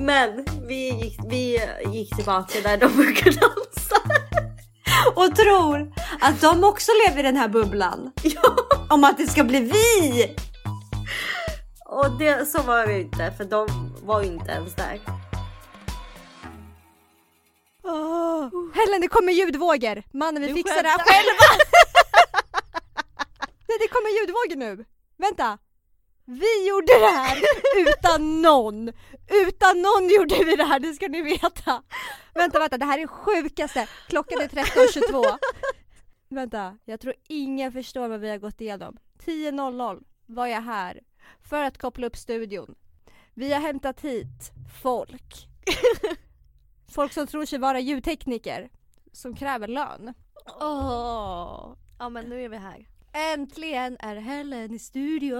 [0.00, 1.60] Men vi gick, vi
[1.92, 3.96] gick tillbaka där de brukar dansa.
[5.14, 8.12] Och tror att de också lever i den här bubblan.
[8.22, 8.56] Ja.
[8.90, 10.36] Om att det ska bli vi!
[11.86, 13.68] Och det, så var det inte för de
[14.02, 15.00] var ju inte ens där.
[18.74, 20.02] Helen det kommer ljudvågor!
[20.18, 21.12] Mannen vi Du fixar det här skämtar.
[21.12, 21.64] själva!
[23.68, 24.84] Nej det kommer ljudvågor nu!
[25.18, 25.58] Vänta!
[26.30, 27.38] Vi gjorde det här
[27.88, 28.88] utan någon!
[29.46, 31.82] Utan någon gjorde vi det här, det ska ni veta!
[32.34, 33.88] Vänta vänta, det här är det sjukaste!
[34.08, 35.38] Klockan är 13.22
[36.28, 38.96] Vänta, jag tror ingen förstår vad vi har gått igenom.
[39.24, 41.00] 10.00 var jag här
[41.42, 42.74] för att koppla upp studion.
[43.34, 44.50] Vi har hämtat hit
[44.82, 45.48] folk.
[46.88, 48.70] Folk som tror sig vara ljudtekniker.
[49.12, 50.14] Som kräver lön.
[50.60, 51.72] Åh.
[51.98, 52.86] Ja men nu är vi här.
[53.12, 55.38] Äntligen är Helen i studion!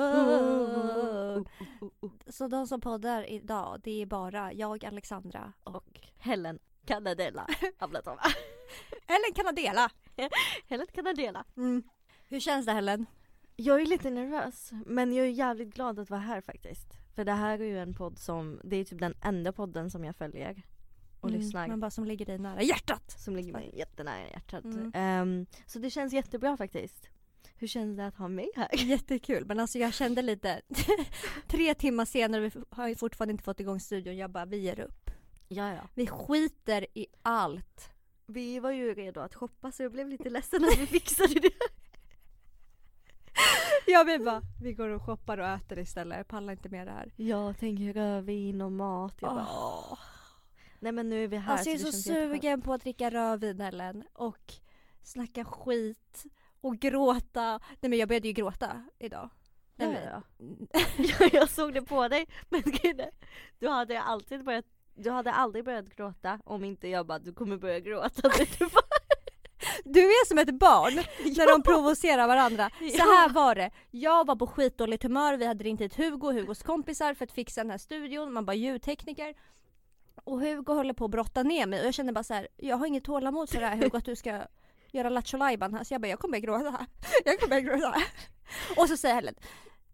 [2.27, 7.47] Så de som poddar idag, det är bara jag, Alexandra och Helen Canadella
[7.79, 8.23] Ablatova.
[9.07, 9.91] Helen kan dela.
[10.69, 11.45] Helen Canadella.
[11.57, 11.83] Mm.
[12.29, 13.07] Hur känns det Helen?
[13.57, 16.87] Jag är lite nervös men jag är jävligt glad att vara här faktiskt.
[17.15, 20.05] För det här är ju en podd som, det är typ den enda podden som
[20.05, 20.63] jag följer
[21.21, 21.69] och lyssnar.
[21.69, 23.11] Men bara som ligger dig nära hjärtat.
[23.11, 24.65] Som ligger mig jättenära hjärtat.
[24.65, 24.93] Mm.
[24.95, 27.11] Ehm, så det känns jättebra faktiskt.
[27.61, 28.69] Hur känns det att ha mig här?
[28.73, 30.61] Jättekul men alltså jag kände lite
[31.49, 34.81] tre timmar senare, vi har ju fortfarande inte fått igång studion, jag bara vi ger
[34.81, 35.11] upp.
[35.49, 35.89] Ja, ja.
[35.95, 37.91] Vi skiter i allt.
[38.27, 41.51] Vi var ju redo att shoppa så jag blev lite ledsen att vi fixade det.
[43.87, 46.93] Ja vi bara, vi går och shoppar och äter istället, jag pallar inte med det
[46.93, 47.13] här.
[47.17, 49.15] Jag tänker rödvin och mat.
[49.21, 49.99] Jag bara, Åh.
[50.79, 51.53] Nej men nu är vi här.
[51.53, 54.55] Alltså jag är så sugen på att dricka rödvin Ellen och
[55.03, 56.27] snacka skit
[56.61, 57.61] och gråta.
[57.81, 59.31] Nej men jag började ju gråta idag.
[59.77, 61.29] Nej, ja, men- ja.
[61.33, 62.27] jag såg det på dig.
[62.49, 62.63] Men
[63.59, 67.57] du hade alltid börjat du hade aldrig börjat gråta om inte jag bara du kommer
[67.57, 68.31] börja gråta.
[69.85, 70.95] Du är som ett barn
[71.37, 72.71] när de provocerar varandra.
[72.79, 73.71] Så här var det.
[73.91, 77.61] Jag var på skitdåligt humör, vi hade ringt hit Hugo, Hugos kompisar för att fixa
[77.61, 78.33] den här studion.
[78.33, 79.35] Man bara ljudtekniker.
[80.25, 82.77] Och Hugo håller på att brotta ner mig och jag känner bara så här, jag
[82.77, 84.43] har inget tålamod för det här Hugo att du ska
[84.95, 85.85] göra lattjo lajban här.
[85.85, 86.87] Så jag bara, jag kommer börja gråta.
[87.25, 88.03] Jag kommer börja gråta.
[88.77, 89.35] Och så säger Helen,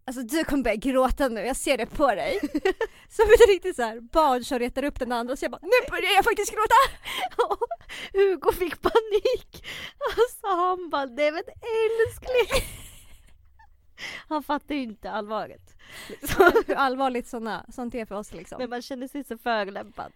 [0.04, 2.38] alltså du kommer börja gråta nu, jag ser det på dig.
[3.08, 5.60] Så blir det riktigt så här, barn som retar upp den andra så jag bara,
[5.62, 6.74] nu börjar jag faktiskt gråta.
[7.42, 7.58] och
[8.12, 9.66] Hugo fick panik.
[10.18, 12.68] Alltså han bara, nej men älskling.
[14.28, 15.76] Han fattar ju inte allvaret.
[16.08, 16.52] Liksom.
[16.66, 18.58] Hur allvarligt såna, sånt är för oss liksom.
[18.58, 20.12] Men man känner sig så förolämpad.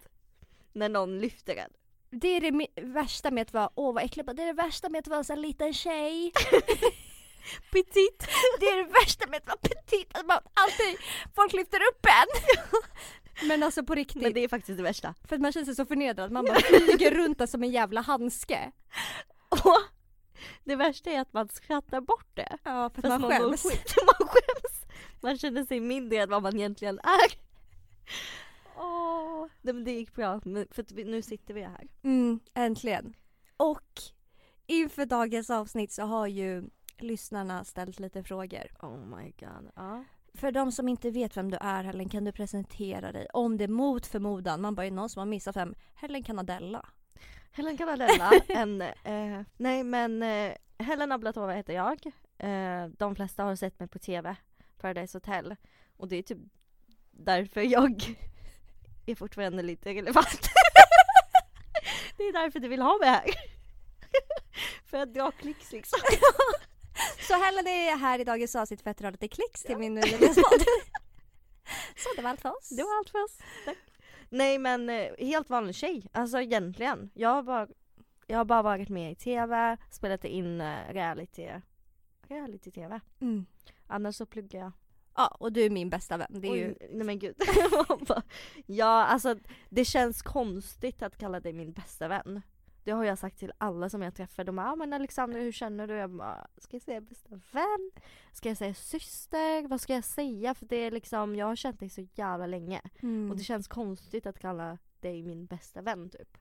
[0.73, 1.71] När någon lyfter en.
[2.11, 4.99] Det är det värsta med att vara, åh vad äckligt, det är det värsta med
[4.99, 6.31] att vara en sån liten tjej.
[7.71, 8.27] Petit.
[8.59, 10.97] Det är det värsta med att vara petit, att man alltid,
[11.35, 12.41] folk lyfter upp en.
[13.47, 15.13] Men alltså på riktigt, Men det är faktiskt det värsta.
[15.27, 18.01] för att man känner sig så förnedrad, man bara flyger runt där som en jävla
[18.01, 18.71] handske.
[19.49, 19.77] Och
[20.63, 22.57] det värsta är att man skrattar bort det.
[22.63, 23.63] Ja, för att man mår skäms.
[23.63, 23.95] skit.
[24.05, 24.85] Man skäms.
[25.21, 27.31] Man känner sig mindre än vad man egentligen är.
[28.77, 29.30] Åh,
[29.61, 31.87] nej men det gick bra, för nu sitter vi här.
[32.03, 33.13] Mm, äntligen.
[33.57, 34.01] Och
[34.65, 36.63] inför dagens avsnitt så har ju
[36.97, 38.67] lyssnarna ställt lite frågor.
[38.79, 39.71] Oh my god.
[39.75, 40.03] Ja.
[40.33, 43.27] För de som inte vet vem du är Helen, kan du presentera dig?
[43.33, 46.85] Om det mot förmodan, man bara är någon som har missat vem Helen Canadella.
[47.51, 52.05] Helen Canadella, en, eh, nej men eh, Helen Ablatova heter jag.
[52.37, 54.35] Eh, de flesta har sett mig på TV,
[54.77, 55.55] Paradise Hotel.
[55.97, 56.39] Och det är typ
[57.11, 58.17] därför jag
[59.05, 60.41] är fortfarande lite relevant.
[62.17, 63.25] det är därför du vill ha mig här.
[64.85, 65.99] för att dra klicks liksom.
[67.19, 70.61] Så Helen är här i dagens avsnitt för att dra lite klicks till min nyhetspodd.
[71.95, 72.69] Så det var allt för oss.
[72.69, 73.37] Det var allt för oss.
[73.65, 73.77] Tack.
[74.29, 77.11] Nej men eh, helt vanlig tjej, alltså egentligen.
[77.13, 77.67] Jag har bara,
[78.27, 81.49] jag har bara varit med i TV, spelat in eh, reality,
[82.27, 82.99] reality-TV.
[83.21, 83.45] Mm.
[83.87, 84.71] Annars så pluggar jag.
[85.21, 86.27] Ja, och du är min bästa vän.
[86.29, 86.75] Det är ju...
[86.81, 87.35] Oj, nej men gud.
[88.65, 89.35] Ja alltså
[89.69, 92.41] det känns konstigt att kalla dig min bästa vän.
[92.83, 94.43] Det har jag sagt till alla som jag träffar.
[94.43, 95.93] De bara, ah, men Alexandra hur känner du?
[95.93, 97.91] Jag bara, ska jag säga bästa vän?
[98.33, 99.67] Ska jag säga syster?
[99.67, 100.53] Vad ska jag säga?
[100.53, 102.81] För det är liksom, jag har känt dig så jävla länge.
[103.01, 103.31] Mm.
[103.31, 106.37] Och det känns konstigt att kalla dig min bästa vän typ.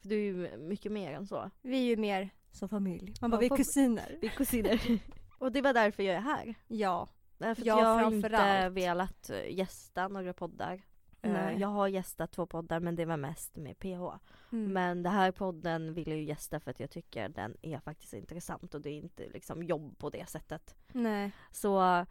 [0.00, 1.50] För du är ju mycket mer än så.
[1.62, 3.14] Vi är ju mer som familj.
[3.20, 4.18] Man bara, Ja, vi är kusiner.
[4.20, 5.00] Vi är kusiner.
[5.38, 6.54] och det var därför jag är här.
[6.66, 7.08] Ja.
[7.38, 8.72] Därför att Ja, jag har inte allt.
[8.74, 10.82] velat eh, gästa några poddar.
[11.22, 11.58] Eh, Nej.
[11.60, 14.18] Jag har gästat två poddar men det var mest med PH.
[14.52, 14.72] Mm.
[14.72, 18.12] Men det här podden vill jag ju gästa för att jag tycker den är faktiskt
[18.14, 20.74] intressant och det är inte liksom jobb på det sättet.
[20.92, 21.30] Nej.
[21.50, 22.04] Så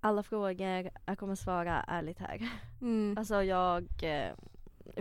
[0.00, 2.48] alla frågor, jag kommer svara ärligt här.
[2.80, 3.18] Mm.
[3.18, 4.34] Alltså jag, eh,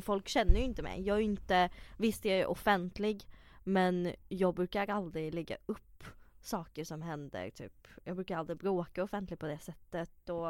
[0.02, 1.02] folk känner ju inte mig.
[1.02, 3.28] Jag är inte, visst jag är offentlig
[3.64, 6.04] men jag brukar aldrig lägga upp
[6.48, 7.88] saker som händer typ.
[8.04, 10.48] Jag brukar aldrig bråka offentligt på det sättet och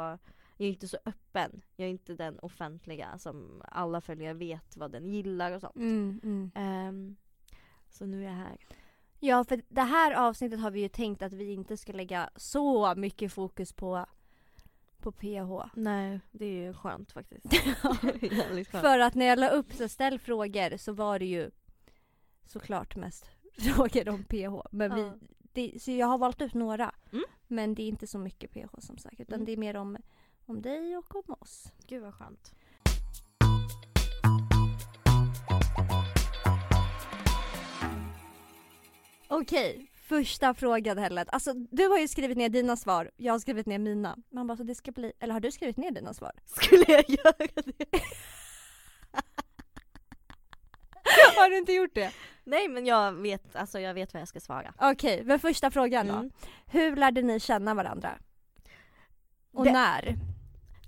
[0.56, 1.62] jag är inte så öppen.
[1.76, 5.76] Jag är inte den offentliga som alla följare vet vad den gillar och sånt.
[5.76, 6.50] Mm, mm.
[6.54, 7.16] Ehm,
[7.88, 8.58] så nu är jag här.
[9.20, 12.94] Ja, för det här avsnittet har vi ju tänkt att vi inte ska lägga så
[12.94, 14.06] mycket fokus på,
[14.98, 15.70] på PH.
[15.74, 17.46] Nej, det är ju skönt faktiskt.
[17.82, 18.68] Skönt.
[18.68, 21.50] För att när jag la upp så ställ frågor så var det ju
[22.44, 24.68] såklart mest frågor om PH.
[24.70, 25.14] Men vi, Ja.
[25.52, 26.94] Det, så jag har valt ut några.
[27.12, 27.24] Mm.
[27.46, 29.20] Men det är inte så mycket PH som sagt.
[29.20, 29.46] Utan Mm.
[29.46, 29.96] det är mer om,
[30.46, 31.72] om dig och om oss.
[31.86, 32.54] Gud vad skönt.
[39.28, 41.26] Okej, första frågan Helen.
[41.28, 44.16] Alltså du har ju skrivit ner dina svar, jag har skrivit ner mina.
[44.30, 46.32] Man bara så det ska bli, eller har du skrivit ner dina svar?
[46.44, 47.86] Skulle jag göra det?
[51.42, 52.12] har du inte gjort det?
[52.44, 54.74] Nej men jag vet, alltså jag vet vad jag ska svara.
[54.78, 56.14] Okej, men första frågan då.
[56.14, 56.30] Mm.
[56.66, 58.18] Hur lärde ni känna varandra?
[59.52, 60.16] Och Det- när?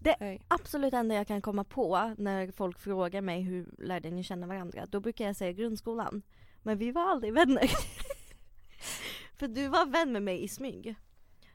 [0.01, 0.43] det- Oj.
[0.49, 4.87] Absolut enda jag kan komma på när folk frågar mig hur lärde ni känna varandra,
[4.87, 6.23] då brukar jag säga grundskolan.
[6.63, 7.71] Men vi var aldrig vänner.
[9.39, 10.95] För du var vän med mig i smyg.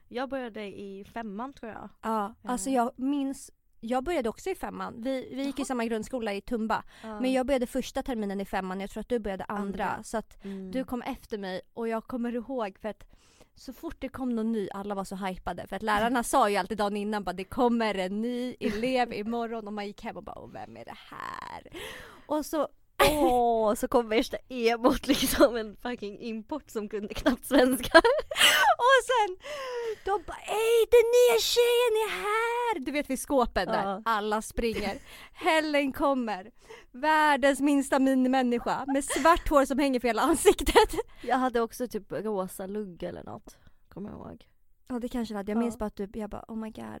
[0.08, 1.88] Jag började i femman tror jag.
[2.02, 3.50] Ja, alltså jag minns
[3.86, 4.94] jag började också i femman.
[5.02, 6.82] Vi, vi gick i samma grundskola i Tumba.
[7.02, 9.84] Men jag började första terminen i femman, jag tror att du började andra.
[9.84, 10.02] Andra.
[10.02, 10.70] Så att Mm.
[10.70, 13.04] du kom efter mig och jag kommer ihåg för att
[13.54, 15.66] så fort det kom någon ny, alla var så hypade.
[15.66, 19.66] För att lärarna sa ju alltid dagen innan bara det kommer en ny elev imorgon
[19.66, 21.80] och man gick hem och bara vem är det här?
[22.26, 22.68] Och så
[23.02, 27.98] Åh, så kom värsta emot liksom en fucking import som kunde knappt svenska.
[28.78, 29.36] Och sen,
[30.04, 32.80] de bara ej den nya tjejen är här!
[32.80, 34.02] Du vet vid skåpen där, Ja.
[34.04, 34.98] alla springer.
[35.32, 36.50] Helen kommer,
[36.92, 40.94] världens minsta minimänniska med svart hår som hänger för hela ansiktet.
[41.22, 43.56] Jag hade också typ rosa lugg eller något.
[43.88, 44.44] Kommer jag ihåg.
[44.88, 45.60] Ja det kanske det hade, jag Ja.
[45.60, 47.00] minns bara att du, jag bara oh my god.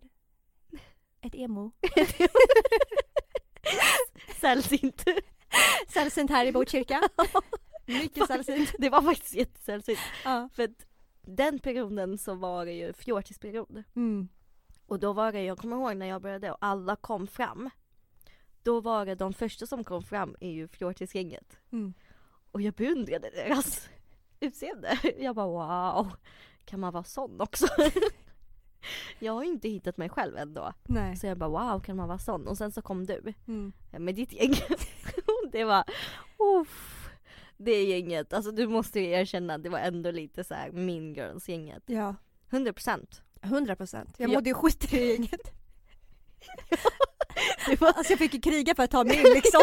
[1.22, 1.72] Ett emo.
[4.40, 5.04] Sällsynt.
[5.88, 7.08] Sällsynt här i Botkyrka.
[7.86, 8.74] Mycket sällsynt.
[8.78, 9.98] Det var faktiskt jättesällsynt.
[10.24, 10.48] Ja.
[10.52, 10.86] För att
[11.22, 13.84] den perioden så var det ju fjortisperiod.
[13.96, 14.28] Mm.
[14.86, 17.70] Och då var det, jag kommer ihåg när jag började och alla kom fram.
[18.62, 21.58] Då var det de första som kom fram är ju fjortisgänget.
[21.72, 21.94] Mm.
[22.52, 23.88] Och jag beundrade deras
[24.40, 24.98] utseende.
[25.18, 26.12] Jag bara wow,
[26.64, 27.66] kan man vara sån också?
[29.18, 30.72] jag har ju inte hittat mig själv ändå.
[30.84, 31.16] Nej.
[31.16, 32.48] Så jag bara wow, kan man vara sån?
[32.48, 33.72] Och sen så kom du Mm.
[33.90, 34.54] med ditt gäng.
[35.52, 35.84] Det var,
[36.60, 37.08] uff,
[37.56, 41.48] det gänget, alltså du måste ju erkänna, det var ändå lite så här mean girls
[41.48, 41.82] gänget.
[41.86, 42.14] Ja.
[42.50, 44.14] 100% 100 procent.
[44.18, 44.34] Jag Ja.
[44.34, 45.40] mådde ju skit i det gänget.
[47.68, 49.60] det var, Alltså jag fick ju kriga för att ta mig in liksom.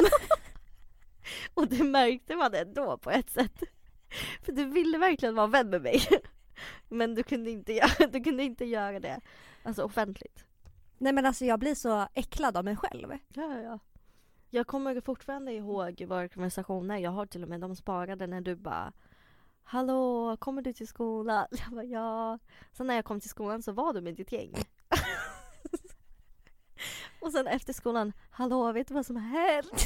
[1.53, 3.63] Och det märkte man ändå på ett sätt.
[4.41, 6.01] För du ville verkligen vara vän med mig.
[6.89, 9.21] Men du kunde inte göra, du kunde inte göra det
[9.63, 10.45] alltså offentligt.
[10.97, 13.17] Nej men alltså jag blir så äcklad av mig själv.
[13.27, 13.79] Ja, ja.
[14.49, 18.55] Jag kommer fortfarande ihåg våra konversationer, jag har till och med de sparade när du
[18.55, 18.93] bara
[19.63, 21.47] Hallå, kommer du till skolan?
[21.51, 22.39] Jag bara ja.
[22.71, 24.53] Sen när jag kom till skolan så var du med ditt gäng.
[27.21, 29.85] Och sen efter skolan, hallå vet du vad som har hänt?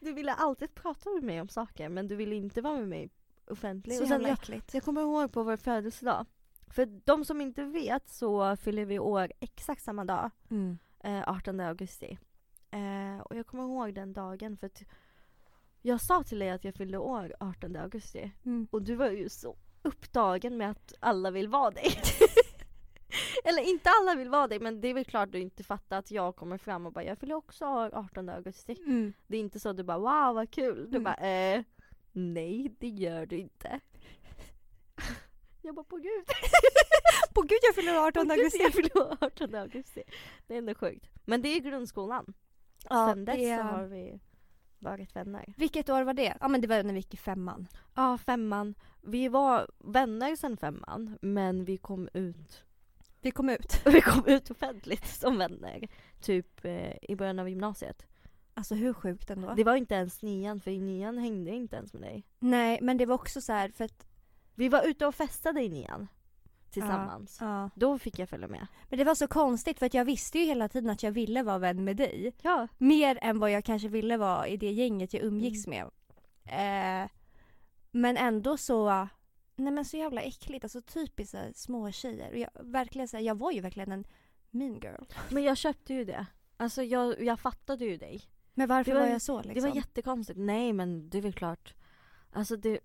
[0.00, 3.10] Du ville alltid prata med mig om saker men du ville inte vara med mig
[3.50, 3.96] offentligt.
[3.96, 4.74] Så Och sen jag, äckligt.
[4.74, 6.26] jag kommer ihåg på vår födelsedag.
[6.70, 10.30] För de som inte vet så fyller vi år exakt samma dag.
[10.50, 10.78] Mm.
[11.04, 12.18] Eh, 18 augusti.
[12.70, 14.82] Eh, och jag kommer ihåg den dagen för att
[15.82, 18.32] jag sa till dig att jag fyllde år 18 augusti.
[18.44, 18.68] Mm.
[18.70, 21.92] Och du var ju så upptagen med att alla vill vara dig.
[23.44, 26.10] Eller inte alla vill vara dig men det är väl klart du inte fattar att
[26.10, 28.76] jag kommer fram och bara jag fyller också år 18 augusti.
[28.86, 29.12] Mm.
[29.26, 30.90] Det är inte så att du bara wow vad kul.
[30.90, 31.02] Du Mm.
[31.04, 31.62] bara eh,
[32.12, 33.80] nej det gör du inte.
[35.62, 36.24] Jag bara på gud.
[37.34, 38.58] På gud jag fyller 18 Åh, gud, augusti.
[38.62, 40.02] Jag fyller år 18 augusti.
[40.46, 41.10] Det är ändå sjukt.
[41.24, 42.34] Men det är grundskolan.
[42.90, 44.20] Ja, Sen dess det- så har vi
[44.78, 45.54] varit vänner.
[45.56, 46.36] Vilket år var det?
[46.40, 47.68] Ja men det var när vi gick i femman.
[47.94, 48.74] Ja, femman.
[49.02, 52.64] Vi var vänner sen femman, men vi kom ut
[53.20, 53.82] Vi kom ut.
[53.86, 55.88] vi kom ut offentligt som vänner.
[56.20, 58.06] Typ eh, i början av gymnasiet.
[58.54, 59.54] Alltså hur sjukt ändå.
[59.54, 62.24] Det var inte ens nian, för i nian hängde jag inte ens med dig.
[62.38, 64.06] Nej men det var också så här för att
[64.54, 66.08] Vi var ute och festade i nian.
[66.70, 67.38] Tillsammans.
[67.40, 67.70] ja.
[67.74, 68.66] Då fick jag följa med.
[68.88, 71.42] Men det var så konstigt för att jag visste ju hela tiden att jag ville
[71.42, 72.32] vara vän med dig.
[72.42, 72.68] Ja.
[72.78, 75.90] Mer än vad jag kanske ville vara i det gänget jag umgicks med.
[76.44, 77.10] Eh,
[77.90, 79.08] men ändå så
[79.56, 80.64] nej men så jävla äckligt.
[80.64, 82.30] Alltså typiskt små tjejer.
[82.30, 84.04] Och jag, verkligen så här, jag var ju verkligen en
[84.50, 85.04] mean girl.
[85.30, 86.26] Men jag köpte ju det.
[86.56, 88.22] Alltså jag, jag fattade ju dig.
[88.54, 89.54] Men varför Det var- var, jag så liksom?
[89.54, 90.38] Det var jättekonstigt.
[90.38, 91.74] Nej men det är väl klart.
[92.32, 92.80] Alltså det,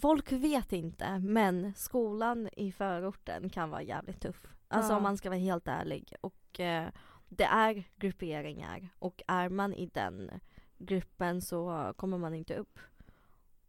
[0.00, 4.46] folk vet inte men skolan i förorten kan vara jävligt tuff.
[4.68, 4.96] Alltså Ja.
[4.96, 6.14] om man ska vara helt ärlig.
[6.20, 6.88] Och eh,
[7.28, 10.30] det är grupperingar och är man i den
[10.78, 12.78] gruppen så kommer man inte upp.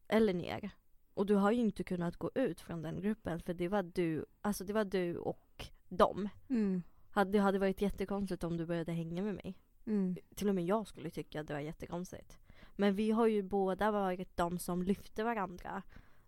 [0.07, 0.69] Eller ner.
[1.13, 4.25] Och du har ju inte kunnat gå ut från den gruppen för det var du,
[4.41, 6.29] alltså det var du och dem.
[6.49, 6.81] Mm.
[7.27, 9.57] Det hade varit jättekonstigt om du började hänga med mig
[9.87, 10.15] Mm.
[10.35, 12.37] till och med jag skulle tycka att det var jättekonstigt.
[12.75, 15.81] Men vi har ju båda varit de som lyfte varandra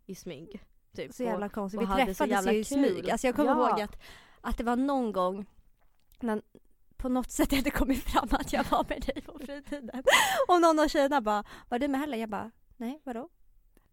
[0.06, 0.64] i smyg.
[0.96, 1.14] Typ.
[1.14, 1.78] Så jävla konstigt.
[1.78, 3.10] och Vi hade så träffades ju i smyg.
[3.10, 3.70] Alltså jag kommer Ja.
[3.70, 4.02] ihåg att,
[4.42, 5.46] att det var någon gång
[6.20, 6.42] när
[6.98, 10.04] på något sätt hade kommit fram att jag var med dig på fritiden.
[10.48, 12.20] Och någon av tjejerna bara, var du med Helen?
[12.20, 13.30] Jag bara, nej vadå?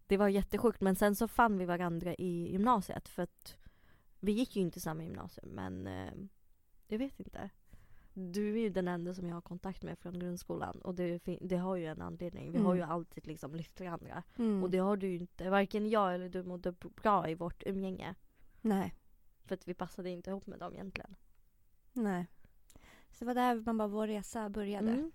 [0.07, 3.57] Det var jättesjukt men sen så fann vi varandra i gymnasiet för att
[4.19, 6.13] vi gick ju inte samma gymnasium men eh,
[6.87, 7.49] jag vet inte.
[8.17, 11.57] Du är ju den enda som jag har kontakt med från grundskolan och det, det
[11.57, 12.51] har ju en anledning.
[12.51, 12.77] Vi har Mm.
[12.77, 14.23] ju alltid liksom lyft varandra.
[14.37, 14.63] Mm.
[14.63, 18.15] Och det har du ju inte, varken jag eller du mådde bra i vårt umgänge.
[18.61, 18.93] Nej,
[19.45, 21.15] För att vi passade inte ihop med dem egentligen.
[21.93, 22.27] nej.
[23.11, 24.91] Så det var där man bara, vår resa började.
[24.91, 25.11] Mm.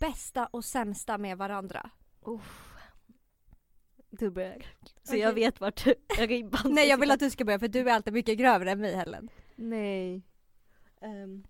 [0.00, 1.90] Bästa och sämsta med varandra.
[2.20, 2.74] Uff.
[4.10, 4.66] Du börjar.
[5.02, 5.20] Så Okej.
[5.20, 5.86] jag vet vart
[6.18, 8.80] ribban Nej jag vill att du ska börja för du är alltid mycket grövre än
[8.80, 9.28] mig Helen.
[9.56, 10.22] Nej.
[11.04, 11.44] Um,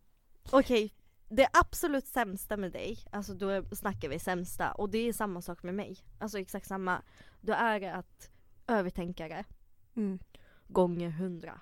[0.51, 0.95] Okej,
[1.29, 5.63] det absolut sämsta med dig, alltså då snackar vi sämsta och det är samma sak
[5.63, 5.97] med mig.
[6.19, 7.03] Alltså exakt samma.
[7.41, 8.31] Då är det att
[8.67, 9.45] övertänkare
[9.97, 10.19] Mm.
[10.69, 11.61] gånger hundra.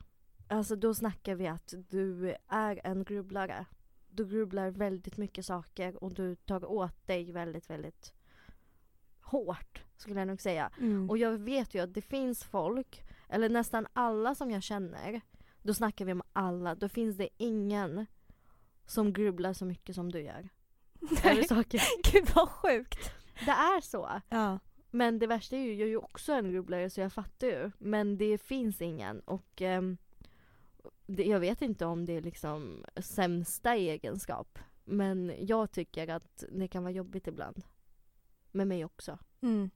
[0.49, 3.67] Alltså då snackar vi att du är en grubblare.
[4.11, 8.15] Du grubblar väldigt mycket saker och du tar åt dig väldigt, väldigt
[9.21, 10.71] hårt skulle jag nog säga.
[10.81, 11.11] Mm.
[11.11, 15.21] Och jag vet ju att det finns folk, eller nästan alla som jag känner,
[15.63, 18.07] då snackar vi om alla, då finns det ingen
[18.87, 20.49] som grubblar så mycket som du gör.
[21.25, 21.49] Nej.
[21.49, 21.81] saker.
[22.13, 23.13] Gud vad sjukt.
[23.45, 24.21] Det är så.
[24.29, 24.59] Ja.
[24.91, 27.71] Men det värsta är ju, jag är ju också en grubblare så jag fattar ju.
[27.79, 29.97] Men det finns ingen och ehm,
[31.07, 34.59] det, jag vet inte om det är liksom sämsta egenskap.
[34.85, 37.65] Men jag tycker att det kan vara jobbigt ibland.
[38.51, 39.19] Med mig också.
[39.41, 39.71] Mm.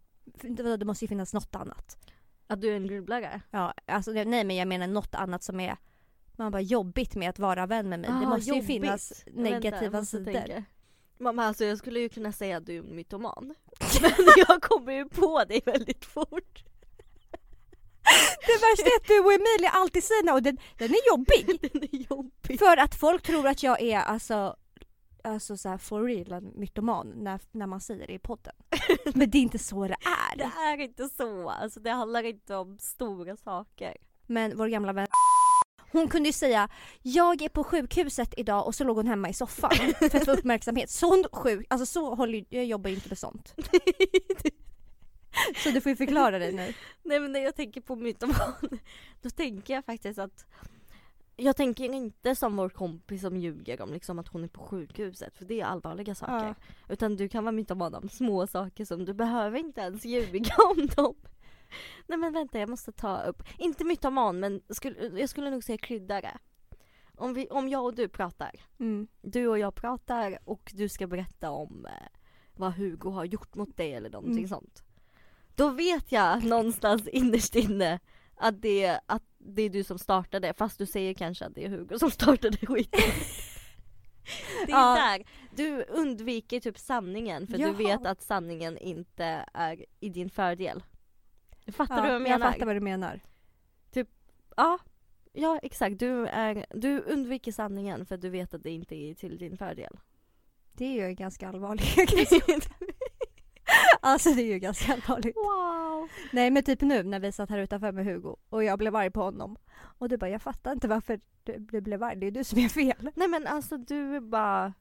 [0.79, 1.99] Det måste ju finnas något annat.
[2.47, 3.41] Att du är en grubblare.
[3.51, 5.77] Ja, alltså nej men jag menar något annat som är
[6.39, 8.11] man bara jobbigt med att vara vän med mig.
[8.11, 8.67] det Ah, måste ju jobbigt.
[8.67, 10.33] finnas Vänta, jag negativa måste sidor.
[10.33, 10.65] tänka.
[11.19, 13.55] Mamma alltså jag skulle ju kunna säga att du är mytoman.
[14.01, 14.13] Men
[14.49, 16.65] jag kommer ju på dig väldigt fort.
[18.47, 21.59] Det värsta är att du och Emilia alltid säger och den, den är jobbig.
[21.73, 22.59] Den är jobbig.
[22.59, 24.57] För att folk tror att jag är alltså
[25.27, 28.55] Alltså såhär for real en mytoman när, när man säger det i podden.
[29.15, 29.97] Men det är inte så det
[30.37, 30.73] Det är.
[30.73, 33.97] är inte så, alltså det handlar inte om stora saker.
[34.27, 35.07] Men vår gamla vän
[35.93, 36.69] hon kunde ju säga
[37.03, 40.31] jag är på sjukhuset idag och så låg hon hemma i soffan för att få
[40.39, 40.91] uppmärksamhet.
[40.91, 43.55] Sån sjuk, alltså så håller jag jobbar ju inte med sånt.
[45.57, 46.75] Så du får ju förklara dig nu.
[47.03, 48.55] Nej men när jag tänker på mytoman,
[49.23, 50.47] då tänker jag faktiskt att
[51.37, 55.37] jag tänker inte som vår kompis som ljuger om liksom att hon är på sjukhuset
[55.37, 56.47] för det är allvarliga saker.
[56.47, 56.55] Ja.
[56.89, 60.87] Utan du kan vara mytoman om små saker som du behöver inte ens ljuga om
[60.87, 61.15] dem.
[62.07, 65.79] Nej men vänta jag måste ta upp, inte mytoman men skulle, jag skulle nog säga
[65.79, 66.39] kryddare.
[67.19, 69.09] Om, vi, om jag och du pratar, Mm.
[69.23, 71.93] du och jag pratar och du ska berätta om eh,
[72.57, 74.49] vad Hugo har gjort mot dig eller någonting Mm.
[74.49, 74.83] sånt.
[75.55, 78.01] Då vet jag någonstans innerst inne
[78.35, 79.23] att det, att
[79.55, 82.57] det är du som startade fast du säger kanske att det är Hugo som startade
[82.67, 83.01] skiten.
[84.67, 84.95] Det är Ja.
[84.95, 85.25] där.
[85.57, 87.71] Du undviker typ sanningen för Jaha.
[87.71, 90.83] du vet att sanningen inte är i din fördel.
[91.73, 92.39] Fattar Ja, du vad jag menar?
[92.47, 93.21] Jag fattar vad du menar.
[94.57, 94.79] Ja,
[95.33, 95.99] ja exakt.
[95.99, 99.99] Du, är, du undviker sanningen för du vet att det inte är till din fördel.
[100.73, 101.85] Det är ju en ganska allvarlig
[104.07, 105.37] Alltså det är ju ganska allvarligt.
[105.37, 106.09] Wow!
[106.33, 109.11] Nej men typ nu när vi satt här utanför med Hugo och jag blev arg
[109.11, 109.57] på honom.
[109.99, 112.59] Och du bara jag fattar inte varför du, du blev arg, det är du som
[112.59, 113.11] är fel.
[113.15, 114.73] Nej men alltså du är bara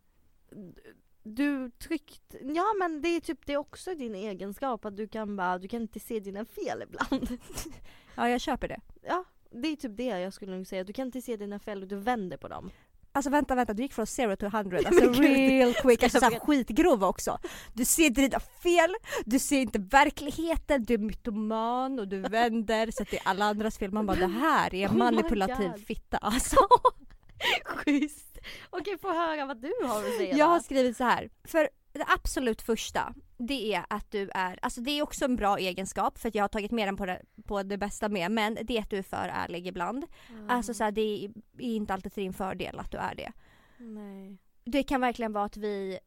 [1.23, 5.35] du tryckt, ja men det är typ det är också din egenskap att du kan
[5.35, 7.37] bara, du kan inte se dina fel ibland.
[8.15, 8.79] Ja jag köper det.
[9.01, 11.81] Ja, det är typ det jag skulle nog säga, du kan inte se dina fel
[11.81, 12.71] och du vänder på dem.
[13.15, 17.03] Alltså vänta vänta, du gick från zero to hundred, alltså real quick, alltså såhär skitgrov
[17.03, 17.37] också.
[17.73, 18.95] Du ser inte dina fel,
[19.25, 23.45] du ser inte verkligheten, du är mytoman och du vänder så att det är alla
[23.45, 23.91] andras fel.
[23.91, 25.85] Man bara det här är Oh manipulativ God.
[25.85, 26.55] fitta alltså.
[27.65, 28.37] Schysst!
[28.69, 31.29] Okej, få höra vad du har att säga Jag har skrivit så här.
[31.43, 35.57] för det absolut första, det är att du är, alltså det är också en bra
[35.57, 38.57] egenskap för att jag har tagit med den på det, på det bästa med men
[38.63, 40.05] det är att du är för ärlig ibland.
[40.49, 43.31] Alltså så här, det är, är inte alltid till din fördel att du är det.
[43.77, 44.37] Nej.
[44.63, 45.99] Det kan verkligen vara att vi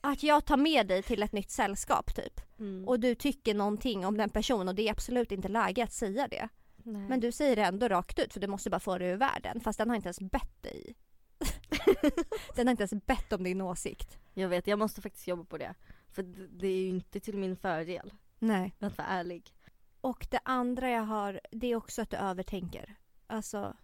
[0.00, 2.88] att jag tar med dig till ett nytt sällskap typ Mm.
[2.88, 6.28] och du tycker någonting om den personen och det är absolut inte läge att säga
[6.28, 6.48] det.
[6.76, 7.08] Nej.
[7.08, 9.60] Men du säger det ändå rakt ut för du måste bara få det ur världen
[9.60, 10.96] fast den har inte ens bett dig.
[12.56, 14.18] den har inte ens bett om din åsikt.
[14.38, 15.74] Jag vet, jag måste faktiskt jobba på det.
[16.10, 16.22] För
[16.58, 18.74] det är ju inte till min fördel Nej.
[18.80, 19.52] att vara ärlig.
[20.00, 22.94] Och det andra jag har det är också att du övertänker.
[23.26, 23.76] Alltså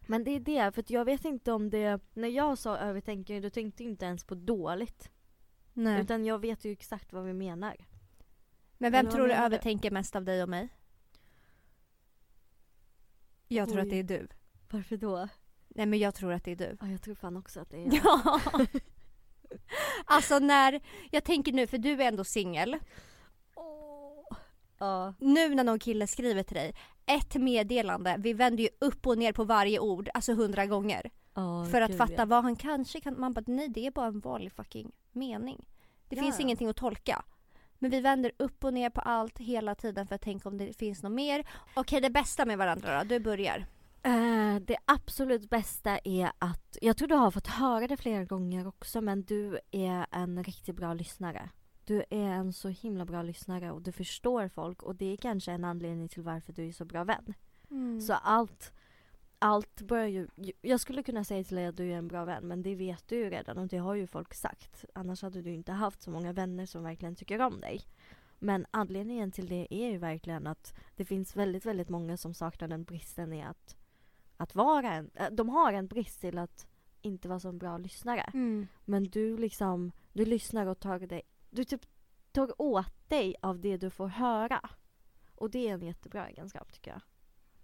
[0.00, 3.50] Men det är det, för jag vet inte om det, när jag sa övertänker då
[3.50, 5.10] tänkte jag inte ens på dåligt.
[5.72, 6.00] nej.
[6.02, 7.76] Utan jag vet ju exakt vad vi menar.
[8.78, 9.46] Men vem Eller tror du menar du?
[9.46, 10.68] övertänker mest av dig och mig?
[13.48, 13.82] Jag tror Oj.
[13.82, 14.28] att det är du.
[14.70, 15.28] Varför då?
[15.68, 16.76] Nej men jag tror att det är du.
[16.80, 18.40] Ja, jag tror fan också att det är Ja.
[20.04, 22.76] Alltså när, jag tänker nu för du är ändå singel.
[24.78, 25.14] Ja.
[25.18, 26.74] Nu när någon kille skriver till dig,
[27.06, 31.10] ett meddelande, vi vänder ju upp och ner på varje ord, alltså hundra gånger.
[31.34, 32.24] Ja, för att fatta ja.
[32.24, 35.64] vad han kanske kan, man bara nej det är bara en vanlig fucking mening.
[36.08, 37.24] Det Ja, finns ingenting att tolka.
[37.78, 40.76] Men vi vänder upp och ner på allt hela tiden för att tänka om det
[40.78, 41.46] finns något mer.
[41.74, 43.66] Okej det bästa med varandra då, du börjar.
[44.02, 48.66] Eh, det absolut bästa är att, jag tror du har fått höra det flera gånger
[48.66, 51.50] också men du är en riktigt bra lyssnare.
[51.84, 55.52] Du är en så himla bra lyssnare och du förstår folk och det är kanske
[55.52, 57.34] en anledning till varför du är så bra vän.
[58.00, 58.72] Så allt,
[59.38, 60.28] allt börjar ju,
[60.62, 63.08] jag skulle kunna säga till dig att du är en bra vän men det vet
[63.08, 64.84] du ju redan och det har ju folk sagt.
[64.94, 67.80] Annars hade du inte haft så många vänner som verkligen tycker om dig.
[68.38, 72.68] Men anledningen till det är ju verkligen att det finns väldigt, väldigt många som saknar
[72.68, 73.76] den bristen i att,
[74.36, 76.66] att vara en, äh, de har en brist till att
[77.02, 78.30] inte vara så en bra lyssnare.
[78.34, 78.66] Mm.
[78.84, 81.86] Men du liksom, du lyssnar och tar dig, du typ
[82.32, 84.60] tar åt dig av det du får höra.
[85.34, 87.00] Och det är en jättebra egenskap tycker jag.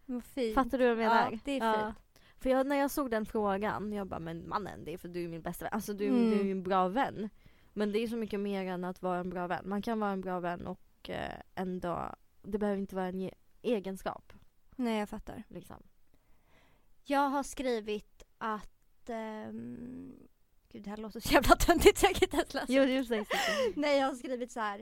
[0.06, 0.54] Vad fint.
[0.54, 1.30] Fattar du vad jag menar?
[1.32, 1.96] Ja, det är fint.
[2.38, 5.24] För jag, när jag såg den frågan, jag bara men mannen det är för du
[5.24, 5.72] är min bästa vän.
[5.74, 6.30] Alltså du, Mm.
[6.30, 7.28] du är ju en bra vän.
[7.72, 9.62] Men det är så mycket mer än att vara en bra vän.
[9.68, 13.34] Man kan vara en bra vän och eh, ändå, det behöver inte vara en ge-
[13.62, 14.32] egenskap.
[14.76, 15.42] Nej jag fattar.
[15.48, 15.82] Liksom.
[17.04, 19.08] Jag har skrivit att...
[19.08, 20.12] ehm,
[20.72, 22.66] Gud det här låter så jävla töntigt så jag kan inte ens läsa.
[22.72, 23.24] Jo, jo, säg,
[23.76, 24.78] Nej jag har skrivit så här.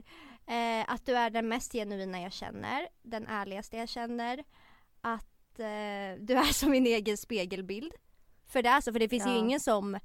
[0.47, 2.87] Eh, att du är den mest genuina jag känner.
[3.01, 4.43] Den ärligaste jag känner.
[5.01, 7.93] Att eh, du är som min egen spegelbild.
[8.47, 9.37] För det är så, för det finns ju Ja.
[9.37, 9.99] ingen som...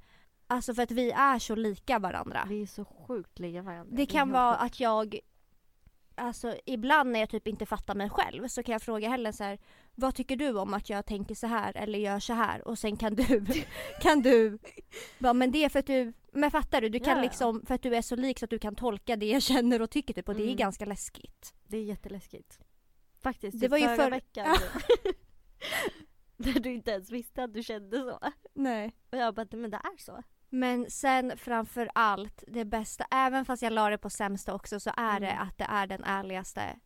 [0.47, 2.45] Alltså för att vi är så lika varandra.
[2.49, 3.95] Vi är så sjukt lika varandra.
[3.97, 4.63] Det kan vara sjukt.
[4.73, 5.19] att jag
[6.19, 9.43] Alltså ibland när jag typ inte fattar mig själv så kan jag fråga Helen så
[9.43, 9.59] här,
[9.95, 12.67] Vad tycker du om att jag tänker så här eller gör så här?
[12.67, 13.45] Och sen kan du
[14.01, 14.59] Kan du
[15.19, 16.89] bara, men det är för att du Men fattar du?
[16.89, 17.23] Du kan Ja.
[17.23, 19.81] liksom För att du är så lik så att du kan tolka det jag känner
[19.81, 20.55] och tycker typ och det är Mm.
[20.57, 22.59] ganska läskigt Det är jätteläskigt.
[23.21, 24.47] Faktiskt, Det typ var ju förra för- veckan.
[26.37, 28.19] Där du inte ens visste att du kände så.
[28.53, 30.23] Nej Och jag bara, men det är så.
[30.49, 34.91] Men sen framför allt det bästa, även fast jag la det på sämsta också så
[34.97, 35.47] är det Mm.
[35.47, 36.79] att det är den ärligaste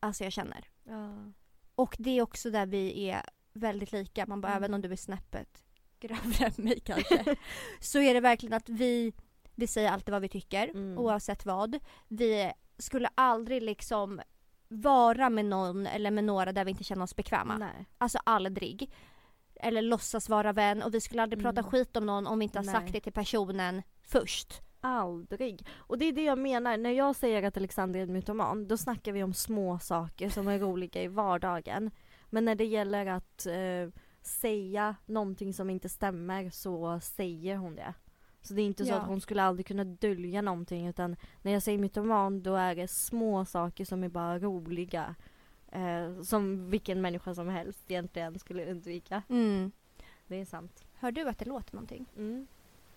[0.00, 1.32] Alltså jag känner Ja.
[1.74, 4.26] Och det är också där vi är väldigt lika.
[4.26, 4.62] Man bara, Mm.
[4.64, 5.62] även om du är snäppet
[6.00, 7.36] grövre än mig kanske.
[7.80, 9.12] så är det verkligen att vi,
[9.54, 10.98] vi säger alltid vad vi tycker Mm.
[10.98, 11.78] oavsett vad.
[12.08, 14.20] Vi skulle aldrig liksom
[14.68, 17.58] vara med någon eller med några där vi inte känner oss bekväma.
[17.58, 17.86] Nej.
[17.98, 18.92] Alltså aldrig.
[19.62, 21.70] Eller låtsas vara vän och vi skulle aldrig prata Mm.
[21.70, 22.74] skit om någon om vi inte har Nej.
[22.74, 24.60] sagt det till personen först.
[24.80, 25.66] Aldrig.
[25.76, 28.76] Och det är det jag menar, när jag säger att Alexander är en mytoman, då
[28.76, 31.90] snackar vi om små saker som är roliga i vardagen.
[32.30, 37.94] Men när det gäller att eh, säga någonting som inte stämmer så säger hon det.
[38.40, 38.96] Så det är inte så Ja.
[38.96, 42.88] att hon skulle aldrig kunna dölja någonting utan när jag säger mytoman då är det
[42.88, 45.14] små saker som är bara roliga.
[45.72, 49.22] Eh, som vilken människa som helst egentligen skulle undvika.
[49.28, 49.72] Mm.
[50.26, 50.84] Det är sant.
[50.94, 52.06] Hör du att det låter någonting?
[52.16, 52.46] Mm.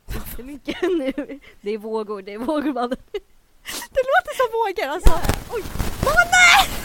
[0.08, 1.40] Jättemycket nu.
[1.62, 2.98] Det är vågor, det är vågmannen.
[3.92, 5.14] Det låter som vågor alltså!
[5.54, 5.64] Oj!
[6.06, 6.85] Mamma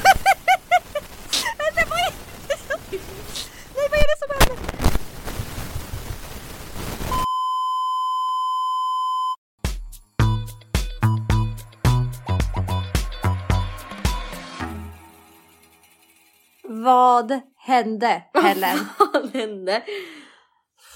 [16.84, 18.78] Vad hände Helen?
[18.98, 19.82] Vad hände?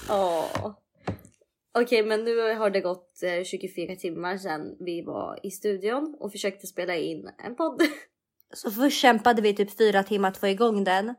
[0.09, 0.71] Åh.
[1.77, 6.31] Okej men nu har det gått eh, 24 timmar sedan vi var i studion och
[6.31, 7.81] försökte spela in en podd.
[8.53, 11.15] Så först kämpade vi typ fyra timmar att få igång den.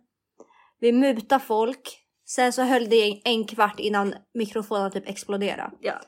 [0.80, 1.98] Vi mutade folk.
[2.26, 5.70] Sen så höll det en, kvart innan mikrofonen typ exploderade.
[5.80, 5.92] Ja.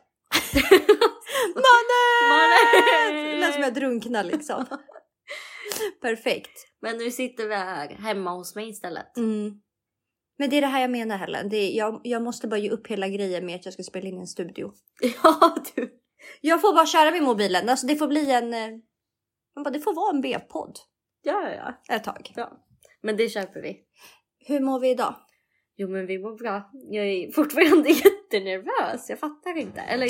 [1.55, 2.25] Mannen!
[2.73, 3.41] Det Mannen!
[3.41, 4.67] lät som jag drunknar liksom.
[6.01, 6.51] Perfekt.
[6.83, 9.17] Men nu sitter vi här hemma hos mig istället.
[9.17, 9.53] Mm.
[10.39, 11.49] Men det är det här jag menar Helen.
[11.49, 14.09] Det är, jag, jag måste bara ge upp hela grejen med att jag ska spela
[14.09, 14.73] in i en studio.
[15.23, 15.91] Ja, du.
[16.41, 17.69] Jag får bara köra med mobilen.
[17.69, 18.55] Alltså det får bli en...
[18.55, 18.69] eh,
[19.55, 20.79] man bara, Det får vara en B-podd
[21.23, 21.95] Ja, ja, ja.
[21.97, 22.33] ett tag.
[22.37, 22.53] ja.
[23.03, 23.77] Men det köper vi.
[24.47, 25.15] Hur mår vi idag?
[25.77, 26.71] Jo, men vi mår bra.
[26.91, 29.11] Jag är fortfarande jättenervös.
[29.11, 29.81] Jag fattar inte.
[29.81, 30.09] Eller...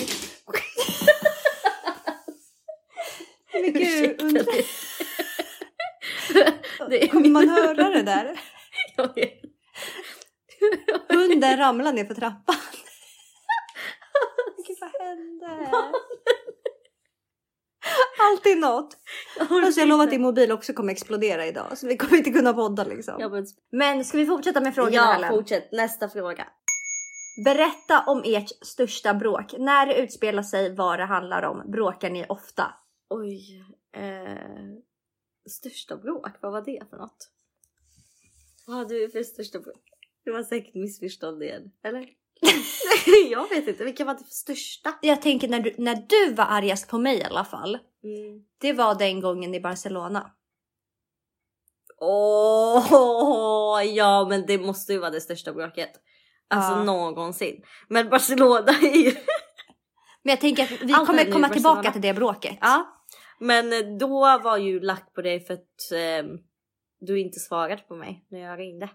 [3.53, 4.45] Men gud, undrar-
[6.89, 7.09] det.
[7.09, 8.41] Kommer man höra det där?
[8.97, 9.41] Jag vet.
[11.09, 12.57] Hunden ramlar ner för trappan.
[14.67, 15.71] Gud vad hände?
[18.21, 18.97] Alltid något.
[19.51, 22.53] Alltså jag lovar att din mobil också kommer explodera idag så vi kommer inte kunna
[22.53, 23.45] podda liksom.
[23.73, 25.31] Men ska vi fortsätta med frågorna ja Helen?
[25.31, 25.73] fortsätt.
[25.73, 26.47] Nästa fråga.
[27.45, 29.55] Berätta om ert största bråk.
[29.59, 31.71] När det utspelar sig, vad det handlar om.
[31.71, 32.65] Bråkar ni ofta?
[33.11, 33.65] Oj.
[33.97, 34.88] Eh...
[35.49, 37.31] Största bråk, vad var det för något?
[38.67, 39.83] Vad hade du för största bråk?
[40.25, 42.09] Det var säkert missförstånd igen, eller?
[43.31, 44.95] jag vet inte, vilka var det för största?
[45.03, 47.79] Jag tänker när du, när du var argast på mig i alla fall.
[48.05, 48.45] Mm.
[48.59, 50.31] Det var den gången i Barcelona.
[52.01, 55.91] Åh, ja men det måste ju vara det största bråket.
[56.49, 56.85] Alltså Ja.
[56.85, 57.63] någonsin.
[57.89, 59.13] Men Barcelona är ju...
[60.23, 62.59] Men jag tänker att vi Allt kommer komma tillbaka till det bråket.
[62.61, 62.98] Ja.
[63.41, 66.31] Men eh, då var ju lack på dig för att eh,
[67.01, 68.91] du inte svarade på mig när jag ringde.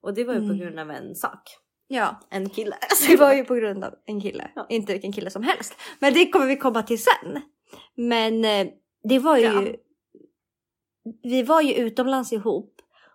[0.00, 0.58] Och det var ju på Mm.
[0.58, 1.40] grund av en sak.
[1.88, 2.20] ja.
[2.30, 2.76] En kille.
[3.08, 4.50] Det var ju på grund av en kille.
[4.54, 4.66] Ja.
[4.68, 5.74] Inte vilken kille som helst.
[5.98, 7.40] Men det kommer vi komma till sen.
[7.94, 8.66] Men eh,
[9.08, 9.44] det var ju...
[9.44, 9.62] Ja.
[11.22, 12.70] Vi var ju utomlands ihop.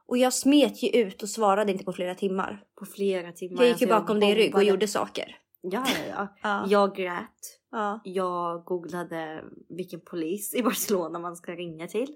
[0.07, 2.63] Och jag smet ju ut och svarade inte på flera timmar.
[2.79, 3.63] På flera timmar.
[3.63, 5.37] Jag gick ju Alltså, bakom din rygg och gjorde saker.
[5.61, 6.27] Ja, ja, ja.
[6.41, 6.65] Ja.
[6.67, 7.59] Jag grät.
[7.71, 7.99] ja.
[8.03, 12.15] Jag googlade vilken polis i Barcelona man ska ringa till.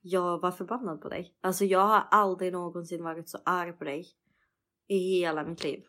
[0.00, 1.34] Jag var förbannad på dig.
[1.42, 4.06] Alltså jag har aldrig någonsin varit så arg på dig.
[4.88, 5.82] I hela mitt liv.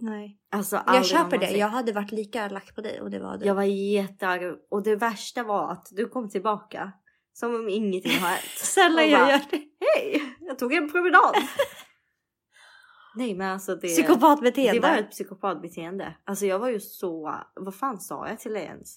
[0.00, 0.38] Nej.
[0.50, 1.36] Alltså Jag köper det.
[1.36, 1.58] någonsin.
[1.58, 3.46] Jag hade varit lika lack på dig och det var du.
[3.46, 6.92] Jag var jättearg och det värsta var att du kom tillbaka
[7.32, 8.42] som om ingenting har hänt.
[8.56, 9.62] Sällan jag bara, gör det.
[9.80, 10.22] Hej!
[10.40, 11.34] Jag tog en promenad.
[13.16, 13.88] Nej men alltså det...
[13.88, 14.80] Psykopatbeteende.
[14.80, 16.16] Det var ett psykopatbeteende.
[16.24, 17.34] Alltså jag var ju så...
[17.54, 18.96] Vad fan sa jag till dig ens?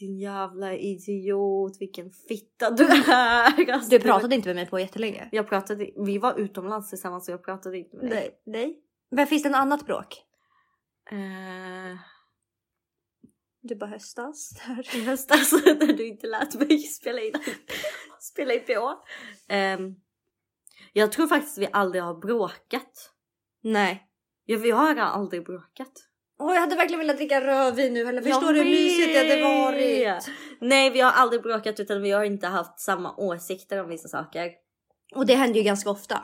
[0.00, 3.70] Din jävla idiot, vilken fitta du är.
[3.72, 5.28] Alltså, Du pratade inte med mig på jättelänge.
[5.32, 5.90] Jag pratade...
[5.96, 8.38] Vi var utomlands tillsammans så jag pratade inte med dig.
[8.44, 8.62] Nej.
[8.62, 8.82] Nej.
[9.10, 10.22] Men finns det något annat bråk?
[11.10, 11.96] Eh,
[13.60, 14.50] Du bara höstas.
[14.66, 15.04] Där.
[15.06, 17.32] Höstas när du inte lät mig spela in,
[18.20, 19.02] spela in på.
[19.48, 19.94] Ehm,
[20.92, 23.12] jag tror faktiskt vi aldrig har bråkat.
[23.66, 24.02] Nej.
[24.44, 25.92] Ja, vi har aldrig bråkat.
[26.38, 28.00] Åh, jag hade verkligen velat dricka rödvin nu.
[28.00, 30.30] Eller förstår du hur mysigt det hade varit?
[30.60, 34.50] Nej, vi har aldrig bråkat utan vi har inte haft samma åsikter om vissa saker.
[35.14, 36.22] Och det händer ju ganska ofta.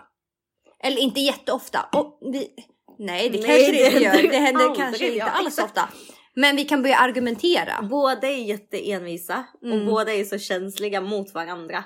[0.84, 1.88] Eller inte jätteofta.
[1.92, 2.54] Och vi...
[2.98, 4.30] Nej, det Nej, kanske det inte gör.
[4.30, 5.88] Det händer kanske inte alls ofta.
[6.34, 7.82] Men vi kan börja argumentera.
[7.90, 9.80] Båda är jätteenvisa Mm.
[9.80, 11.84] och båda är så känsliga mot varandra.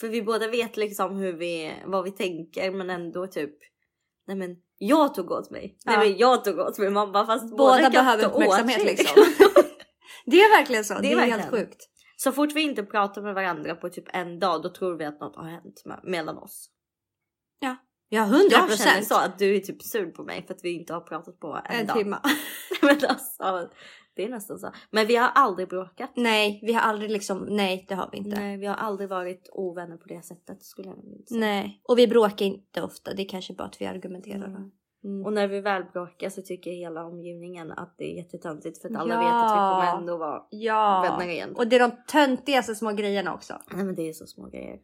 [0.00, 3.54] För vi båda vet liksom hur vi, vad vi tänker men ändå typ
[4.26, 5.76] Nej men jag tog åt mig.
[5.86, 6.00] Nej Ja.
[6.00, 6.90] men jag tog åt mig.
[6.90, 9.24] Man bara fast Båda kan behöver uppmärksamhet liksom.
[10.26, 10.94] Det är verkligen så.
[10.94, 11.66] Det Det är, är helt verkligen.
[11.66, 11.80] sjukt.
[12.16, 15.20] Så fort vi inte pratar med varandra på typ en dag då tror vi att
[15.20, 16.70] något har hänt me- mellan oss.
[18.12, 19.06] Ja, hundra Jag känner procent.
[19.06, 21.60] så att du är typ sur på mig för att vi inte har pratat på
[21.68, 21.96] en, En dag.
[21.96, 22.18] timme.
[22.82, 23.70] men alltså,
[24.16, 24.72] det är nästan så.
[24.90, 26.10] Men vi har aldrig bråkat.
[26.16, 28.30] Nej, vi har aldrig liksom, nej det har vi inte.
[28.30, 28.44] Nej.
[28.44, 31.70] Nej, vi har aldrig varit ovänner på det sättet skulle jag vilja säga.
[31.88, 34.46] Och vi bråkar inte ofta, det är kanske bara att vi argumenterar.
[34.46, 34.70] Mm.
[35.04, 35.24] Mm.
[35.26, 38.96] Och när vi väl bråkar så tycker hela omgivningen att det är jättetöntigt för att
[38.96, 39.20] alla Ja.
[39.20, 41.54] vet att vi kommer ändå vara Ja, vänner igen.
[41.56, 43.54] och det är de töntigaste små grejerna också.
[43.72, 44.78] Nej men det är så små grejer.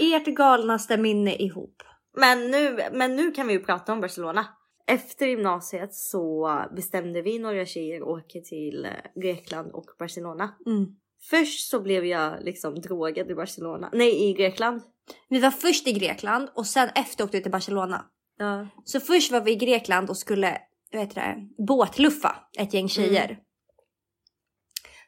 [0.00, 1.82] Ert galnaste minne ihop.
[2.16, 4.46] Men nu, men nu kan vi ju prata om Barcelona.
[4.86, 10.54] Efter gymnasiet så bestämde vi några tjejer åka till eh, Grekland och Barcelona.
[10.66, 10.86] Mm.
[11.30, 13.90] Först så blev jag liksom drogad i Barcelona.
[13.92, 14.82] Nej i Grekland.
[15.28, 18.04] Vi var först i Grekland och sen efter åkte vi till Barcelona.
[18.38, 18.68] Ja.
[18.84, 20.58] Så först var vi i Grekland och skulle
[20.92, 23.38] heter det, båtluffa ett gäng tjejer.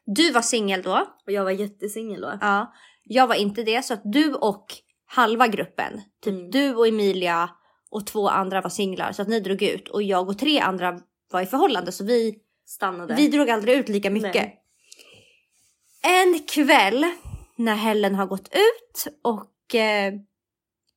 [0.06, 1.06] Du var singel då.
[1.26, 2.38] Och jag var jättesingel då.
[2.40, 2.72] Ja.
[3.04, 4.66] Jag var inte det så att du och
[5.06, 6.50] halva gruppen, typ Mm.
[6.50, 7.50] du och Emilia
[7.94, 11.00] och två andra var singlar så att ni drog ut och jag och tre andra
[11.30, 13.14] var i förhållande så vi, Stannade.
[13.14, 14.34] vi drog aldrig ut lika mycket.
[14.34, 14.60] Nej.
[16.02, 17.06] En kväll
[17.56, 20.12] när Helen har gått ut och eh,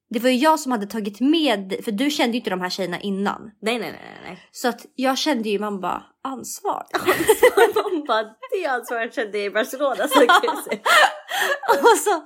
[0.10, 2.69] det var ju jag som hade tagit med, för du kände ju inte de här
[2.69, 3.51] tjejerna innan.
[3.62, 4.47] Nej nej nej nej.
[4.51, 6.86] Så att jag kände ju man bara, ansvar.
[7.93, 10.21] Man bara, det ansvaret kände jag i Barcelona så
[11.81, 12.25] och så,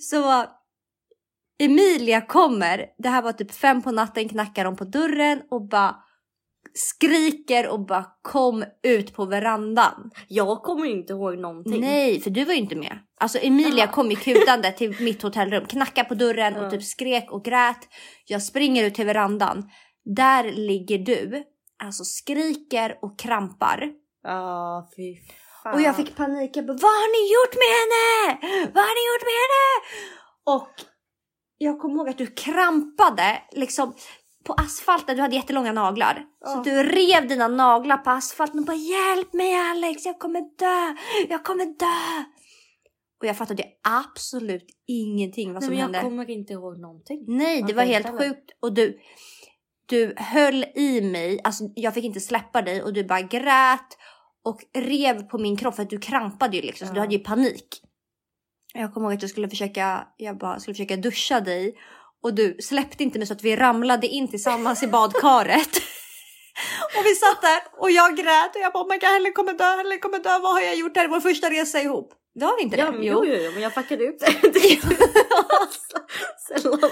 [0.00, 0.46] så
[1.64, 5.96] Emilia kommer, det här var typ fem på natten, knackar de på dörren och bara
[6.74, 10.10] skriker och bara kom ut på verandan.
[10.28, 11.80] Jag kommer inte ihåg någonting.
[11.80, 12.98] Nej, för du var ju inte med.
[13.20, 13.92] Alltså Emilia Ja.
[13.92, 16.70] kom ju kutande till mitt hotellrum, knackade på dörren och Ja.
[16.70, 17.88] typ skrek och grät.
[18.26, 19.70] Jag springer ut till verandan.
[20.04, 21.42] Där ligger du,
[21.84, 23.90] alltså skriker och krampar.
[24.22, 25.14] Ja, fy
[25.62, 25.74] fan.
[25.74, 26.56] Och jag fick panik.
[26.56, 28.38] Jag bara, vad har ni gjort med henne?
[28.74, 29.66] Vad har ni gjort med henne?
[30.44, 30.91] Och
[31.64, 33.94] jag kommer ihåg att du krampade liksom
[34.44, 35.16] på asfalten.
[35.16, 36.14] Du hade jättelånga naglar.
[36.14, 36.58] Så Ja.
[36.58, 40.96] att du rev dina naglar på asfalten och bara hjälp mig Alex, jag kommer dö,
[41.28, 42.24] jag kommer dö.
[43.20, 46.00] Och jag fattade absolut ingenting vad Nej, som men jag hände.
[46.10, 47.24] kommer inte ihåg någonting.
[47.28, 48.18] Nej, det var helt heller?
[48.18, 48.50] sjukt.
[48.60, 48.98] Och du,
[49.86, 53.98] du höll i mig, alltså jag fick inte släppa dig och du bara grät
[54.44, 57.02] och rev på min kropp för att du krampade ju liksom, så du Ja.
[57.02, 57.68] hade ju panik.
[58.74, 61.74] Jag kommer ihåg att jag skulle försöka, jag bara skulle försöka duscha dig
[62.22, 65.76] och du släppte inte mig så att vi ramlade in tillsammans i badkaret.
[66.98, 69.52] och vi satt där och jag grät och jag bara oh my God, Helen kommer
[69.52, 70.94] dö, Helen kommer dö, vad har jag gjort?
[70.94, 72.12] Det här är vår första resa ihop.
[72.34, 72.92] Det har vi inte Ja, det?
[72.92, 74.80] men, jo, jo, jo, men jag fuckade upp det.
[76.62, 76.90] Sällan.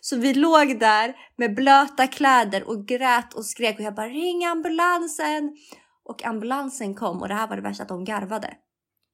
[0.00, 4.44] Så vi låg där med blöta kläder och grät och skrek och jag bara ring
[4.44, 5.56] ambulansen.
[6.04, 8.54] Och ambulansen kom och det här var det värsta att de garvade.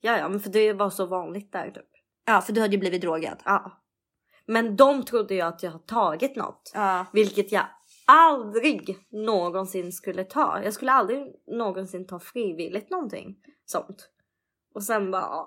[0.04, 1.88] Ja, ja, men för det var så vanligt där typ.
[2.24, 3.42] Ja, för du hade ju blivit drogad.
[3.44, 3.82] Ja.
[4.46, 6.70] Men de trodde ju att jag har tagit något.
[6.74, 7.06] Ja.
[7.12, 7.66] Vilket jag
[8.06, 10.60] aldrig någonsin skulle ta.
[10.64, 14.08] Jag skulle aldrig någonsin ta frivilligt någonting sånt.
[14.74, 15.46] Och sen bara,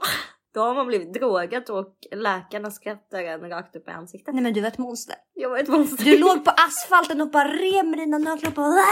[0.55, 4.33] då har man blivit drogad och läkarna skrattar en rakt upp i ansiktet.
[4.33, 5.15] Nej men du var ett monster.
[5.33, 6.03] Jag var ett monster.
[6.05, 8.83] Du låg på asfalten och bara rev med dina naglar och bara?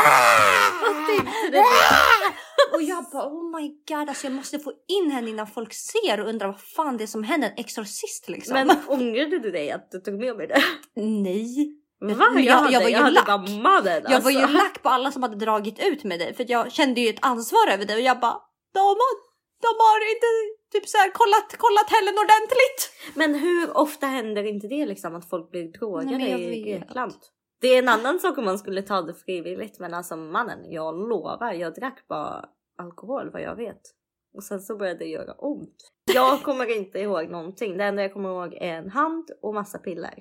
[2.73, 6.19] Och jag bara oh my god alltså jag måste få in henne innan folk ser
[6.19, 7.47] och undrar vad fan det är som händer.
[7.47, 8.53] En exorcist liksom.
[8.53, 10.63] Men ångrade du dig att du tog med mig det?
[10.95, 11.79] nej.
[12.01, 12.25] Va?
[12.35, 13.25] Jag, jag- hade, jag var ju hade lack.
[13.25, 14.57] bara mannen Jag var ju alltså.
[14.57, 17.67] lack på alla som hade dragit ut med dig för jag kände ju ett ansvar
[17.71, 18.37] över dig och jag bara
[18.73, 19.13] de har,
[19.61, 20.27] de har inte
[20.73, 22.81] typ så här kollat, kollat Helen ordentligt.
[23.15, 26.61] Men hur ofta händer inte det liksom att folk blir drogade Nej, i.
[26.63, 27.13] Grekland?
[27.61, 31.09] Det är en annan sak om man skulle ta det frivilligt men alltså mannen, jag
[31.09, 32.45] lovar, jag drack bara
[32.77, 33.81] alkohol vad jag vet.
[34.35, 35.75] Och sen så började det göra ont.
[36.13, 37.77] Jag kommer inte ihåg någonting.
[37.77, 40.13] Det enda jag kommer ihåg är en hand och massa piller.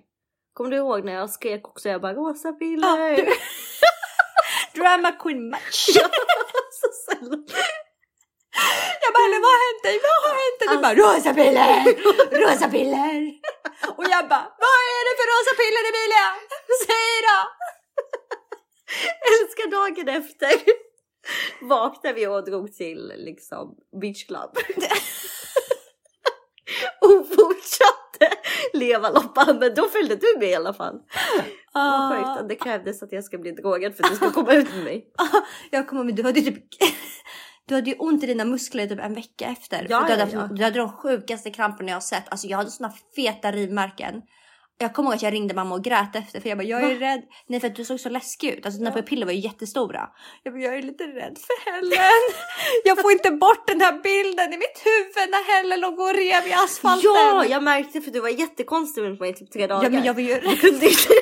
[0.53, 1.88] Kommer du ihåg när jag skrek också?
[1.88, 2.99] Jag bara rosa piller.
[2.99, 3.29] Ja, du-
[4.81, 5.87] Drama queen match.
[5.95, 6.09] Ja,
[6.71, 7.47] så sällan.
[9.03, 9.97] Jag bara vad har hänt dig?
[10.07, 10.69] Vad har hänt dig?
[10.73, 11.71] Du bara rosa piller,
[12.43, 13.21] rosa piller.
[13.99, 16.27] Och jag bara vad är det för rosa piller Emilia?
[16.87, 17.38] Säg då.
[19.33, 20.55] Älskar dagen efter.
[21.69, 24.51] Vaknade vi och drog till liksom beach club.
[27.01, 28.29] och fortsatte
[28.73, 30.95] leva loppan men då följde du med i alla fall.
[31.73, 34.85] Att det krävdes att jag ska bli drogad för att du ska komma ut med
[34.85, 35.07] mig.
[35.71, 36.65] Jag kommer ihåg, du hade typ
[37.72, 39.87] du hade ju ont i dina muskler typ en vecka efter.
[39.90, 40.56] Ja, du, hade ja, haft, ja.
[40.56, 42.24] du hade de sjukaste kramperna jag har sett.
[42.28, 44.22] Alltså jag hade såna feta rivmärken.
[44.78, 46.94] Jag kommer ihåg att jag ringde mamma och grät efter för jag bara jag är
[46.94, 47.06] Va?
[47.06, 47.22] rädd.
[47.48, 48.66] Nej för att du såg så läskig ut.
[48.66, 48.96] Alltså dina Ja.
[48.96, 50.08] pupiller var ju jättestora.
[50.42, 52.22] Jag bara jag är lite rädd för Helen.
[52.85, 56.46] jag får inte bort den här bilden i mitt huvud när Helen låg och rev
[56.46, 57.11] i asfalten.
[57.14, 59.85] Ja, jag märkte för du var jättekonstig mot mig i typ tre dagar.
[59.85, 61.12] ja men jag var ju Jag kunde inte...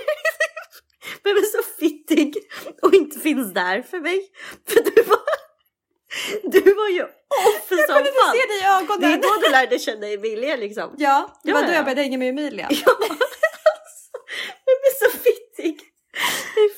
[1.24, 2.34] Är så fittig
[2.82, 4.28] och inte finns där för mig.
[4.68, 5.19] För du var...
[6.42, 8.33] Du var ju off som Jag kunde inte fan.
[8.33, 9.20] se dig i Det är ögonen.
[9.20, 10.94] då du lärde känna Emilia liksom.
[10.99, 11.77] Ja, det var Ja, då ja.
[11.77, 12.68] jag började hänga med Emilia.
[12.87, 14.11] Ja, alltså,
[14.66, 15.81] jag blir så fittig.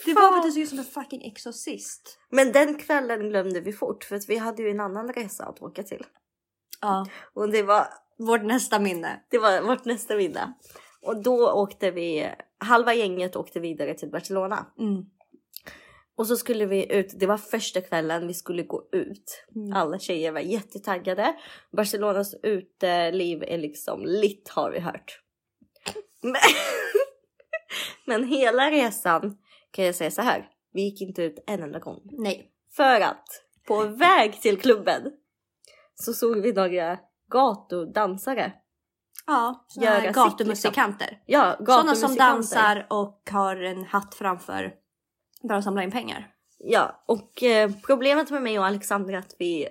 [0.07, 0.35] Det var för fan.
[0.39, 2.19] att du såg ut som en fucking exorcist.
[2.31, 5.63] Men den kvällen glömde vi fort för att vi hade ju en annan resa att
[5.63, 6.07] åka till.
[6.81, 7.07] Ja.
[7.35, 7.87] Och det var,
[8.19, 9.21] Vårt nästa minne.
[9.31, 10.53] det var vårt nästa middag.
[11.03, 14.67] Och då åkte vi, halva gänget åkte vidare till Barcelona.
[14.79, 15.03] Mm.
[16.17, 19.45] Och så skulle vi ut, det var första kvällen vi skulle gå ut.
[19.55, 19.73] Mm.
[19.73, 21.37] Alla tjejer var jättetaggade.
[21.77, 25.21] Barcelonas uteliv är liksom litt har vi hört.
[26.23, 26.35] Men,
[28.07, 29.39] men hela resan
[29.71, 30.49] kan jag säga så här.
[30.73, 32.01] Vi gick inte ut en enda gång.
[32.05, 32.51] Nej.
[32.77, 33.27] För att
[33.67, 35.13] på väg till klubben
[35.95, 36.99] så såg vi några
[37.33, 38.53] gatudansare.
[39.27, 41.23] Ja, Göra sitt, gatumusikanter.
[41.27, 44.82] Ja, Sådana som dansar och har en hatt framför
[45.49, 46.35] för samla in pengar.
[46.59, 49.69] Ja, och eh, problemet med mig och Alexandra är att vi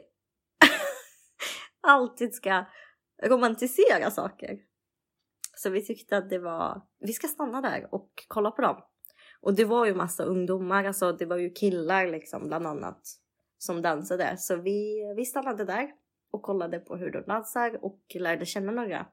[1.81, 2.65] alltid ska
[3.23, 4.60] romantisera saker.
[5.55, 8.81] Så vi tyckte att det var, vi ska stanna där och kolla på dem.
[9.41, 13.01] Och det var ju massa ungdomar, alltså det var ju killar liksom bland annat
[13.57, 15.91] som dansade så vi, vi stannade där
[16.31, 19.05] och kollade på hur de dansar och lärde känna några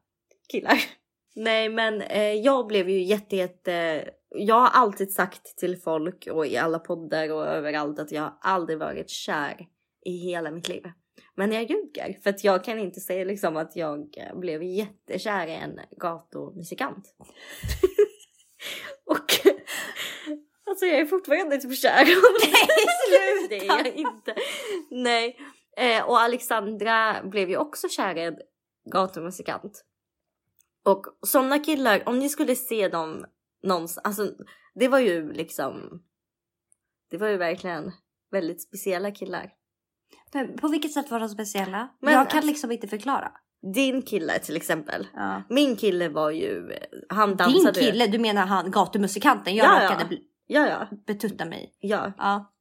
[0.49, 0.79] killar.
[1.35, 6.47] Nej men eh, jag blev ju jätte jätte jag har alltid sagt till folk och
[6.47, 9.67] i alla poddar och överallt att jag har aldrig varit kär
[10.05, 10.83] i hela mitt liv.
[11.35, 15.55] Men jag ljuger för att jag kan inte säga liksom att jag blev jättekär i
[15.55, 17.15] en gatumusikant.
[19.05, 19.51] och
[20.71, 22.05] alltså jag är fortfarande typ kär.
[22.05, 24.35] Nej det är jag inte.
[24.91, 25.37] Nej.
[25.77, 28.39] Eh, och Alexandra blev ju också kär i en
[28.93, 29.85] gatumusikant.
[30.85, 33.27] Och sådana killar, om ni skulle se dem
[33.63, 34.33] någonstans, alltså
[34.75, 36.03] det var ju liksom,
[37.11, 37.93] det var ju verkligen
[38.31, 39.51] väldigt speciella killar.
[40.33, 41.89] Men på vilket sätt var de speciella?
[42.01, 43.33] Men jag kan liksom inte förklara.
[43.75, 45.07] Din kille till exempel.
[45.15, 45.43] Ja.
[45.49, 46.73] Min kille var ju,
[47.09, 49.55] han Din dansade ju- kille, du menar han gatumusikanten?
[49.57, 50.17] Jag Ja, råkade
[50.47, 51.77] Ja, ja, betutta mig.
[51.81, 52.13] ja.
[52.19, 52.53] Ja.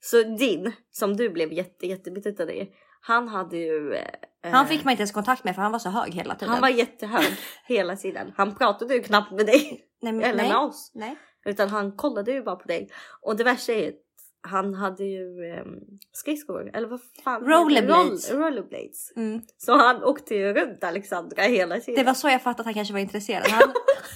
[0.00, 2.68] Så din, som du blev jätte, jättebetuttad i,
[3.00, 3.94] han hade ju...
[3.94, 6.48] eh, Han fick man inte ens kontakt med för han var så hög hela tiden.
[6.52, 7.24] Han var jättehög
[7.66, 8.32] hela tiden.
[8.36, 10.48] Han pratade ju knappt med dig nej, men, eller nej.
[10.48, 10.90] med oss.
[10.94, 11.16] nej.
[11.44, 12.90] Utan han kollade ju bara på dig.
[13.20, 13.94] Och det värsta är att
[14.40, 15.80] han hade ju um,
[16.12, 17.42] skridskor, eller vad fan?
[17.44, 18.30] Rollerblades.
[18.30, 19.12] Roll, rollerblades.
[19.16, 19.40] Mm.
[19.58, 22.04] Så han åkte ju runt Alexandra hela tiden.
[22.04, 23.46] Det var så jag fattade att han kanske var intresserad.
[23.48, 23.72] Han,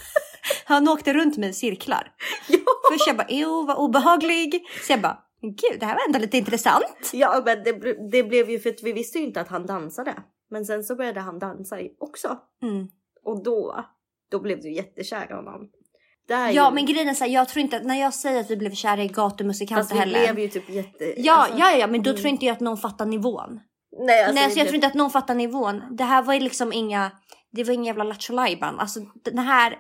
[0.65, 2.13] han åkte runt med i cirklar.
[2.49, 2.59] Ja.
[2.93, 4.67] Först jag bara, ew vad obehaglig.
[4.87, 7.11] Så jag bara, gud det här var ändå lite intressant.
[7.13, 7.73] Ja men det,
[8.11, 10.15] det blev ju för att vi visste ju inte att han dansade.
[10.51, 12.39] Men sen så började han dansa också.
[12.63, 12.89] Mm.
[13.23, 13.85] Och då,
[14.31, 15.71] då blev du jättekär i honom.
[16.29, 18.51] Ja ju, men grejen är så här, jag tror inte att när jag säger att
[18.51, 20.33] vi blev kära i fast gatumusikanter vi heller.
[20.33, 21.15] blev ju typ jätte...
[21.17, 22.23] Ja, alltså- ja, ja, men då mm.
[22.23, 23.61] tror inte jag att någon fattar nivån.
[23.99, 25.83] Nej, alltså, Nej, vi alltså jag tror inte att någon fattar nivån.
[25.91, 27.11] Det här var ju liksom inga,
[27.53, 28.39] det var inga jävla lattjo.
[28.79, 29.79] Alltså den här,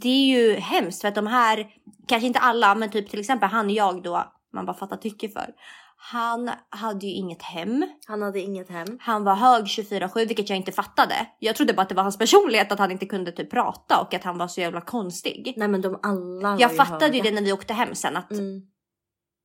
[0.00, 1.66] det är ju hemskt för att de här,
[2.08, 5.54] kanske inte alla, men typ till exempel han jag då, man bara fattar tycke för.
[6.00, 7.86] Han hade ju inget hem.
[8.06, 8.98] Han hade inget hem.
[9.00, 11.14] Han var hög 24-7, vilket jag inte fattade.
[11.38, 14.14] Jag trodde bara att det var hans personlighet, att han inte kunde typ prata och
[14.14, 15.54] att han var så jävla konstig.
[15.56, 17.30] Nej men de alla var Jag ju fattade ju höga.
[17.30, 18.62] det när vi åkte hem sen, att Mm.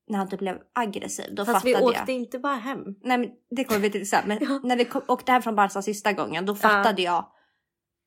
[0.10, 2.20] när han typ blev aggressiv, då Fast vi fattade åkte jag.
[2.20, 2.80] inte bara hem.
[3.04, 4.24] Nej men det kommer vi till sen.
[4.28, 4.60] Men Ja.
[4.63, 7.26] när vi kom, åkte hem från Barca sista gången då fattade jag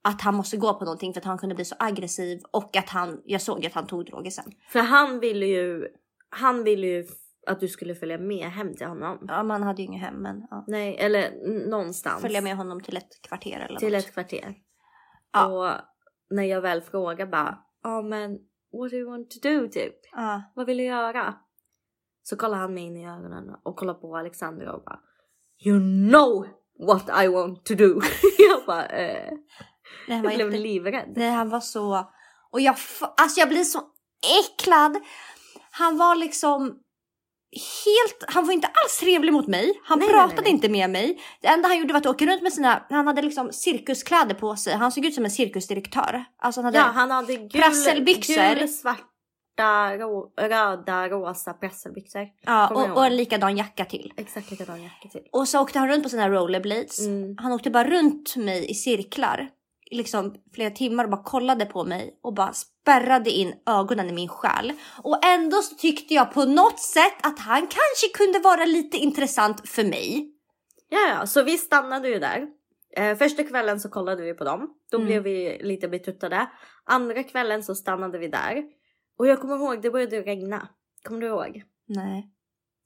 [0.05, 2.89] att han måste gå på någonting för att han kunde bli så aggressiv och att
[2.89, 4.53] han, jag såg att han tog droger sen.
[4.69, 5.89] För han ville ju,
[6.31, 7.07] han ville ju
[7.47, 9.19] att du skulle följa med hem till honom.
[9.29, 10.65] Ja man hade ju inget hem men ja.
[10.67, 11.31] Nej, eller
[11.71, 12.23] någonstans.
[12.23, 14.05] Följa med honom till ett kvarter eller till något.
[14.05, 14.55] ett kvarter.
[15.33, 15.47] Ja.
[15.47, 15.81] Och
[16.31, 18.31] när jag väl frågar bara, ja men
[18.73, 19.95] what do you want to do typ?
[20.13, 20.43] Ja.
[20.55, 21.35] Vad vill du göra?
[22.23, 25.01] Så kollar han mig in i ögonen och kollar på Alexandra och bara
[25.67, 25.81] You
[26.11, 26.47] know
[26.87, 28.01] what I want to do.
[28.39, 29.33] jag bara eh,
[30.09, 30.59] här jag blev inte...
[30.59, 31.13] livrädd.
[31.17, 32.11] Nej han var så...
[32.51, 32.77] Och jag,
[33.17, 33.79] alltså jag blir så
[34.41, 34.97] äcklad.
[35.71, 36.81] Han var liksom
[37.53, 38.35] helt...
[38.35, 39.81] Han var inte alls trevlig mot mig.
[39.85, 40.53] Han Nej, pratade nej, nej.
[40.53, 41.21] inte med mig.
[41.41, 42.87] Det enda han gjorde var att åka runt med sina...
[42.91, 44.75] Han hade liksom cirkuskläder på sig.
[44.75, 46.25] Han såg ut som en cirkusdirektör.
[46.39, 46.79] Alltså han hade...
[46.79, 48.55] Ja han hade gul, Prasselbyxor.
[48.55, 52.27] gul svarta, rå, röda, rosa prasselbyxor.
[52.47, 54.13] Ja, och, och en likadan jacka till.
[54.17, 55.23] Exakt likadan jacka till.
[55.33, 57.01] Och så åkte han runt på sina rollerblades.
[57.01, 57.37] Mm.
[57.39, 59.49] Han åkte bara runt mig i cirklar.
[59.90, 64.29] Liksom flera timmar och bara kollade på mig och bara spärrade in ögonen i min
[64.29, 64.72] själ.
[65.03, 69.68] Och ändå så tyckte jag på något sätt att han kanske kunde vara lite intressant
[69.68, 70.33] för mig.
[70.88, 72.46] Ja, ja, så vi stannade ju där.
[72.96, 74.75] Eh, första kvällen så kollade vi på dem.
[74.90, 75.07] Då Mm.
[75.07, 76.46] blev vi lite betuttade.
[76.85, 78.64] Andra kvällen så stannade vi där.
[79.18, 80.68] Och jag kommer ihåg, det började regna.
[81.05, 81.62] Kommer du ihåg?
[81.88, 82.31] Nej.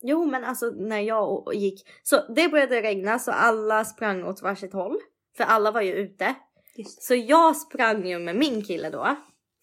[0.02, 1.88] Jo, men alltså när jag gick.
[2.02, 4.98] Så det började regna så alla sprang åt varsitt håll.
[5.36, 6.34] För alla var ju ute.
[6.76, 7.02] Just.
[7.02, 9.16] Så jag sprang ju med min kille då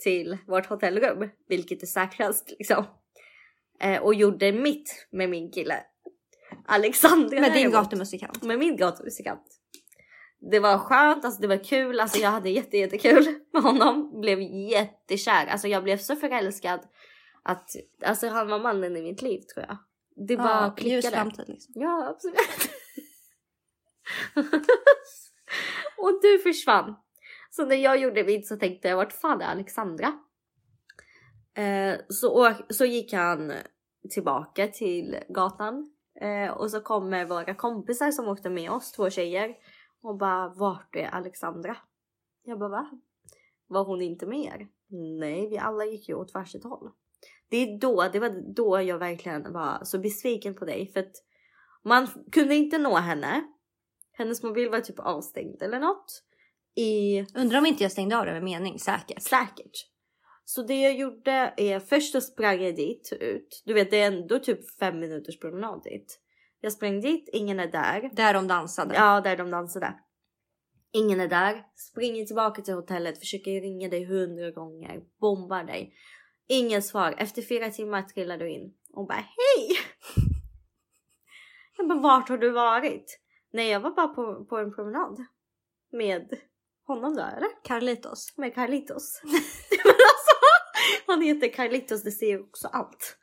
[0.03, 2.85] till vårt hotellrum, vilket är säkrast liksom.
[3.79, 5.83] Eh, och gjorde mitt med min kille.
[6.65, 8.43] Alexandra Med din gatumusikant.
[8.43, 9.43] med min gatumusikant.
[10.51, 14.21] Det var skönt, alltså det var kul, alltså jag hade jätte, jättekul med honom.
[14.21, 14.41] Blev
[14.71, 16.79] jättekär, alltså jag blev så förälskad
[17.43, 17.69] att
[18.05, 19.77] alltså han var mannen i mitt liv tror jag.
[20.27, 21.15] Det bara Ja, ljus klickade.
[21.15, 21.73] framtid liksom.
[21.75, 22.37] Ja, absolut.
[25.97, 26.95] och du försvann.
[27.49, 30.19] Så när jag gjorde mitt så tänkte jag, vart fan är Alexandra?
[31.53, 33.53] Eh, så, så gick han
[34.09, 39.55] tillbaka till gatan eh, och så kommer våra kompisar som åkte med oss, två tjejer
[40.01, 41.77] och bara, vart är Alexandra?
[42.43, 42.89] Jag bara, va?
[43.67, 44.67] Var hon inte med er?
[45.19, 46.91] Nej, vi alla gick ju åt varsitt håll.
[47.49, 51.13] Det är då, det var då jag verkligen var så besviken på dig för att
[51.83, 53.53] man kunde inte nå henne.
[54.17, 56.23] Hennes mobil var typ avstängd eller något.
[56.75, 59.21] I Undrar om inte jag stängde av det med mening, säkert.
[59.21, 59.87] säkert.
[60.45, 63.63] Så det jag gjorde är först så sprang jag dit ut.
[63.65, 66.19] Du vet det är ändå typ fem minuters promenad dit.
[66.61, 68.09] Jag sprang dit, ingen är där.
[68.13, 68.95] Där de dansade.
[68.95, 69.93] Ja, där de dansade.
[70.93, 71.63] Ingen är där.
[71.75, 75.93] Springer tillbaka till hotellet, försöker ringa dig hundra gånger, bombar dig.
[76.47, 77.15] Ingen svar.
[77.17, 79.77] Efter fyra timmar trillar du in och bara hej!
[81.77, 83.19] Jag bara vart har du varit?
[83.53, 85.17] Nej, jag var bara på, på en promenad
[85.91, 86.33] med
[86.87, 87.63] honom då eller?
[87.63, 88.33] Carlitos.
[88.37, 89.21] Med Carlitos.
[89.83, 90.35] Men alltså,
[91.07, 93.17] han heter Carlitos, det ser också allt.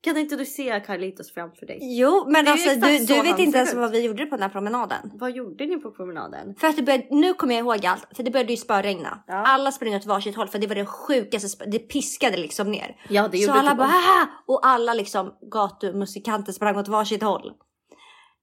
[0.00, 1.78] Kan inte du se Carlitos framför dig?
[1.82, 3.78] Jo, men alltså du, du vet inte ens ut.
[3.78, 5.10] vad vi gjorde på den här promenaden.
[5.14, 6.54] Vad gjorde ni på promenaden?
[6.54, 9.24] För att det började, nu kommer jag ihåg allt, för det började ju spöregna.
[9.26, 9.34] Ja.
[9.34, 12.96] Alla sprang åt varsitt håll för det var det sjukaste, det piskade liksom ner.
[13.08, 17.52] Ja, det Så alla bara "Haha!" och alla liksom gatumusikanter sprang åt varsitt håll.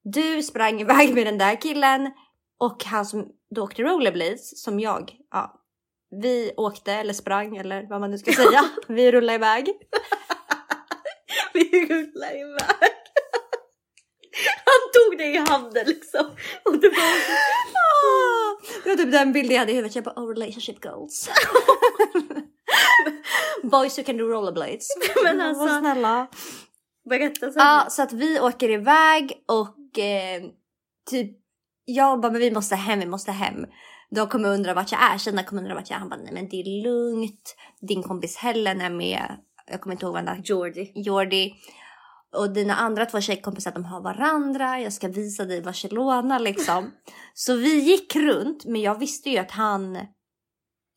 [0.04, 2.10] Du sprang iväg med den där killen
[2.58, 5.16] och han som då åkte rollerblades som jag.
[5.30, 5.60] Ja,
[6.20, 8.64] vi åkte eller sprang eller vad man nu ska säga.
[8.88, 9.72] vi rullade iväg.
[11.52, 12.92] Vi rullar iväg.
[14.64, 16.26] Han tog dig i handen liksom.
[16.64, 17.06] Och du bara...
[17.74, 19.94] Ah, det var typ den bilden jag hade i huvudet.
[19.94, 21.30] Jag bara oh relationship goals.
[23.62, 24.88] Boys who can do rollerblades.
[25.24, 26.26] Men alltså, snälla.
[27.10, 27.62] berätta sen.
[27.62, 30.42] Ja, så att vi åker iväg och eh,
[31.10, 31.44] typ
[31.84, 33.66] jag bara, men vi måste hem, vi måste hem.
[34.10, 36.00] De kommer undra vart jag är, Kina kommer undra vart jag är.
[36.00, 37.56] Han bara, nej men det är lugnt.
[37.80, 39.36] Din kompis Helen är med.
[39.66, 40.92] Jag kommer inte ihåg vad Jordi.
[40.94, 41.54] Jordi.
[42.36, 44.80] Och dina andra två tjejkompisar de har varandra.
[44.80, 46.90] Jag ska visa dig Barcelona liksom.
[47.34, 49.98] Så vi gick runt men jag visste ju att han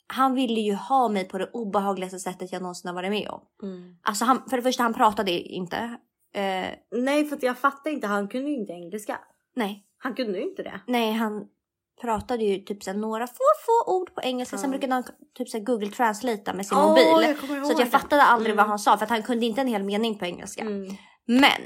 [0.07, 3.41] han ville ju ha mig på det obehagligaste sättet jag någonsin har varit med om.
[3.63, 3.95] Mm.
[4.01, 5.97] Alltså han, för det första han pratade inte.
[6.33, 8.07] Eh, Nej, för att jag fattar inte.
[8.07, 9.19] Han kunde ju inte engelska.
[9.55, 10.81] nej, Han kunde ju inte det.
[10.87, 11.47] nej han
[12.01, 14.57] pratade ju typ så några få få ord på engelska.
[14.57, 14.71] Sen Ja.
[14.71, 15.03] brukade han
[15.37, 17.35] typ så Google translata med sin Åh, mobil.
[17.65, 18.57] Så att jag fattade aldrig Mm.
[18.57, 20.61] vad han sa för att han kunde inte en hel mening på engelska.
[20.61, 20.95] Mm.
[21.25, 21.61] Men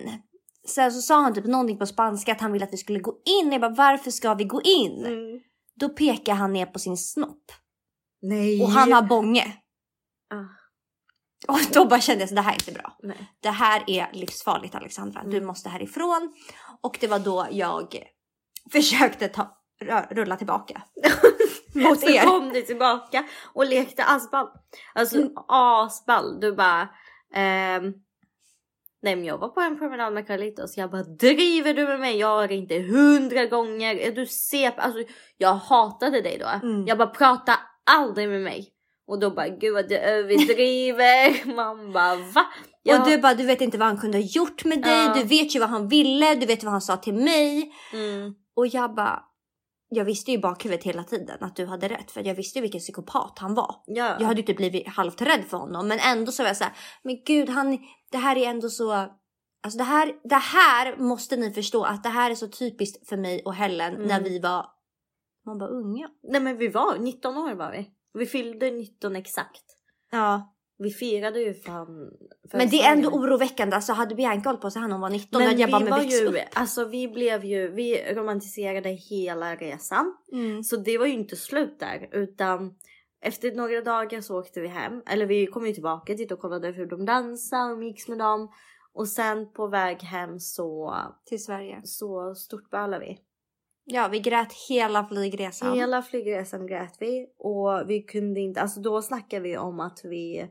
[0.67, 3.17] sen så sa han typ någonting på spanska att han ville att vi skulle gå
[3.41, 3.51] in.
[3.51, 5.05] Jag bara varför ska vi gå in?
[5.05, 5.41] Mm.
[5.75, 7.51] Då pekar han ner på sin snopp
[8.21, 8.61] Nej.
[8.63, 9.57] och han har bånge.
[10.29, 10.45] Ah,
[11.47, 12.97] Och då bara kände jag så det här är inte bra.
[13.03, 13.17] nej.
[13.39, 15.23] Det här är livsfarligt Alexandra.
[15.23, 15.47] Du Mm.
[15.47, 16.33] måste härifrån.
[16.81, 18.03] Och det var då jag
[18.71, 19.57] försökte ta,
[20.11, 20.81] rulla tillbaka.
[21.75, 22.23] Mot Så er.
[22.23, 23.23] kom du tillbaka
[23.53, 24.47] och lekte asball.
[24.93, 25.31] Alltså Mm.
[25.47, 26.39] asball.
[26.39, 26.89] Du bara...
[27.33, 27.93] ehm,
[29.03, 30.77] Nej men jag var på en promenad med Carlitos.
[30.77, 32.17] Jag bara driver du med mig?
[32.17, 33.95] Jag har inte hundra gånger.
[33.95, 34.81] Är du CP?
[34.81, 35.03] Alltså
[35.37, 36.47] jag hatade dig då.
[36.67, 36.87] Mm.
[36.87, 37.59] Jag bara prata
[37.91, 38.67] aldrig med mig.
[39.07, 41.45] Och då bara gud vad du överdriver.
[41.55, 42.45] Man bara va?
[42.83, 45.05] Jag, Och du bara, du vet inte vad han kunde ha gjort med dig.
[45.05, 45.13] Ja.
[45.15, 46.35] Du vet ju vad han ville.
[46.35, 47.71] Du vet vad han sa till mig.
[47.93, 49.23] mm, Och jag bara,
[49.89, 52.11] jag visste ju i bakhuvudet hela tiden att du hade rätt.
[52.11, 53.75] För jag visste ju vilken psykopat han var.
[53.85, 54.15] ja.
[54.19, 55.87] Jag hade ju typ blivit halvt rädd för honom.
[55.87, 56.73] Men ändå så var jag så här,
[57.03, 57.77] men gud han,
[58.11, 58.91] det här är ändå så...
[59.63, 63.17] Alltså det här, det här måste ni förstå att det här är så typiskt för
[63.17, 64.07] mig och Helen Mm.
[64.07, 64.65] när vi var,
[65.45, 66.09] man bara unga.
[66.31, 67.87] Nej men vi var 19 år var vi.
[68.13, 69.63] Vi fyllde 19 exakt.
[70.11, 70.55] Ja.
[70.77, 72.11] Vi firade ju fan.
[72.53, 73.75] Men det är ändå oroväckande.
[73.75, 75.89] Alltså hade Bianca hållit på så när hon var 19 Men jag vi bara men
[75.89, 76.35] var ju, upp.
[76.53, 80.15] alltså vi blev ju, vi romantiserade hela resan.
[80.33, 80.63] Mm.
[80.63, 82.75] Så det var ju inte slut där utan
[83.21, 85.01] efter några dagar så åkte vi hem.
[85.07, 88.51] Eller vi kom ju tillbaka dit och kollade hur de dansade och umgicks med dem.
[88.93, 90.95] Och sen på väg hem så,
[91.25, 91.81] Till Sverige.
[91.83, 93.19] så stortbölade vi.
[93.93, 95.73] Ja vi grät hela flygresan.
[95.75, 100.47] Hela flygresan grät vi och vi kunde inte, alltså då snackade vi om att vi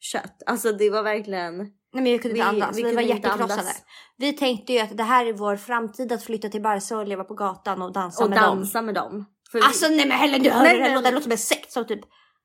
[0.00, 0.42] kött.
[0.46, 2.78] Alltså det var verkligen, Nej men jag kunde inte Vi- andas.
[2.78, 3.72] vi Vi, var hjärtekrossade.
[4.16, 7.24] Vi tänkte ju att det här är vår framtid att flytta till Barca och leva
[7.24, 8.56] på gatan och dansa och med dem.
[8.58, 9.24] dansa med dem.
[9.52, 11.38] För vi- Alltså nej men Helen du hör Nej, det, låter, det låter som en
[11.38, 12.00] sekt som typ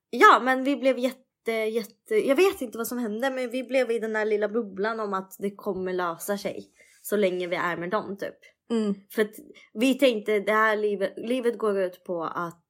[0.09, 3.91] Ja men vi blev jätte, jätte, jag vet inte vad som hände men vi blev
[3.91, 6.65] i den här lilla bubblan om att det kommer lösa sig.
[7.01, 8.35] Så länge vi är med dem typ.
[8.71, 8.95] Mm.
[9.11, 9.35] För att
[9.73, 12.65] vi tänkte det här livet, livet går ut på att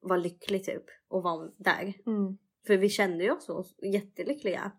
[0.00, 1.82] vara lycklig typ och vara där.
[2.06, 2.38] Mm.
[2.66, 4.72] För vi kände ju oss så jättelyckliga.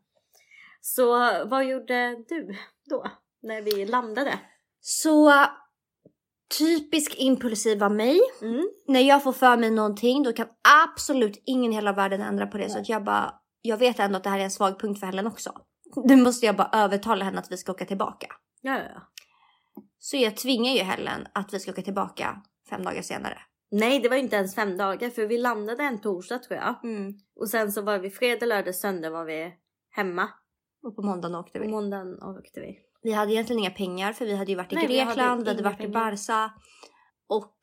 [0.82, 1.08] Så
[1.46, 2.56] vad gjorde du
[2.90, 3.06] då?
[3.42, 4.40] När vi landade?
[4.82, 5.34] Så
[6.58, 8.20] typisk impulsiv av mig.
[8.42, 8.70] Mm.
[8.88, 10.48] När jag får för mig någonting då kan
[10.86, 12.70] absolut ingen i hela världen ändra på det.
[12.70, 15.08] Så att jag bara, jag vet ändå att det här är en svag punkt för
[15.08, 15.52] Helen också.
[15.96, 18.28] Nu måste jag bara övertala henne att vi ska åka tillbaka.
[18.62, 19.02] Ja, ja, ja.
[20.06, 23.38] Så jag tvingar ju Helen att vi ska åka tillbaka fem dagar senare.
[23.72, 26.84] Nej det var ju inte ens fem dagar för vi landade en torsdag tror jag.
[26.84, 27.14] Mm.
[27.36, 29.54] Och sen så var vi fredag, lördag, söndag var vi
[29.90, 30.30] hemma.
[30.84, 31.72] Och på måndagen åkte På vi.
[31.72, 32.80] måndagen åkte vi.
[33.02, 35.44] Vi hade egentligen inga pengar för vi hade ju varit i Nej, vi hade Grekland,
[35.44, 35.94] vi hade varit i pengar.
[35.94, 36.54] Barca.
[37.28, 37.58] Och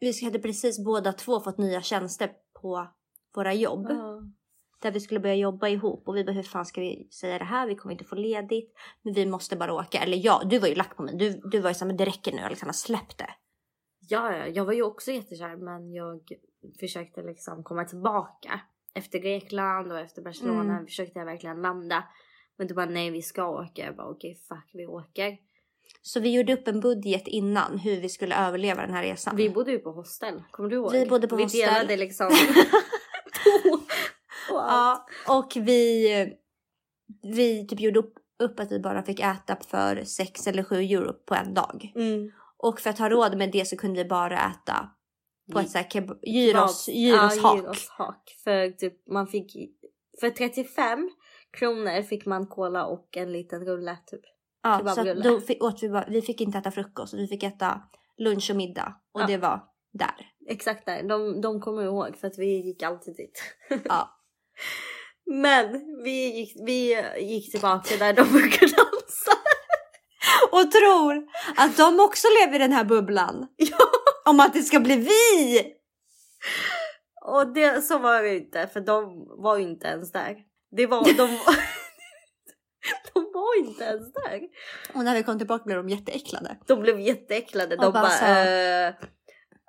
[0.00, 2.30] vi hade precis båda två fått nya tjänster
[2.62, 2.88] på
[3.34, 3.86] våra jobb.
[3.88, 4.22] Ja.
[4.82, 7.44] Där vi skulle börja jobba ihop och vi bara hur fan ska vi säga det
[7.44, 7.66] här?
[7.66, 8.72] Vi kommer inte få ledigt,
[9.02, 9.98] men vi måste bara åka.
[9.98, 11.16] Eller ja, du var ju lack på mig.
[11.16, 13.30] Du, du var ju såhär, men det räcker nu Alexandra, släpp det.
[14.08, 16.20] Ja, ja, jag var ju också jättekär men jag
[16.80, 18.60] försökte liksom komma tillbaka.
[18.94, 20.86] Efter Grekland och efter Barcelona Mm.
[20.86, 22.04] försökte jag verkligen landa.
[22.58, 23.84] Men du bara nej vi ska åka.
[23.84, 25.38] Jag bara okej fuck vi åker.
[26.02, 29.36] Så vi gjorde upp en budget innan hur vi skulle överleva den här resan.
[29.36, 30.92] Vi bodde ju på hostel, kommer du ihåg?
[30.92, 31.60] Vi bodde på vi hostel.
[31.60, 32.30] delade liksom.
[34.54, 36.36] Ja, och vi,
[37.22, 41.12] vi typ gjorde upp, upp att vi bara fick äta för 6 eller 7 euro
[41.12, 41.92] på en dag.
[41.94, 42.30] Mm.
[42.56, 44.90] Och för att ha råd med det så kunde vi bara äta
[45.52, 45.86] på ett så här
[46.22, 47.56] gyros, gyroshak.
[47.56, 48.36] gyroshak.
[48.44, 49.56] För typ man fick
[50.20, 51.10] för 35
[51.58, 54.20] kronor fick man cola och en liten rulle typ.
[54.62, 57.82] Ja, så då fick, åt vi, bara, vi fick inte äta frukost, vi fick äta
[58.18, 58.94] lunch och middag.
[59.12, 59.26] Och Ja.
[59.26, 60.32] det var där.
[60.48, 61.02] Exakt där.
[61.02, 63.42] De, de kommer ihåg för att vi gick alltid dit.
[63.84, 64.18] Ja.
[65.26, 65.72] Men
[66.04, 69.32] vi gick, vi gick tillbaka där de brukar dansa.
[70.50, 71.24] Och tror
[71.56, 73.46] att de också lever i den här bubblan.
[73.56, 73.76] Ja.
[74.24, 75.64] Om att det ska bli vi!
[77.24, 80.36] Och det, så var det inte för de var ju inte ens där.
[80.76, 81.56] Det var, de, var-
[83.14, 84.40] de var inte ens där.
[84.94, 86.56] Och när vi kom tillbaka blev de jätteäcklade.
[86.66, 87.76] De blev jätteäcklade.
[87.76, 88.94] De Och bara bara, sa- eh,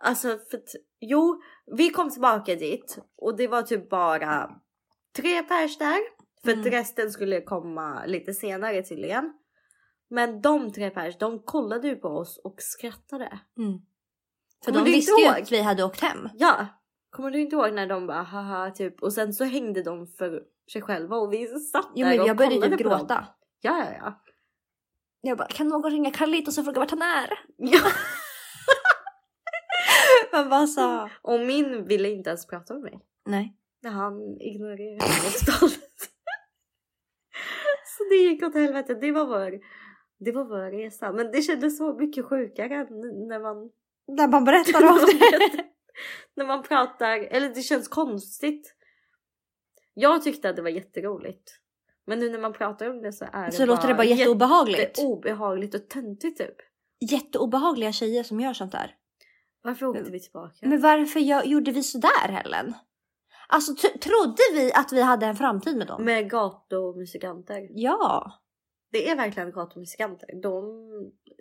[0.02, 0.62] alltså för
[1.00, 1.42] jo,
[1.78, 4.50] vi kom tillbaka dit och det var typ bara
[5.16, 6.00] tre pers där.
[6.44, 6.66] För Mm.
[6.66, 9.34] resten skulle komma lite senare tydligen.
[10.10, 13.40] Men de tre pers, de kollade ju på oss och skrattade.
[13.58, 13.80] Mm.
[14.66, 16.30] För Kommer de visste ju att vi hade åkt hem.
[16.34, 16.68] Ja,
[17.10, 20.44] kommer du inte ihåg när de bara haha typ och sen så hängde de för
[20.72, 23.28] sig själva och vi satt Jo, där men och jag började typ gråta.
[23.62, 24.22] Ja, ja, ja.
[25.22, 27.30] Jag bara, kan någon ringa Carlitos och fråga vart han är?
[27.58, 27.80] ja.
[30.32, 31.10] Men vad sa?
[31.22, 33.00] Och min ville inte ens prata med mig.
[33.26, 33.58] Nej.
[33.84, 35.00] När han ignorerade
[35.46, 35.80] totalt.
[37.98, 38.94] så det gick åt helvete.
[38.94, 39.60] Det var vår,
[40.20, 41.12] det var vår resa.
[41.12, 42.88] Men det kändes så mycket sjukare
[43.30, 43.72] när man,
[44.08, 45.66] När man berättar om det.
[46.36, 47.18] när man pratar.
[47.20, 48.76] Eller det känns konstigt.
[49.94, 51.60] Jag tyckte att det var jätteroligt.
[52.06, 54.80] Men nu när man pratar om det så är det Så låter det bara jätteobehagligt.
[54.80, 56.56] jätteobehagligt och töntigt typ.
[57.12, 58.96] Jätteobehagliga tjejer som gör sånt där.
[59.62, 60.56] Varför åkte vi tillbaka?
[60.62, 62.74] Men varför gjorde vi sådär Helen?
[63.48, 66.06] Alltså trodde vi att vi hade en framtid med dem?
[66.06, 67.68] Med gatumusikanter.
[67.70, 68.32] Ja.
[68.92, 70.30] Det är verkligen gatumusikanter.
[70.42, 70.64] De,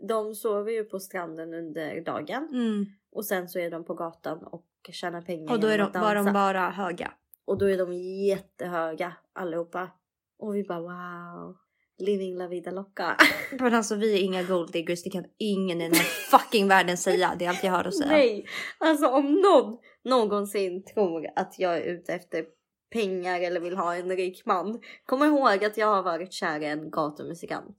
[0.09, 2.87] de sover ju på stranden under dagen Mm.
[3.13, 6.15] och sen så är de på gatan och tjänar pengar Och då är de, var
[6.15, 7.13] de bara höga.
[7.45, 7.93] Och då är de
[8.27, 9.91] jättehöga allihopa.
[10.39, 11.57] Och vi bara wow.
[11.99, 13.17] Living la vida loca.
[13.59, 16.05] Men alltså vi är inga gold diggers, det kan ingen i den här
[16.39, 17.35] fucking världen säga.
[17.39, 18.11] Det är allt jag hör att säga.
[18.11, 18.47] Nej,
[18.79, 22.45] alltså om någon någonsin tror att jag är ute efter
[22.93, 24.81] pengar eller vill ha en rik man.
[25.07, 27.77] Kom ihåg att jag har varit kär i en gatumusikant.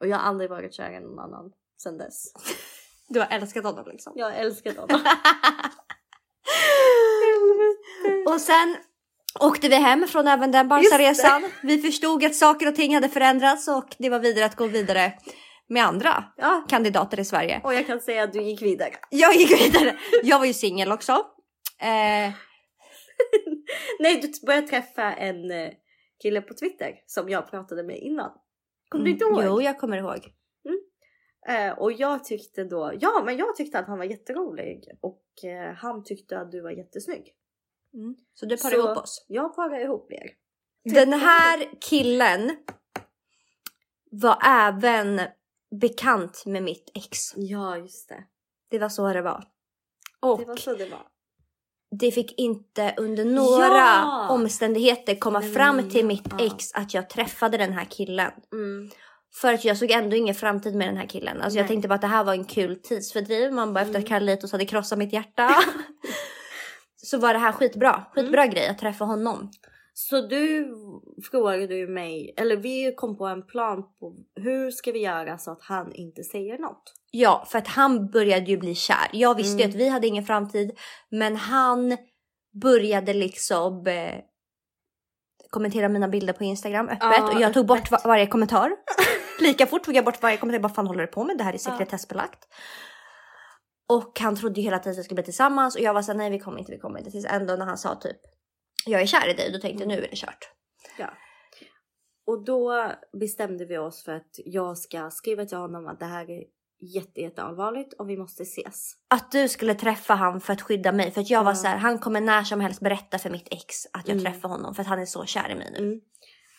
[0.00, 1.52] Och jag har aldrig varit kär i någon annan
[1.82, 2.32] sen dess.
[3.08, 4.12] Du har älskat honom liksom.
[4.16, 5.00] Jag har älskat honom.
[8.26, 8.76] Och sen
[9.40, 11.42] åkte vi hem från även den Barca-resan.
[11.62, 15.12] Vi förstod att saker och ting hade förändrats och det var vidare att gå vidare
[15.68, 17.60] med andra Ja, kandidater i Sverige.
[17.64, 18.94] och jag kan säga att du gick vidare.
[19.10, 19.96] Jag gick vidare.
[20.22, 21.26] Jag var ju singel också.
[21.82, 22.32] Eh,
[23.98, 25.72] Nej, du började träffa en eh,
[26.22, 28.30] kille på Twitter som jag pratade med innan.
[28.88, 29.42] Kommer du inte ihåg?
[29.44, 30.32] Jo, jag kommer ihåg.
[31.48, 35.74] Eh, och jag tyckte då, ja men jag tyckte att han var jätterolig och eh,
[35.74, 37.34] han tyckte att du var jättesnygg.
[37.94, 38.16] Mm.
[38.34, 39.24] Så du parade ihop oss.
[39.28, 40.30] Jag parar ihop er.
[40.84, 42.56] Den här killen
[44.10, 45.20] var även
[45.80, 47.18] bekant med mitt ex.
[47.36, 48.24] Ja, just det.
[48.68, 49.44] Det var så det var.
[50.20, 51.06] Och Det var så det var.
[52.00, 54.28] Det fick inte under några Ja!
[54.30, 56.44] omständigheter komma Nej, fram till mitt ja.
[56.46, 58.30] ex att jag träffade den här killen.
[58.52, 58.90] Mm.
[59.40, 61.42] För att jag såg ändå ingen framtid med den här killen.
[61.42, 63.52] Alltså jag tänkte bara att det här var en kul tidsfördriv.
[63.52, 64.02] Man bara efter Mm.
[64.02, 65.54] att Carlitos hade krossat mitt hjärta.
[66.96, 68.04] så var det här skitbra.
[68.14, 68.54] Skitbra Mm.
[68.54, 69.50] grej att träffa honom.
[69.94, 70.74] Så du
[71.30, 75.50] frågade ju mig, eller vi kom på en plan på hur ska vi göra så
[75.52, 76.82] att han inte säger något.
[77.10, 79.08] Ja, för att han började ju bli kär.
[79.12, 79.70] Jag visste ju Mm.
[79.70, 80.78] att vi hade ingen framtid.
[81.10, 81.96] Men han
[82.62, 84.14] började liksom eh,
[85.50, 86.98] kommentera mina bilder på Instagram öppet.
[87.02, 87.90] Ja, och jag tog bort öppet.
[87.92, 88.70] va- varje kommentar.
[89.40, 90.62] Lika fort tog jag bort varje kommentar.
[90.62, 91.38] Vad fan håller du på med?
[91.38, 92.48] Det här är sekretessbelagt.
[93.88, 95.76] Och han trodde ju hela tiden att vi skulle bli tillsammans.
[95.76, 97.10] Och jag var såhär, nej vi kommer inte, vi kommer inte.
[97.10, 98.16] Tills ändå när han sa typ,
[98.86, 99.52] jag är kär i dig.
[99.52, 100.48] Då tänkte jag, nu är det kört.
[102.26, 106.30] Och då bestämde vi oss för att jag ska skriva till honom att det här
[106.30, 106.44] är
[106.94, 108.92] jätte, jätteallvarligt och vi måste ses.
[109.08, 111.10] Att du skulle träffa han för att skydda mig.
[111.10, 111.54] För att jag var Ja.
[111.56, 114.32] så här, han kommer när som helst berätta för mitt ex att jag Mm.
[114.32, 115.78] träffar honom för att han är så kär i mig nu.
[115.78, 116.00] Mm.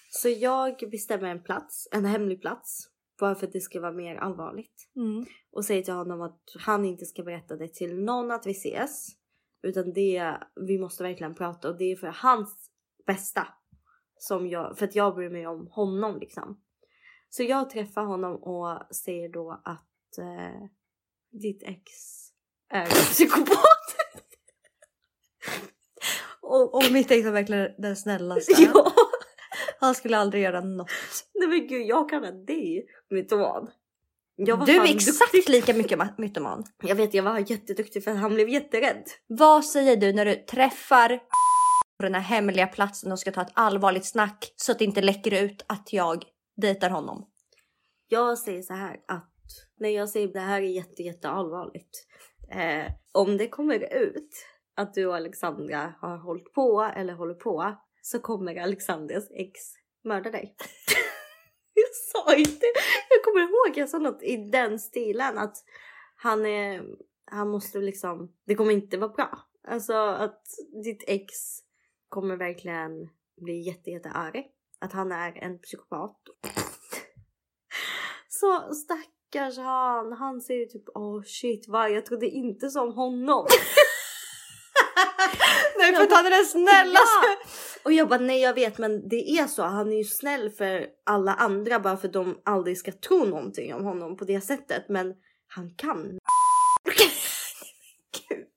[0.09, 2.80] Så jag bestämmer en plats, en hemlig plats.
[3.19, 4.89] Bara för att det ska vara mer allvarligt.
[4.95, 5.26] Mm.
[5.51, 9.07] Och säger till honom att han inte ska berätta det till någon att vi ses.
[9.64, 12.70] Utan det, vi måste verkligen prata och det är för hans
[13.05, 13.47] bästa.
[14.18, 16.61] Som jag, för att jag bryr mig om honom liksom.
[17.30, 20.68] Så jag träffar honom och säger då att eh,
[21.32, 21.91] ditt ex
[22.70, 23.57] är psykopat.
[26.41, 28.53] och, Och mitt ex var verkligen den snällaste.
[28.74, 28.93] ja,
[29.80, 30.89] Han skulle aldrig göra något.
[31.34, 33.72] nej men gud jag kallar dig mytoman.
[34.36, 35.49] Jag var Du är exakt duktig.
[35.51, 36.63] lika mycket ma- mytoman.
[36.84, 39.03] Jag vet jag var jätteduktig för han blev jätterädd.
[39.27, 41.17] Vad säger du när du träffar
[41.97, 45.01] på den här hemliga platsen och ska ta ett allvarligt snack så att det inte
[45.01, 46.23] läcker ut att jag
[46.61, 47.25] dejtar honom?
[48.07, 49.29] Jag säger så här att
[49.79, 52.05] när jag säger det här är jätte, jätte allvarligt.
[52.51, 54.29] Eh, om det kommer ut
[54.75, 59.59] att du och Alexandra har hållit på eller håller på så kommer Alexandras ex
[60.03, 60.55] mörda dig.
[61.84, 62.65] jag sa inte,
[63.09, 65.57] jag kommer ihåg jag sa något i den stilen att
[66.15, 66.84] han är,
[67.26, 69.39] han måste liksom, det kommer inte vara bra.
[69.67, 70.41] Alltså att
[70.84, 71.34] ditt ex
[72.09, 73.09] kommer verkligen
[73.41, 74.45] bli jätte, jätte arg.
[74.80, 76.17] Att han är en psykopat.
[78.28, 83.47] Så stackars han, han säger typ åh oh shit va, jag trodde inte som honom.
[85.78, 87.28] Nej för att han är den snällaste!
[87.28, 87.36] Ja.
[87.86, 90.88] Och jag bara nej jag vet men det är så, han är ju snäll för
[91.05, 94.89] alla andra bara för att de aldrig ska tro någonting om honom på det sättet.
[94.89, 95.13] Men
[95.47, 96.03] han kan.
[98.29, 98.47] Gud,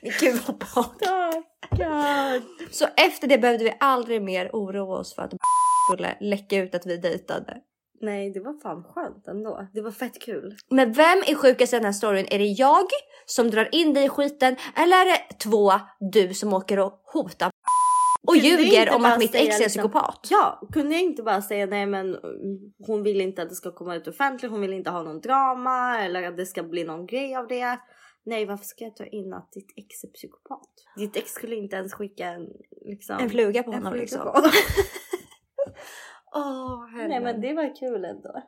[0.00, 0.94] men gud vad bra.
[1.70, 2.42] Stackars.
[2.70, 5.32] Så efter det behövde vi aldrig mer oroa oss för att
[5.90, 7.56] skulle läcka ut att vi dejtade.
[8.02, 9.68] Nej det var fan skönt ändå.
[9.72, 10.56] Det var fett kul.
[10.70, 12.26] Men vem är sjukast i den här storyn?
[12.30, 12.86] Är det jag
[13.26, 15.72] som drar in dig i skiten eller är det två
[16.12, 17.50] du som åker och hotar
[18.26, 20.28] och Kunde ljuger om att mitt ex är liksom- psykopat?
[20.30, 23.72] Ja, kunde jag inte bara säga nej men mm, hon vill inte att det ska
[23.72, 27.06] komma ut offentligt, hon vill inte ha någon drama eller att det ska bli någon
[27.06, 27.78] grej av det.
[28.24, 30.68] Nej varför ska jag ta in att ditt ex är psykopat?
[30.96, 32.48] Ditt ex skulle inte ens skicka en
[32.86, 33.16] liksom...
[33.20, 34.32] En fluga på en honom fluga liksom.
[36.34, 38.42] Åh, nej men det var kul ändå.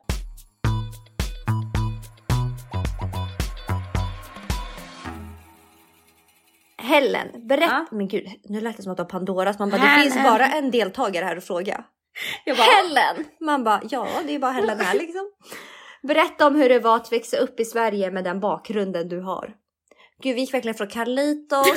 [6.93, 7.85] Helen, berätta.
[7.91, 9.59] Men gud, nu lät det som att det var Pandoras.
[9.59, 10.11] Man bara, det Helen.
[10.11, 11.83] finns bara en deltagare här att fråga.
[12.45, 13.25] Jag bara, Helen!
[13.39, 15.31] Man bara, ja det är bara Helen här liksom.
[16.03, 19.53] Berätta om hur det var att växa upp i Sverige med den bakgrunden du har.
[20.23, 21.67] Gud, vi gick verkligen från Carlitos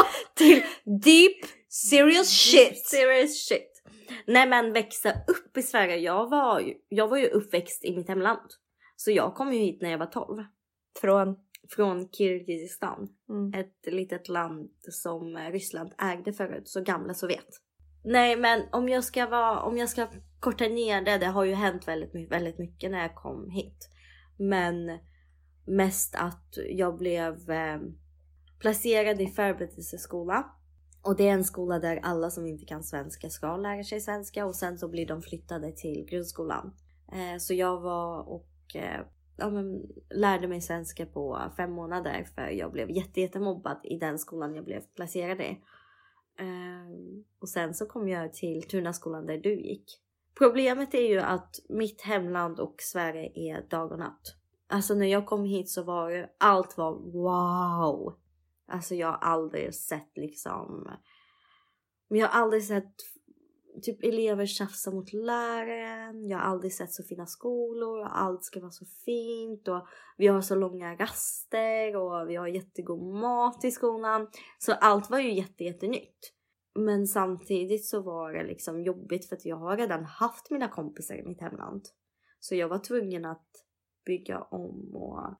[0.34, 1.36] till deep
[1.68, 2.86] serious shit.
[2.86, 3.82] Serious shit.
[4.26, 5.96] Nej men växa upp i Sverige.
[5.96, 8.50] Jag var, ju, jag var ju uppväxt i mitt hemland.
[8.96, 10.44] Så jag kom ju hit när jag var 12.
[11.00, 11.36] Från...
[11.70, 13.08] Från Kirgizistan.
[13.28, 13.54] Mm.
[13.54, 17.48] ett litet land som eh, Ryssland ägde förut, så gamla Sovjet.
[18.04, 20.06] Nej men om jag ska vara, om jag ska
[20.40, 23.88] korta ner det, det har ju hänt väldigt, väldigt mycket när jag kom hit.
[24.38, 24.98] Men
[25.66, 27.80] mest att jag blev eh,
[28.58, 30.44] placerad i förberedelseskola.
[31.02, 34.46] Och det är en skola där alla som inte kan svenska ska lära sig svenska
[34.46, 36.74] och sen så blir de flyttade till grundskolan.
[37.12, 39.00] Eh, så jag var och eh,
[39.42, 44.18] ja, men, lärde mig svenska på fem månader för jag blev jätte, jättemobbad i den
[44.18, 45.58] skolan jag blev placerad i.
[46.40, 49.84] Um, och sen så kom jag till Tunaskolan där du gick.
[50.38, 54.36] Problemet är ju att mitt hemland och Sverige är dag och natt.
[54.68, 58.14] Alltså när jag kom hit så var allt var wow.
[58.66, 60.90] Alltså jag har aldrig sett liksom,
[62.08, 62.94] men jag har aldrig sett
[63.82, 66.28] typ elever tjafsar mot läraren.
[66.28, 70.26] Jag har aldrig sett så fina skolor och allt ska vara så fint och vi
[70.26, 74.28] har så långa raster och vi har jättegod mat i skolan.
[74.58, 76.32] Så allt var ju jätte, jättenytt.
[76.74, 81.14] Men samtidigt så var det liksom jobbigt för att jag har redan haft mina kompisar
[81.14, 81.82] i mitt hemland.
[82.40, 83.48] Så jag var tvungen att
[84.06, 85.34] bygga om och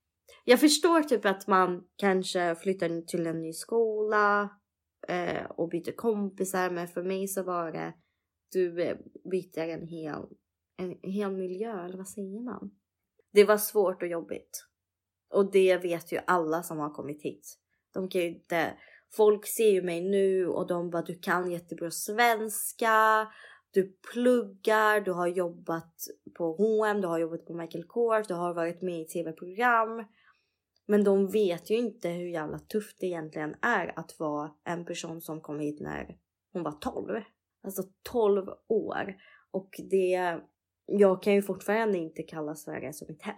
[0.45, 4.51] jag förstår typ att man kanske flyttar till en ny skola
[5.09, 7.95] eh, och byter kompisar men för mig så var det
[8.53, 10.27] du eh, byter en hel,
[10.77, 12.71] en hel miljö eller vad säger man?
[13.33, 14.67] Det var svårt och jobbigt.
[15.31, 17.59] Och det vet ju alla som har kommit hit.
[17.95, 18.79] De kan ju inte,
[19.13, 23.29] folk ser ju mig nu och de bara du kan jättebra svenska,
[23.71, 25.97] du pluggar, du har jobbat
[26.35, 30.05] på H&M, du har jobbat på Michael Kors, du har varit med i tv-program.
[30.87, 35.21] Men de vet ju inte hur jävla tufft det egentligen är att vara en person
[35.21, 36.19] som kom hit när
[36.53, 37.21] hon var 12.
[37.63, 39.15] Alltså 12 år.
[39.51, 40.41] Och det,
[40.87, 43.37] jag kan ju fortfarande inte kalla Sverige som mitt hem.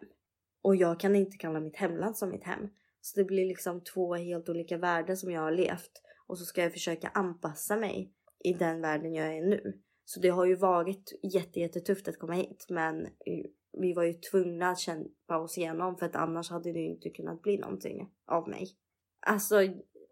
[0.62, 2.68] Och jag kan inte kalla mitt hemland som mitt hem.
[3.00, 6.02] Så det blir liksom två helt olika världar som jag har levt.
[6.26, 8.12] Och så ska jag försöka anpassa mig
[8.44, 9.80] i den världen jag är nu.
[10.04, 12.66] Så det har ju varit jättetufft att komma hit.
[12.68, 13.08] Men
[13.72, 17.10] vi var ju tvungna att kämpa oss igenom för att annars hade det ju inte
[17.10, 18.68] kunnat bli någonting av mig.
[19.26, 19.56] Alltså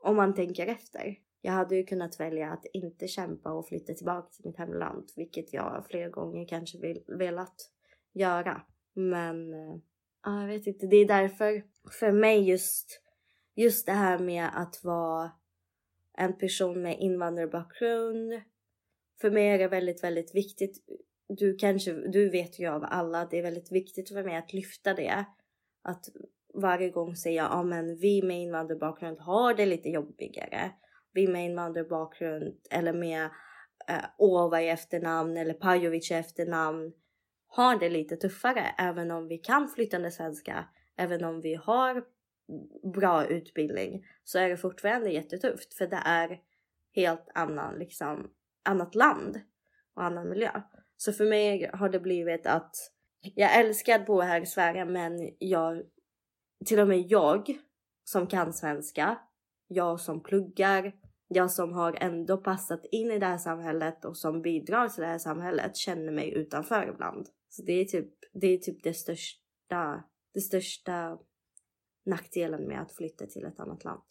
[0.02, 1.16] om man tänker efter.
[1.44, 5.52] Jag hade ju kunnat välja att inte kämpa och flytta tillbaka till mitt hemland, vilket
[5.52, 7.70] jag flera gånger kanske vill, velat
[8.12, 8.62] göra.
[8.94, 9.80] Men äh,
[10.22, 11.62] jag vet inte, det är därför
[12.00, 13.00] för mig just,
[13.54, 15.30] just det här med att vara
[16.18, 18.42] en person med invandrarbakgrund.
[19.20, 20.76] För mig är det väldigt, väldigt viktigt.
[21.28, 24.52] Du kanske, du vet ju av alla att det är väldigt viktigt för mig att
[24.52, 25.24] lyfta det.
[25.82, 26.04] Att
[26.54, 30.70] varje gång säga ja men vi med invandrarbakgrund har det lite jobbigare.
[31.12, 33.24] Vi med invandrarbakgrund eller med
[33.88, 36.92] eh, Ova i efternamn eller Pajovic i efternamn
[37.46, 42.04] har det lite tuffare även om vi kan flytande svenska, även om vi har
[42.94, 46.40] bra utbildning så är det fortfarande jättetufft för det är
[46.94, 48.30] helt annan liksom
[48.64, 49.40] annat land
[49.94, 50.62] och annan miljö.
[50.96, 52.76] Så för mig har det blivit att
[53.34, 55.82] jag älskar att bo här i Sverige men jag
[56.64, 57.58] till och med jag
[58.04, 59.18] som kan svenska,
[59.68, 60.92] jag som pluggar,
[61.34, 65.06] jag som har ändå passat in i det här samhället och som bidrar till det
[65.06, 67.28] här samhället känner mig utanför ibland.
[67.48, 70.04] Så det är typ det, är typ det största,
[70.34, 71.18] det största
[72.06, 74.02] nackdelen med att flytta till ett annat land.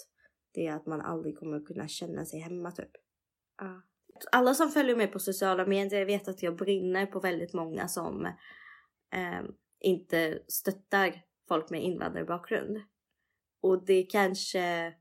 [0.54, 2.92] Det är att man aldrig kommer kunna känna sig hemma typ.
[3.62, 3.78] Uh.
[4.32, 8.26] Alla som följer mig på sociala medier vet att jag brinner på väldigt många som
[9.14, 9.42] eh,
[9.80, 12.82] inte stöttar folk med invandrarbakgrund.
[13.62, 14.94] Och det kanske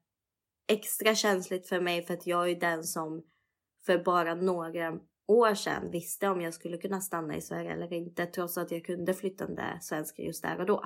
[0.71, 3.23] extra känsligt för mig för att jag är den som
[3.87, 8.27] för bara några år sedan visste om jag skulle kunna stanna i Sverige eller inte
[8.27, 10.85] trots att jag kunde flyttande svenska just där och då.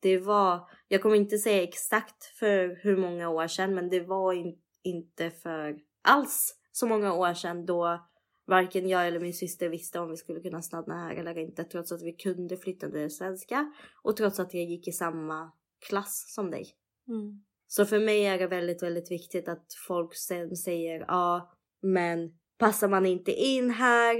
[0.00, 4.32] Det var, jag kommer inte säga exakt för hur många år sedan men det var
[4.32, 8.06] in, inte för alls så många år sedan då
[8.46, 11.92] varken jag eller min syster visste om vi skulle kunna stanna här eller inte trots
[11.92, 13.72] att vi kunde flyttande svenska
[14.02, 15.52] och trots att jag gick i samma
[15.88, 16.66] klass som dig.
[17.08, 17.45] Mm.
[17.66, 21.52] Så för mig är det väldigt, väldigt viktigt att folk sen säger ja,
[21.82, 24.16] men passar man inte in här,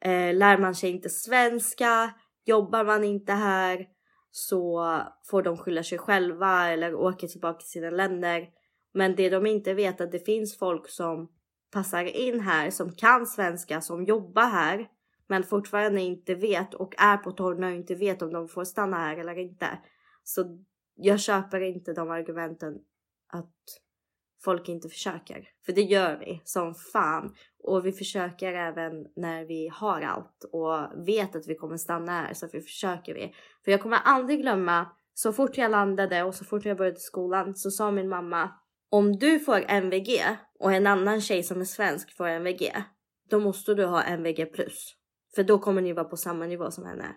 [0.00, 2.14] eh, lär man sig inte svenska,
[2.44, 3.86] jobbar man inte här
[4.30, 4.98] så
[5.30, 8.48] får de skylla sig själva eller åka tillbaka till sina länder.
[8.94, 11.30] Men det de inte vet är att det finns folk som
[11.72, 14.88] passar in här, som kan svenska, som jobbar här
[15.30, 18.96] men fortfarande inte vet och är på torna och inte vet om de får stanna
[18.96, 19.66] här eller inte.
[20.24, 20.64] Så
[21.00, 22.74] jag köper inte de argumenten
[23.32, 23.54] att
[24.44, 25.48] folk inte försöker.
[25.66, 27.34] För det gör vi som fan.
[27.58, 32.34] Och vi försöker även när vi har allt och vet att vi kommer stanna här
[32.34, 33.34] så vi försöker vi.
[33.64, 37.54] För jag kommer aldrig glömma så fort jag landade och så fort jag började skolan
[37.54, 38.50] så sa min mamma
[38.90, 40.22] om du får MVG
[40.58, 42.72] och en annan tjej som är svensk får MVG
[43.30, 44.96] då måste du ha MVG plus.
[45.34, 47.16] För då kommer ni vara på samma nivå som henne.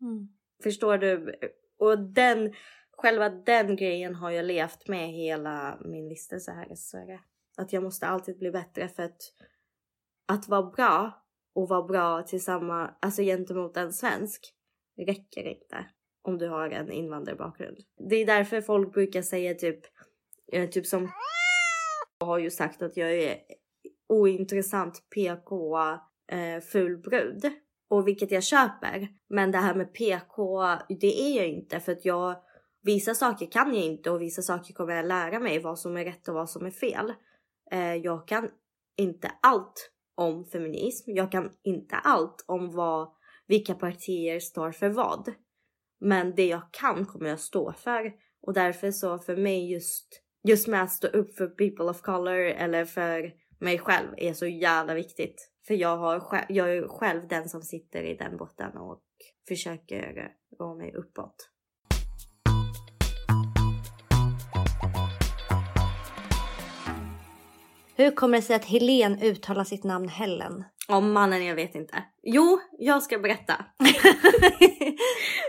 [0.00, 0.28] Mm.
[0.62, 1.34] Förstår du?
[1.78, 2.52] Och den
[3.00, 7.20] själva den grejen har jag levt med hela min vistelse här i Sverige.
[7.56, 9.22] Att jag måste alltid bli bättre för att,
[10.28, 11.24] att vara bra
[11.54, 14.54] och vara bra tillsammans, alltså gentemot en svensk
[15.06, 15.86] räcker inte
[16.22, 17.78] om du har en invandrarbakgrund.
[18.10, 19.80] Det är därför folk brukar säga typ,
[20.52, 21.10] eh, typ som
[22.20, 23.38] har ju sagt att jag är
[24.08, 25.76] ointressant PK
[26.32, 27.52] eh, ful brud.
[27.88, 29.08] Och vilket jag köper.
[29.28, 30.62] Men det här med PK,
[31.00, 32.36] det är jag inte för att jag
[32.82, 36.04] Vissa saker kan jag inte och vissa saker kommer jag lära mig vad som är
[36.04, 37.12] rätt och vad som är fel.
[37.70, 38.50] Eh, jag kan
[38.96, 41.10] inte allt om feminism.
[41.10, 43.12] Jag kan inte allt om vad,
[43.46, 45.32] vilka partier står för vad.
[46.00, 48.12] Men det jag kan kommer jag stå för.
[48.42, 52.38] Och därför så för mig just, just med att stå upp för people of color
[52.38, 55.50] eller för mig själv är så jävla viktigt.
[55.66, 59.02] För jag, har, jag är själv den som sitter i den botten och
[59.48, 61.50] försöker gå mig uppåt.
[68.00, 70.64] Hur kommer det sig att Helen uttalar sitt namn Helen?
[70.88, 72.04] Om mannen, jag vet inte.
[72.22, 73.54] Jo, jag ska berätta.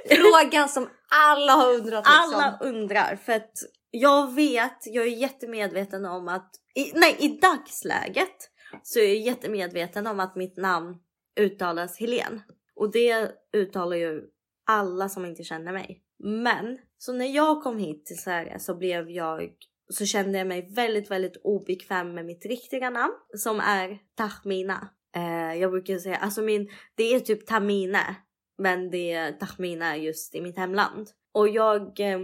[0.10, 2.06] Frågan som alla har undrat.
[2.06, 2.34] Liksom.
[2.36, 3.52] Alla undrar för att
[3.92, 8.36] jag vet, jag är jättemedveten om att, i, nej i dagsläget
[8.84, 10.96] så är jag jättemedveten om att mitt namn
[11.40, 12.42] uttalas Helen.
[12.76, 14.22] Och det uttalar ju
[14.68, 16.02] alla som inte känner mig.
[16.24, 19.52] Men så när jag kom hit till Sverige så blev jag
[19.92, 24.90] så kände jag mig väldigt, väldigt obekväm med mitt riktiga namn som är Tahmina.
[25.16, 28.16] Eh, jag brukar säga, alltså min, det är typ Tamine.
[28.58, 31.10] Men det är Tahmina just i mitt hemland.
[31.34, 32.20] Och jag eh,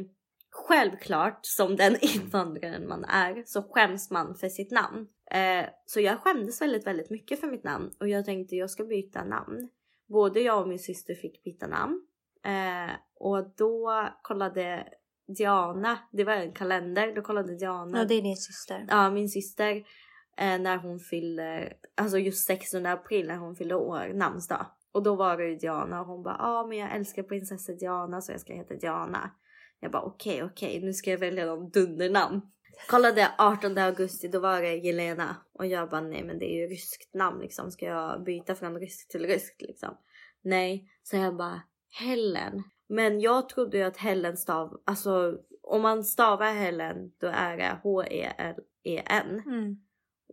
[0.52, 5.08] självklart som den invandraren man är så skäms man för sitt namn.
[5.32, 8.84] Eh, så jag skämdes väldigt, väldigt mycket för mitt namn och jag tänkte jag ska
[8.84, 9.70] byta namn.
[10.10, 12.08] Både jag och min syster fick byta namn
[12.46, 14.88] eh, och då kollade
[15.28, 18.86] Diana, det var en kalender, då kollade Diana Ja, det är din syster.
[18.90, 19.76] ja, min syster
[20.38, 24.66] eh, när hon fyllde, alltså just 16 april när hon fyllde år, namnsdag.
[24.92, 27.74] Och då var det ju Diana och hon bara ja ah, men jag älskar prinsessa
[27.74, 29.32] Diana så jag ska heta Diana.
[29.80, 32.42] Jag bara okej okay, okej okay, nu ska jag välja någon dundernamn.
[32.90, 36.68] Kollade 18 augusti då var det Jelena och jag bara nej men det är ju
[36.68, 39.98] ryskt namn liksom ska jag byta från ryskt till ryskt liksom.
[40.42, 41.62] Nej så jag bara
[42.00, 42.64] Helen.
[42.90, 47.80] Men jag trodde ju att Helen stav, alltså om man stavar Helen då är det
[47.84, 49.42] H-E-L-E-N.
[49.46, 49.78] Mm.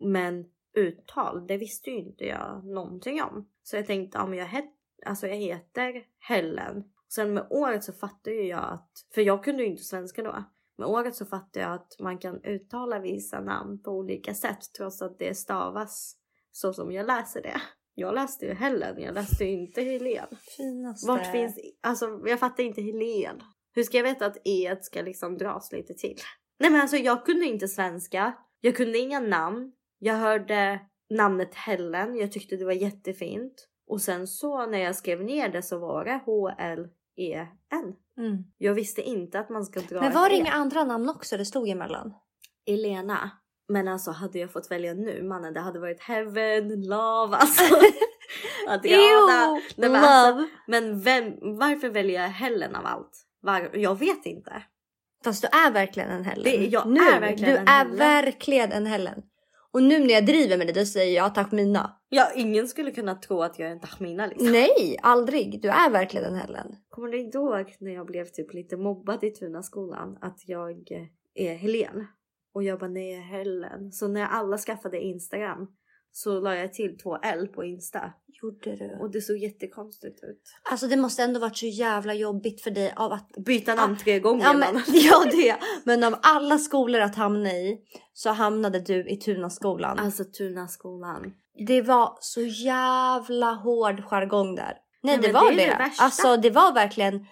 [0.01, 0.45] Men
[0.75, 3.49] uttal, det visste ju inte jag någonting om.
[3.63, 4.75] Så jag tänkte, men jag, het,
[5.07, 6.85] alltså jag heter Helen.
[7.09, 10.45] Sen med året så fattade ju jag att, för jag kunde ju inte svenska då.
[10.77, 15.03] Med året så fattade jag att man kan uttala vissa namn på olika sätt trots
[15.03, 16.17] att det stavas
[16.53, 17.61] så som jag läser det.
[17.95, 20.27] Jag läste ju Helen, jag läste ju inte Helen.
[20.57, 21.07] Finaste.
[21.07, 23.43] Vart finns, alltså jag fattar inte Helen.
[23.75, 26.17] Hur ska jag veta att e ska liksom dras lite till?
[26.59, 28.35] Nej men alltså jag kunde inte svenska.
[28.61, 29.73] Jag kunde inga namn.
[29.99, 30.81] Jag hörde
[31.11, 32.17] namnet Helen.
[32.17, 33.69] Jag tyckte det var jättefint.
[33.87, 37.95] Och sen så när jag skrev ner det så var det H-L-E-N.
[38.19, 38.45] Mm.
[38.59, 40.39] Jag visste inte att man ska dra Men var det E.
[40.39, 42.15] inga andra namn också det stod emellan?
[42.67, 43.31] Elena.
[43.69, 47.63] Men alltså hade jag fått välja nu mannen det hade varit Heaven, Love alltså.
[48.69, 49.61] Adriana.
[49.77, 50.49] Men, alltså, love.
[50.67, 51.25] men vem,
[51.59, 53.27] varför väljer jag Helen av allt?
[53.41, 54.63] Var, jag vet inte.
[55.25, 56.45] Fast du är verkligen en Helen.
[56.45, 57.97] Det- jag nu, är verkligen du en är Helen.
[57.97, 59.23] verkligen en Helen.
[59.73, 61.97] Och nu när jag driver med det då säger jag tack mina.
[62.09, 64.53] Ja, ingen skulle kunna tro att jag är en Tahmina liksom.
[64.53, 65.63] Nej, aldrig.
[65.63, 66.67] Du är verkligen en Helen.
[66.89, 71.55] Kommer du ihåg när jag blev typ lite mobbad i Tunaskolan att jag eh, är
[71.55, 72.07] Helen?
[72.55, 73.93] Och jag bara nej Helen.
[73.93, 75.69] Så när alla skaffade Instagram
[76.13, 78.13] så la jag till två L på Insta.
[78.43, 78.99] Gjorde du?
[79.01, 80.43] Och det såg jättekonstigt ut.
[80.71, 83.29] Alltså det måste ändå varit så jävla jobbigt för dig av att...
[83.47, 85.57] Byta namn tre gånger Ja, men, ja det.
[85.85, 87.79] Men av alla skolor att hamna i
[88.13, 89.99] så hamnade du i Tunaskolan.
[89.99, 91.35] Alltså Tunaskolan.
[91.67, 94.75] Det var så jävla hård jargong där.
[95.03, 95.67] Nej Ja, det var det det.
[95.67, 97.27] det alltså det var verkligen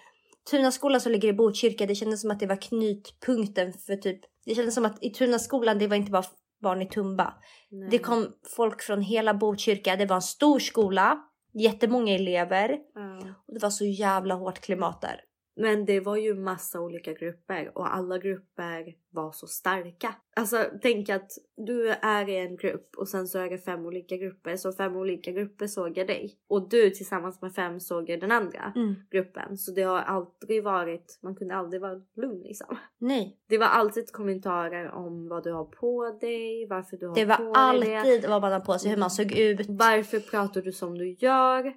[0.51, 1.85] Tunaskolan som ligger i Botkyrka.
[1.85, 4.19] Det kändes som att det var knytpunkten för typ.
[4.45, 6.23] Det kändes som att i Tunaskolan det var inte bara
[6.61, 7.33] barn i Tumba.
[7.71, 7.89] Nej.
[7.91, 9.95] Det kom folk från hela Botkyrka.
[9.95, 11.19] Det var en stor skola.
[11.53, 12.77] Jättemånga elever.
[12.95, 13.17] Ja.
[13.47, 15.21] Och det var så jävla hårt klimat där.
[15.55, 20.15] Men det var ju massa olika grupper och alla grupper var så starka.
[20.35, 24.17] Alltså tänk att du är i en grupp och sen så är det fem olika
[24.17, 24.55] grupper.
[24.55, 26.33] Så fem olika grupper såg jag dig.
[26.47, 28.73] Och du tillsammans med fem såg jag den andra
[29.11, 29.57] gruppen.
[29.57, 32.77] Så det har aldrig varit, man kunde aldrig vara lugn liksom.
[32.97, 37.25] Nej, Det var alltid kommentarer om vad du har på dig, varför du har det
[37.37, 37.95] på var dig det.
[37.95, 39.65] alltid vad man har på sig, hur man såg ut.
[39.69, 41.73] Varför pratar du som du gör?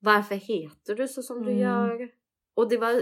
[0.00, 1.62] Varför heter du så som du Mm.
[1.62, 2.08] gör?
[2.58, 2.92] Och det var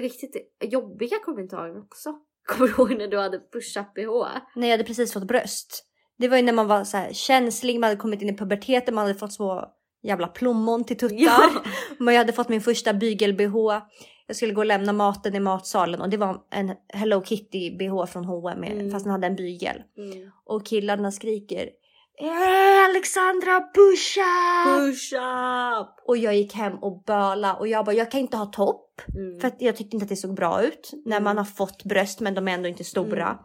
[0.00, 2.14] riktigt jobbiga kommentarer också.
[2.46, 4.26] Kommer du ihåg när du hade push-up bh?
[4.54, 5.84] När jag hade precis fått bröst.
[6.18, 8.94] Det var ju när man var så här känslig, man hade kommit in i puberteten,
[8.94, 9.72] man hade fått små
[10.02, 11.16] jävla plommon till tuttar.
[11.18, 11.50] Ja!
[11.98, 13.80] Men jag hade fått min första bygel-bh.
[14.26, 18.06] Jag skulle gå och lämna maten i matsalen och det var en Hello Kitty bh
[18.06, 18.90] från H&M Mm.
[18.90, 19.82] fast den hade en bygel.
[19.96, 20.30] Mm.
[20.44, 21.70] Och killarna skriker
[22.18, 24.64] "Eh, Alexandra pusha!
[24.66, 26.04] Push-up!
[26.06, 28.82] Och jag gick hem och böla och jag bara jag kan inte ha topp
[29.14, 29.40] Mm.
[29.40, 31.24] för att jag tyckte inte att det såg bra ut när Mm.
[31.24, 33.26] man har fått bröst men de är ändå inte stora.
[33.26, 33.36] Mm.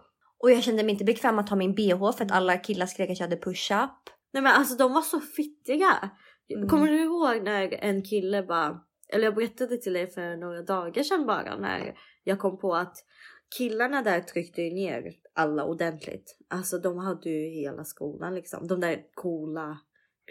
[0.43, 3.09] Och jag kände mig inte bekväm att ha min bh för att alla killar skrek
[3.09, 3.89] att jag hade push-up.
[4.33, 6.09] Nej men alltså de var så fittiga.
[6.55, 6.69] Mm.
[6.69, 8.77] Kommer du ihåg när en kille bara,
[9.13, 11.93] eller jag berättade till dig för några dagar sedan bara när
[12.23, 12.95] jag kom på att
[13.57, 15.03] killarna där tryckte ju ner
[15.33, 16.37] alla ordentligt.
[16.47, 18.67] Alltså de hade ju hela skolan liksom.
[18.67, 19.77] De där coola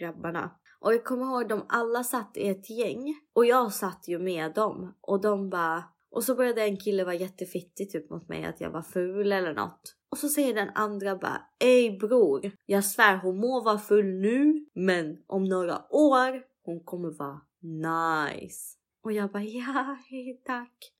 [0.00, 0.50] grabbarna.
[0.80, 4.54] Och jag kommer ihåg de alla satt i ett gäng och jag satt ju med
[4.54, 8.60] dem och de bara och så började en kille vara jättefittig typ mot mig att
[8.60, 9.96] jag var ful eller något.
[10.10, 14.66] Och så säger den andra bara Ey bror, jag svär hon må vara full nu
[14.74, 18.76] men om några år hon kommer vara nice.
[19.02, 20.92] Och jag bara ja, hej, tack.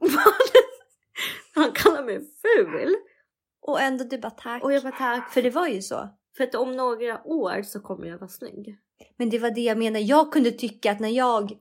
[1.54, 2.94] Han kallar mig ful.
[3.60, 4.64] Och ändå du bara tack.
[4.64, 5.32] Och jag bara tack.
[5.32, 6.08] För det var ju så.
[6.36, 8.78] För att om några år så kommer jag vara snygg.
[9.18, 10.04] Men det var det jag menade.
[10.04, 11.52] Jag kunde tycka att när jag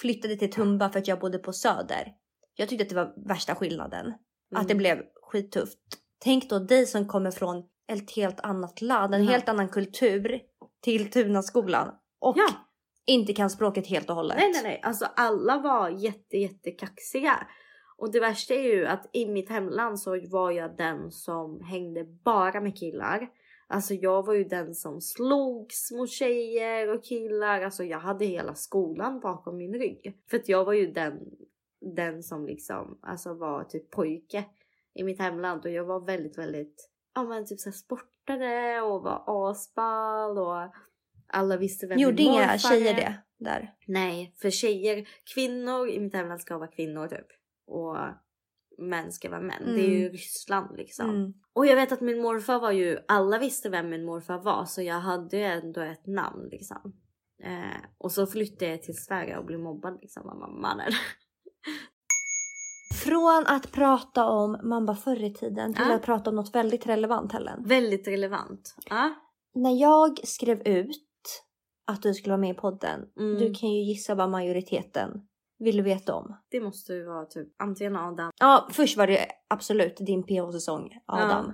[0.00, 2.12] flyttade till Tumba för att jag bodde på Söder.
[2.54, 4.06] Jag tyckte att det var värsta skillnaden.
[4.54, 4.78] Att det Mm.
[4.78, 5.78] blev skittufft.
[6.18, 9.30] Tänk då dig som kommer från ett helt annat land, en Ja.
[9.30, 10.40] helt annan kultur
[10.82, 11.88] till Tunaskolan.
[12.20, 12.48] Och Ja.
[13.06, 14.36] inte kan språket helt och hållet.
[14.38, 17.46] Nej nej nej, alltså alla var jätte jättekaxiga.
[17.98, 22.04] Och det värsta är ju att i mitt hemland så var jag den som hängde
[22.04, 23.28] bara med killar.
[23.68, 27.62] Alltså jag var ju den som slogs mot tjejer och killar.
[27.62, 30.20] Alltså jag hade hela skolan bakom min rygg.
[30.30, 31.20] För att jag var ju den,
[31.80, 34.44] den som liksom alltså var typ pojke
[34.94, 35.64] i mitt hemland.
[35.64, 40.74] Och jag var väldigt, väldigt, ja men typ så sportade och var asball och
[41.26, 43.74] alla visste vem Gjorde min inga morfar tjejer det där?
[43.86, 47.26] Nej, för tjejer, kvinnor i mitt hemland ska vara kvinnor typ.
[47.66, 47.96] Och
[48.78, 49.62] män ska vara män.
[49.64, 50.12] Det är ju Mm.
[50.12, 51.10] Ryssland liksom.
[51.10, 51.32] Mm.
[51.52, 54.82] Och jag vet att min morfar var ju, alla visste vem min morfar var så
[54.82, 56.92] jag hade ju ändå ett namn liksom.
[57.42, 60.80] Eh, och så flyttade jag till Sverige och blev mobbad liksom av mamman.
[63.04, 65.94] Från att prata om man bara förr i tiden till Ja.
[65.94, 67.62] att prata om något väldigt relevant Helen.
[67.66, 68.74] Väldigt relevant.
[68.90, 69.14] Ja.
[69.54, 71.42] När jag skrev ut
[71.86, 73.38] att du skulle vara med i podden, Mm.
[73.38, 75.10] du kan ju gissa vad majoriteten
[75.58, 76.36] ville veta om.
[76.50, 78.30] Det måste ju vara typ antingen Adam.
[78.38, 81.52] Ja, först var det absolut din PH-säsong, Adam.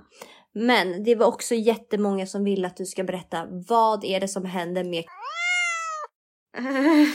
[0.53, 4.45] Men det var också jättemånga som ville att du ska berätta vad är det som
[4.45, 5.03] händer med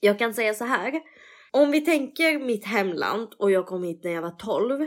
[0.00, 1.00] jag kan säga så här.
[1.50, 4.86] Om vi tänker mitt hemland och jag kom hit när jag var 12.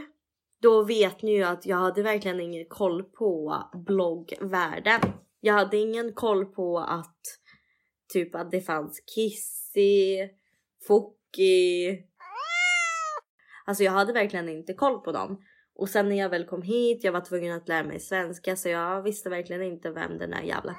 [0.61, 5.01] Då vet ni ju att jag hade verkligen ingen koll på bloggvärlden.
[5.39, 7.21] Jag hade ingen koll på att
[8.13, 10.17] typ att det fanns Kissy,
[10.87, 12.03] Foki...
[13.65, 15.41] Alltså jag hade verkligen inte koll på dem.
[15.75, 18.69] Och sen när jag väl kom hit, jag var tvungen att lära mig svenska så
[18.69, 20.75] jag visste verkligen inte vem den där jävla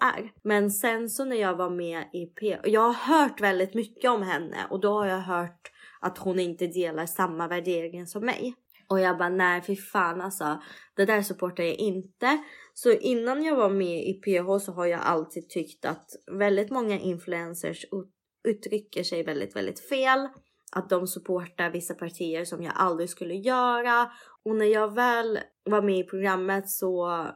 [0.00, 0.32] är.
[0.42, 2.58] Men sen så när jag var med i P...
[2.64, 6.66] Jag har hört väldigt mycket om henne och då har jag hört att hon inte
[6.66, 8.54] delar samma värderingar som mig.
[8.88, 10.62] Och jag bara nej fy fan alltså.
[10.96, 12.38] Det där supportar jag inte.
[12.74, 16.06] Så innan jag var med i PH så har jag alltid tyckt att
[16.38, 17.84] väldigt många influencers
[18.44, 20.28] uttrycker sig väldigt, väldigt fel.
[20.72, 24.10] Att de supportar vissa partier som jag aldrig skulle göra.
[24.44, 27.26] Och när jag väl var med i programmet så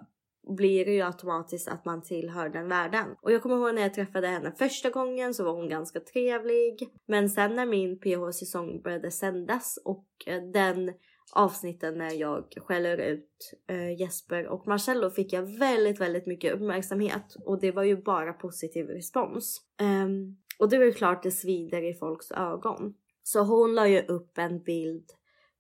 [0.57, 3.07] blir det ju automatiskt att man tillhör den världen.
[3.23, 6.89] Och jag kommer ihåg när jag träffade henne första gången så var hon ganska trevlig.
[7.07, 10.93] Men sen när min PH-säsong började sändas och eh, den
[11.33, 17.37] avsnitten när jag skäller ut eh, Jesper och Marcello fick jag väldigt, väldigt mycket uppmärksamhet
[17.45, 19.61] och det var ju bara positiv respons.
[19.81, 22.95] Um, och det är väl klart det svider i folks ögon.
[23.23, 25.05] Så hon la ju upp en bild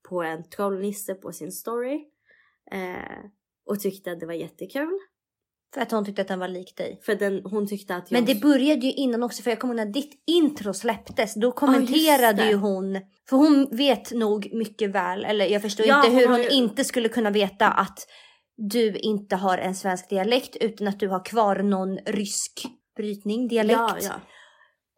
[0.08, 2.04] på en trollnisse på sin story
[2.72, 3.24] eh,
[3.66, 4.98] och tyckte att det var jättekul.
[5.74, 7.00] För att hon tyckte att den var lik dig.
[7.02, 8.18] För den, hon tyckte att jag...
[8.18, 11.34] Men det började ju innan också för jag kommer ihåg när ditt intro släpptes.
[11.34, 12.48] Då kommenterade det.
[12.48, 13.00] ju hon.
[13.28, 15.24] För hon vet nog mycket väl.
[15.24, 17.98] Eller jag förstår Ja, inte hon hur har hon ju- inte skulle kunna veta att
[18.56, 22.62] du inte har en svensk dialekt utan att du har kvar någon rysk
[22.96, 23.78] brytning, dialekt.
[23.80, 24.12] Ja, ja.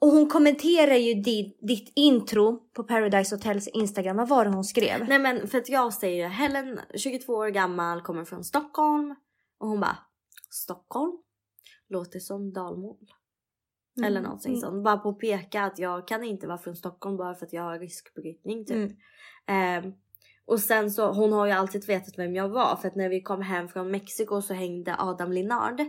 [0.04, 4.16] Och hon kommenterar ju ditt, ditt intro på Paradise Hotels Instagram.
[4.16, 5.08] Vad var det hon skrev?
[5.08, 9.14] Nej men för att jag säger Helen, 22 år gammal, kommer från Stockholm.
[9.58, 9.98] Och hon bara
[10.50, 11.12] Stockholm?
[11.88, 12.96] Låter som dalmål.
[13.96, 14.06] Mm.
[14.08, 14.60] Eller någonting Mm.
[14.60, 14.84] sånt.
[14.84, 18.14] Bara påpeka att jag kan inte vara från Stockholm bara för att jag har rysk
[18.14, 18.76] brytning typ.
[18.76, 18.96] Mm.
[19.46, 19.92] Ehm,
[20.46, 23.22] och sen så, hon har ju alltid vetat vem jag var för att när vi
[23.22, 25.80] kom hem från Mexiko så hängde Adam Linard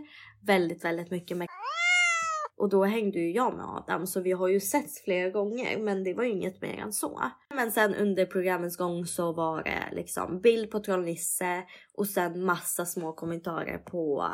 [0.46, 1.48] väldigt, väldigt mycket med
[2.56, 6.04] och då hängde ju jag med Adam så vi har ju setts flera gånger men
[6.04, 7.22] det var ju inget mer än så.
[7.54, 11.62] Men sen under programmens gång så var det liksom bild på Trollnisse
[11.94, 14.28] och sen massa små kommentarer på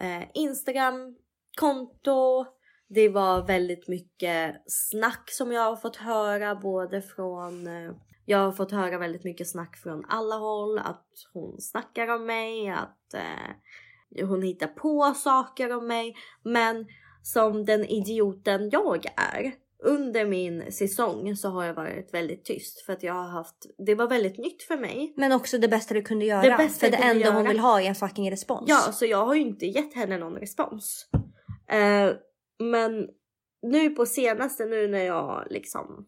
[0.00, 1.16] eh, Instagram,
[1.60, 2.46] konto.
[2.88, 7.92] Det var väldigt mycket snack som jag har fått höra både från eh,
[8.24, 12.68] jag har fått höra väldigt mycket snack från alla håll att hon snackar om mig,
[12.68, 16.14] att eh, hon hittar på saker om mig.
[16.44, 16.86] Men
[17.22, 19.52] som den idioten jag är
[19.82, 23.66] under min säsong så har jag varit väldigt tyst för att jag har haft.
[23.86, 25.14] Det var väldigt nytt för mig.
[25.16, 26.42] Men också det bästa du kunde göra.
[26.42, 27.48] Det bästa för det enda hon göra.
[27.48, 28.64] vill ha är en fucking respons.
[28.68, 31.08] Ja, så jag har ju inte gett henne någon respons.
[31.70, 32.12] Eh,
[32.58, 33.08] men
[33.62, 36.06] nu på senaste nu när jag liksom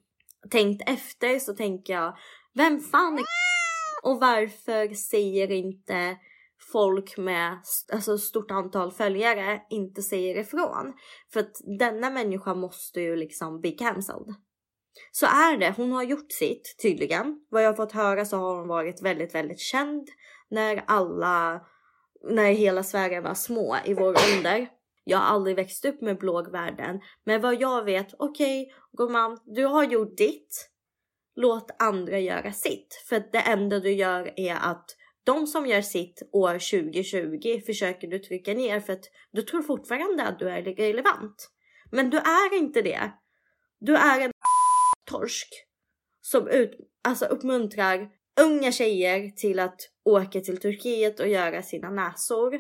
[0.50, 2.16] tänkt efter så tänker jag
[2.54, 6.16] vem fan är och varför säger inte
[6.72, 7.58] folk med
[7.92, 10.92] alltså stort antal följare inte säger ifrån?
[11.32, 14.34] För att denna människa måste ju liksom bli cancelled.
[15.12, 15.74] Så är det.
[15.76, 17.46] Hon har gjort sitt tydligen.
[17.50, 20.08] Vad jag har fått höra så har hon varit väldigt, väldigt känd
[20.50, 21.60] när alla,
[22.30, 24.68] när hela Sverige var små i vår ålder.
[25.04, 29.64] Jag har aldrig växt upp med blågvärlden, Men vad jag vet, okej okay, gumman, du
[29.64, 30.68] har gjort ditt.
[31.36, 33.02] Låt andra göra sitt.
[33.08, 34.84] För att det enda du gör är att
[35.24, 40.22] de som gör sitt år 2020 försöker du trycka ner för att du tror fortfarande
[40.24, 41.50] att du är relevant.
[41.90, 43.12] Men du är inte det.
[43.80, 44.30] Du är en
[45.10, 45.48] torsk
[46.20, 46.70] som ut,
[47.04, 48.08] alltså uppmuntrar
[48.40, 52.58] unga tjejer till att åka till Turkiet och göra sina näsor.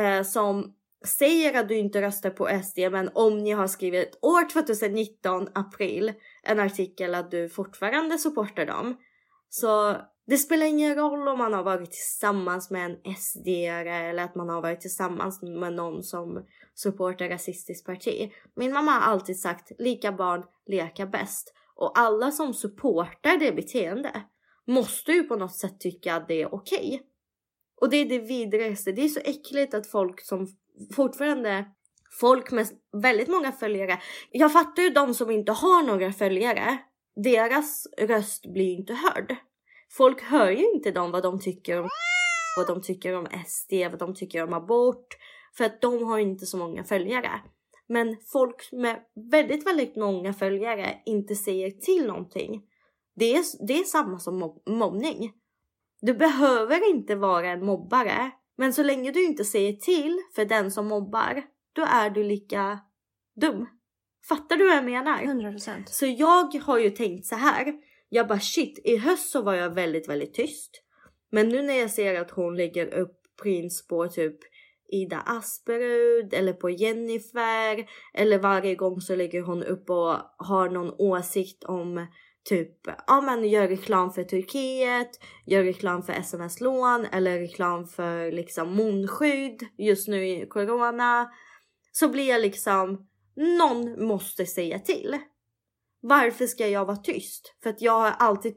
[0.00, 0.74] Eh, som
[1.06, 6.12] säger att du inte röstar på SD men om ni har skrivit år 2019 april
[6.42, 8.96] en artikel att du fortfarande supportar dem.
[9.48, 9.96] Så
[10.26, 14.48] det spelar ingen roll om man har varit tillsammans med en SD eller att man
[14.48, 18.32] har varit tillsammans med någon som supportar rasistiskt parti.
[18.56, 24.22] Min mamma har alltid sagt lika barn leka bäst och alla som supportar det beteende
[24.66, 26.86] måste ju på något sätt tycka att det är okej.
[26.86, 27.00] Okay.
[27.80, 28.92] Och det är det vidrigaste.
[28.92, 30.46] Det är så äckligt att folk som
[30.96, 31.64] fortfarande
[32.20, 32.66] folk med
[33.02, 34.00] väldigt många följare.
[34.30, 36.78] Jag fattar ju de som inte har några följare.
[37.24, 39.36] Deras röst blir inte hörd.
[39.90, 41.88] Folk hör ju inte dem vad de tycker om
[42.56, 45.06] vad de tycker om SD, vad de tycker om abort.
[45.56, 47.30] För att de har inte så många följare.
[47.86, 52.62] Men folk med väldigt, väldigt många följare inte säger till någonting.
[53.16, 55.32] Det är, det är samma som mob mobbning.
[56.00, 58.30] Du behöver inte vara en mobbare.
[58.56, 62.78] Men så länge du inte säger till för den som mobbar, då är du lika
[63.40, 63.66] dum.
[64.28, 65.18] Fattar du vad jag menar?
[65.18, 65.82] 100%.
[65.86, 67.74] Så jag har ju tänkt så här.
[68.14, 70.82] Jag bara shit, i höst så var jag väldigt, väldigt tyst.
[71.30, 74.36] Men nu när jag ser att hon lägger upp prints på typ
[74.92, 80.94] Ida Asperud eller på Jennifer eller varje gång så lägger hon upp och har någon
[80.98, 82.06] åsikt om
[82.44, 85.10] typ, ja men gör reklam för Turkiet,
[85.46, 91.30] gör reklam för sms-lån eller reklam för liksom munskydd just nu i corona.
[91.92, 93.08] Så blir jag liksom,
[93.58, 95.18] någon måste säga till.
[96.06, 97.54] Varför ska jag vara tyst?
[97.62, 98.54] För att jag har alltid,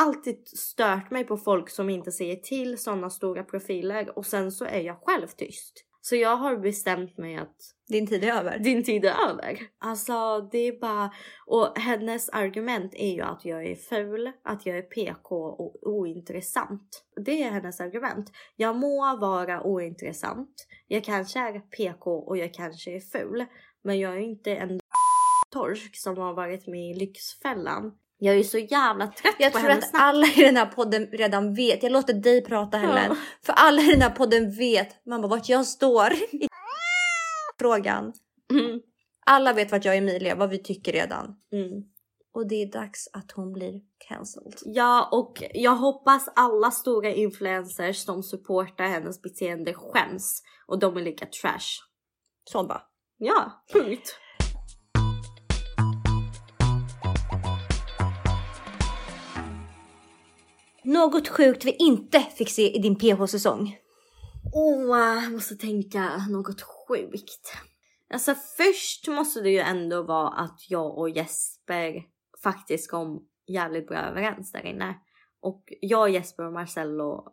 [0.00, 4.64] alltid stört mig på folk som inte säger till sådana stora profiler och sen så
[4.64, 5.86] är jag själv tyst.
[6.00, 7.56] Så jag har bestämt mig att
[7.88, 8.58] din tid är över.
[8.58, 9.58] Din tid är över.
[9.78, 11.10] Alltså det är bara...
[11.46, 17.04] Och hennes argument är ju att jag är ful, att jag är PK och ointressant.
[17.24, 18.32] Det är hennes argument.
[18.56, 20.66] Jag må vara ointressant.
[20.86, 23.44] Jag kanske är PK och jag kanske är ful.
[23.84, 24.80] Men jag är inte en
[25.52, 27.92] torsk som har varit med i Lyxfällan.
[28.18, 31.54] Jag är så jävla trött jag på tror att alla i den här podden redan
[31.54, 31.82] vet.
[31.82, 33.04] Jag låter dig prata Helen.
[33.08, 33.16] Ja.
[33.42, 36.48] För alla i den här podden vet mamma vart jag står i
[37.58, 38.12] frågan.
[38.50, 38.80] Mm.
[39.26, 41.36] Alla vet vart jag och Emilia, vad vi tycker redan.
[41.52, 41.82] Mm.
[42.34, 44.54] Och det är dags att hon blir cancelled.
[44.64, 50.42] Ja, och jag hoppas alla stora influencers som supportar hennes beteende skäms.
[50.66, 51.82] Och de är lika trash.
[52.44, 52.82] Så bara.
[53.18, 54.18] Ja, punkt.
[60.86, 63.76] Något sjukt vi inte fick se i din PH-säsong?
[64.54, 67.52] Åh, oh, jag måste tänka något sjukt.
[68.12, 72.02] Alltså först måste det ju ändå vara att jag och Jesper
[72.42, 74.94] faktiskt kom jävligt bra överens där inne.
[75.40, 77.24] Och jag, Jesper och Marcello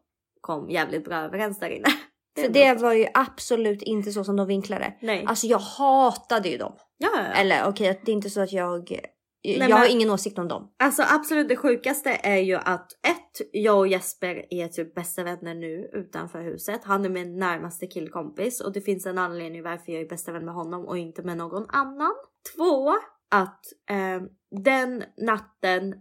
[0.42, 1.90] kom jävligt bra överens där inne.
[2.42, 4.94] För det var ju absolut inte så som de vinklade.
[5.02, 5.26] Nej.
[5.28, 6.76] Alltså jag hatade ju dem.
[6.98, 7.34] Ja, ja, ja.
[7.34, 9.00] Eller okej, okay, det är inte så att jag
[9.44, 10.74] Nej, jag men, har ingen åsikt om dem.
[10.80, 15.56] Alltså absolut det sjukaste är ju att ett, jag och Jesper är typ bästa vänner
[15.56, 16.84] nu utanför huset.
[16.84, 20.46] Han är min närmaste killkompis och det finns en anledning varför jag är bästa vän
[20.46, 22.14] med honom och inte med någon annan.
[22.56, 22.90] Två,
[23.32, 24.22] att eh,
[24.64, 25.96] den natten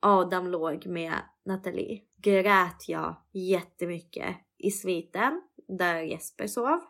[0.00, 1.14] Adam låg med
[1.44, 5.42] Nathalie grät jag jättemycket i sviten
[5.78, 6.80] där Jesper sov.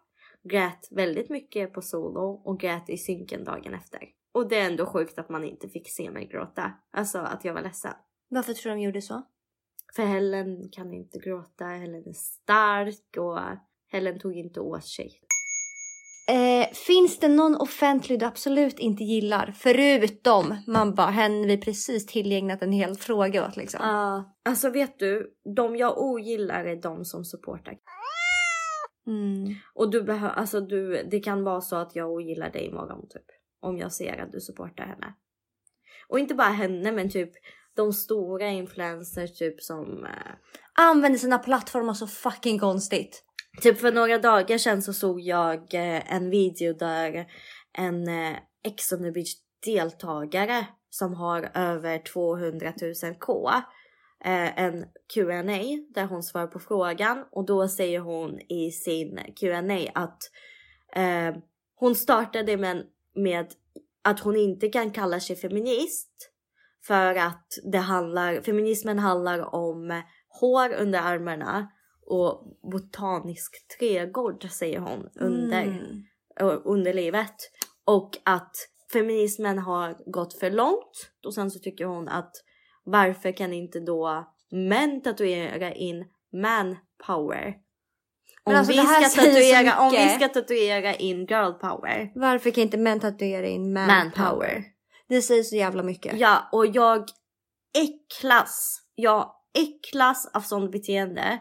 [0.42, 4.17] Grät väldigt mycket på solo och grät i synken dagen efter.
[4.32, 6.72] Och det är ändå sjukt att man inte fick se mig gråta.
[6.92, 7.92] Alltså att jag var ledsen.
[8.28, 9.22] Varför tror du de gjorde så?
[9.96, 13.38] För Helen kan inte gråta, Helen är stark och
[13.92, 15.20] Helen tog inte åt sig.
[16.30, 19.54] Eh, finns det någon offentlig du absolut inte gillar?
[19.56, 23.80] Förutom man bara, hen vi precis tillgägnat en hel fråga åt liksom.
[23.82, 27.78] Ja, uh, alltså vet du, de jag ogillar är de som supportar.
[29.06, 29.54] Mm.
[29.74, 33.26] Och du behöver, alltså du, det kan vara så att jag ogillar dig imorgon typ
[33.60, 35.14] om jag ser att du supportar henne.
[36.08, 37.30] Och inte bara henne men typ
[37.74, 40.04] de stora influencers typ som...
[40.04, 40.32] Eh,
[40.80, 43.24] Använder sina plattformar så fucking konstigt.
[43.62, 47.26] Typ för några dagar sedan så såg jag eh, en video där
[47.72, 49.34] en eh, Ex on the beach
[49.66, 52.72] deltagare som har över 200
[53.02, 53.50] 000 k
[54.24, 55.62] eh, en Q&A
[55.94, 60.18] där hon svarar på frågan och då säger hon i sin Q&A att
[60.94, 61.36] eh,
[61.74, 62.84] hon startade med en
[63.18, 63.46] med
[64.02, 66.30] att hon inte kan kalla sig feminist
[66.86, 71.68] för att det handlar, feminismen handlar om hår under armarna
[72.06, 76.62] och botanisk trädgård säger hon under, mm.
[76.64, 77.34] under livet.
[77.84, 78.56] och att
[78.92, 81.10] feminismen har gått för långt.
[81.26, 82.32] Och sen så tycker hon att
[82.84, 86.76] varför kan inte då män tatuera in man
[87.06, 87.54] power?
[88.48, 92.78] Om, alltså, vi ska tatuera, om vi ska tatuera in girl power, Varför kan inte
[92.78, 94.30] män tatuera in man, man power?
[94.30, 94.64] power.
[95.08, 96.18] Det säger så jävla mycket.
[96.18, 97.04] Ja, och jag
[97.78, 98.82] äcklas.
[98.94, 101.38] Jag äcklas av sånt beteende.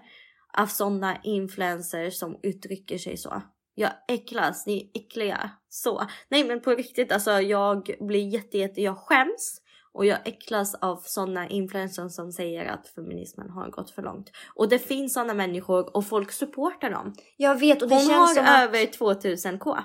[0.58, 3.42] Av såna influencers som uttrycker sig så.
[3.76, 5.52] Jag äcklas, ni är äckliga.
[5.70, 6.08] Så.
[6.30, 9.62] Nej men på riktigt alltså jag blir jätte, jätte, jag skäms.
[9.98, 14.32] Och jag äcklas av såna influencers som säger att feminismen har gått för långt.
[14.56, 17.14] Och det finns såna människor och folk supportar dem.
[17.38, 19.78] Jag vet och det Hon känns har som att över 2000k.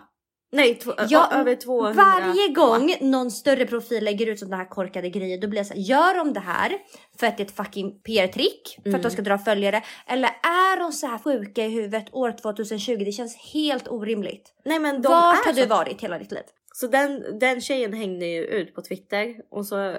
[0.55, 5.11] Nej, två, Ja, över 200 varje gång någon större profil lägger ut sådana här korkade
[5.11, 6.79] grejer då blir jag så här, gör de det här
[7.19, 9.03] för att det är ett fucking PR-trick för att Mm.
[9.03, 9.83] de ska dra följare?
[10.07, 12.97] Eller är de så här sjuka i huvudet år 2020?
[13.05, 14.55] Det känns helt orimligt.
[14.65, 16.43] Nej men de Vart har så du varit hela ditt liv?
[16.75, 19.97] Så den, den tjejen hängde ju ut på Twitter och så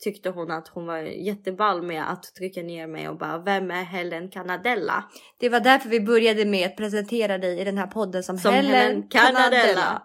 [0.00, 3.82] tyckte hon att hon var jätteball med att trycka ner mig och bara vem är
[3.82, 5.04] Helen Canadella?
[5.38, 8.54] Det var därför vi började med att presentera dig i den här podden som, Som
[8.54, 9.50] Helen, Helen Canadella.
[9.50, 10.02] Canadella.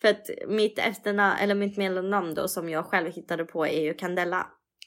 [0.00, 3.94] För att mitt efternamn eller mitt mellannamn då som jag själv hittade på är ju
[3.94, 4.46] Candella.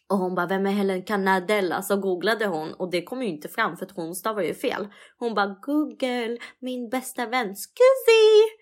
[0.10, 1.82] Och hon bara vem är Helen Canadella?
[1.82, 4.88] Så googlade hon och det kom ju inte fram för att hon stavar ju fel.
[5.18, 8.61] Hon bara Google min bästa vän Scusi.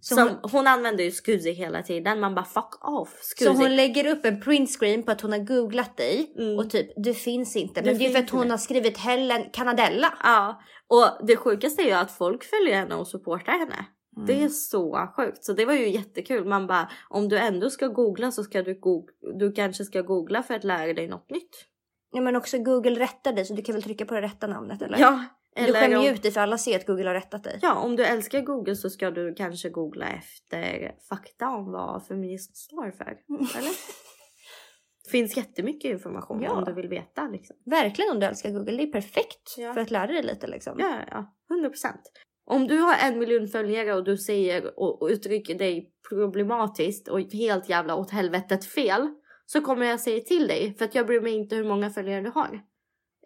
[0.00, 2.20] Så Som, hon- hon, använder ju Scusi hela tiden.
[2.20, 3.44] Man bara fuck off Scusi.
[3.44, 6.58] Så hon lägger upp en printscreen på att hon har googlat dig Mm.
[6.58, 7.80] och typ du finns inte.
[7.80, 8.52] Du Men det är för att hon inte.
[8.52, 10.14] har skrivit Helen Canadella.
[10.22, 13.86] Ja, och det sjukaste är ju att folk följer henne och supportar henne.
[14.16, 14.26] Mm.
[14.26, 15.44] Det är så sjukt.
[15.44, 16.44] Så det var ju jättekul.
[16.44, 20.42] Man bara, om du ändå ska googla så ska du, goog- du kanske ska googla
[20.42, 21.66] för att lära dig något nytt.
[22.12, 24.82] Ja men också Google rättar dig så du kan väl trycka på det rätta namnet
[24.82, 24.98] eller?
[24.98, 25.24] Ja,
[25.56, 27.58] du eller skämmer ju ut dig för alla ser att Google har rättat dig.
[27.62, 32.52] ja, om du älskar Google så ska du kanske googla efter fakta om vad feminism
[32.54, 33.16] står för.
[33.58, 33.70] Eller?
[35.10, 36.52] finns jättemycket information Ja.
[36.52, 37.28] om du vill veta.
[37.28, 37.56] Liksom.
[37.64, 39.74] Verkligen om du älskar Google, det är perfekt Ja.
[39.74, 40.76] för att lära dig lite liksom.
[40.78, 42.00] Ja, ja, 100 procent.
[42.46, 47.20] Om du har en miljon följare och du säger och, och uttrycker dig problematiskt och
[47.20, 49.08] helt jävla åt helvetet fel
[49.46, 52.20] så kommer jag säga till dig för att jag bryr mig inte hur många följare
[52.20, 52.60] du har.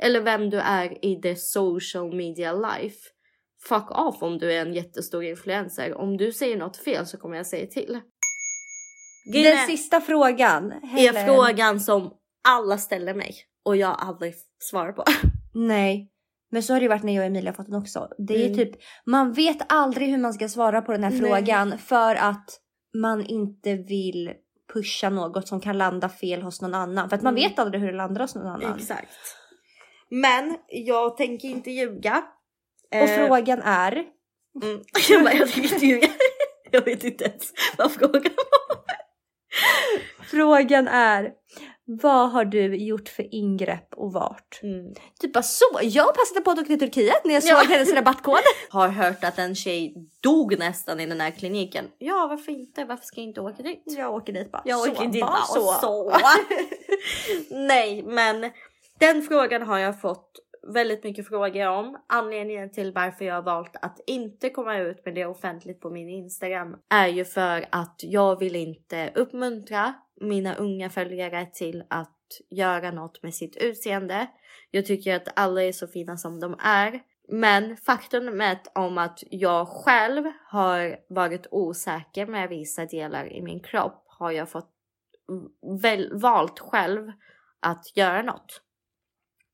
[0.03, 2.99] Eller vem du är i the social media life.
[3.69, 5.95] Fuck off om du är en jättestor influencer.
[5.95, 8.01] Om du säger något fel så kommer jag säga till.
[9.33, 10.73] Den sista frågan.
[10.73, 11.27] är Helen.
[11.27, 12.11] frågan som
[12.49, 15.05] alla ställer mig och jag aldrig svarar på.
[15.55, 16.11] Nej.
[16.53, 18.09] Men så har det ju varit när jag och Emilia fått den också.
[18.19, 18.57] Det är Mm.
[18.59, 18.71] typ,
[19.07, 21.21] man vet aldrig hur man ska svara på den här Nej.
[21.21, 22.51] frågan för att
[22.95, 24.33] man inte vill
[24.75, 27.09] pusha något som kan landa fel hos någon annan.
[27.09, 27.49] För att man Mm.
[27.51, 28.77] vet aldrig hur det landar hos någon annan.
[28.77, 29.09] Exakt.
[30.11, 32.25] Men jag tänker inte ljuga.
[32.91, 34.05] Och Eh, frågan är,
[34.63, 34.81] Mm.
[35.09, 36.09] Jag, bara, jag tänker inte ljuga.
[36.71, 38.77] Jag vet inte ens vad frågan var.
[40.31, 41.31] frågan är
[41.85, 44.61] vad har du gjort för ingrepp och vart?
[44.63, 44.95] Mm.
[45.21, 45.65] Typ bara så.
[45.83, 47.65] Jag passade på att åka till Turkiet när jag såg Ja.
[47.69, 48.39] hennes rabattkod.
[48.71, 51.85] Har hört att en tjej dog nästan i den här kliniken.
[51.99, 52.85] Ja, varför inte?
[52.85, 53.83] Varför ska jag inte åka dit?
[53.87, 54.63] Jag åker dit bara.
[54.65, 55.69] Jag så, åker dit bara bara så.
[55.69, 56.13] och så.
[57.51, 58.51] Nej, men
[59.01, 60.31] den frågan har jag fått
[60.75, 61.99] väldigt mycket frågor om.
[62.09, 66.09] Anledningen till varför jag har valt att inte komma ut med det offentligt på min
[66.09, 72.17] Instagram är ju för att jag vill inte uppmuntra mina unga följare till att
[72.51, 74.27] göra något med sitt utseende.
[74.71, 77.01] Jag tycker att alla är så fina som de är.
[77.29, 84.05] Men faktumet om att jag själv har varit osäker med vissa delar i min kropp
[84.07, 84.71] har jag fått
[85.83, 87.13] väl, valt själv
[87.61, 88.63] att göra något.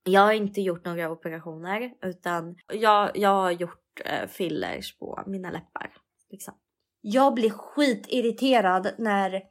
[0.09, 5.51] Jag har inte gjort några operationer utan jag, jag har gjort eh, fillers på mina
[5.51, 5.93] läppar.
[6.31, 6.55] Liksom.
[7.01, 9.43] Jag blir skitirriterad när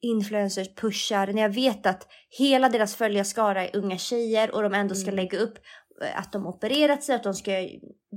[0.00, 2.08] influencers pushar, när jag vet att
[2.38, 5.16] hela deras följarskara är unga tjejer och de ändå ska Mm.
[5.16, 5.58] lägga upp
[6.02, 7.68] eh, att de opererat sig, att de ska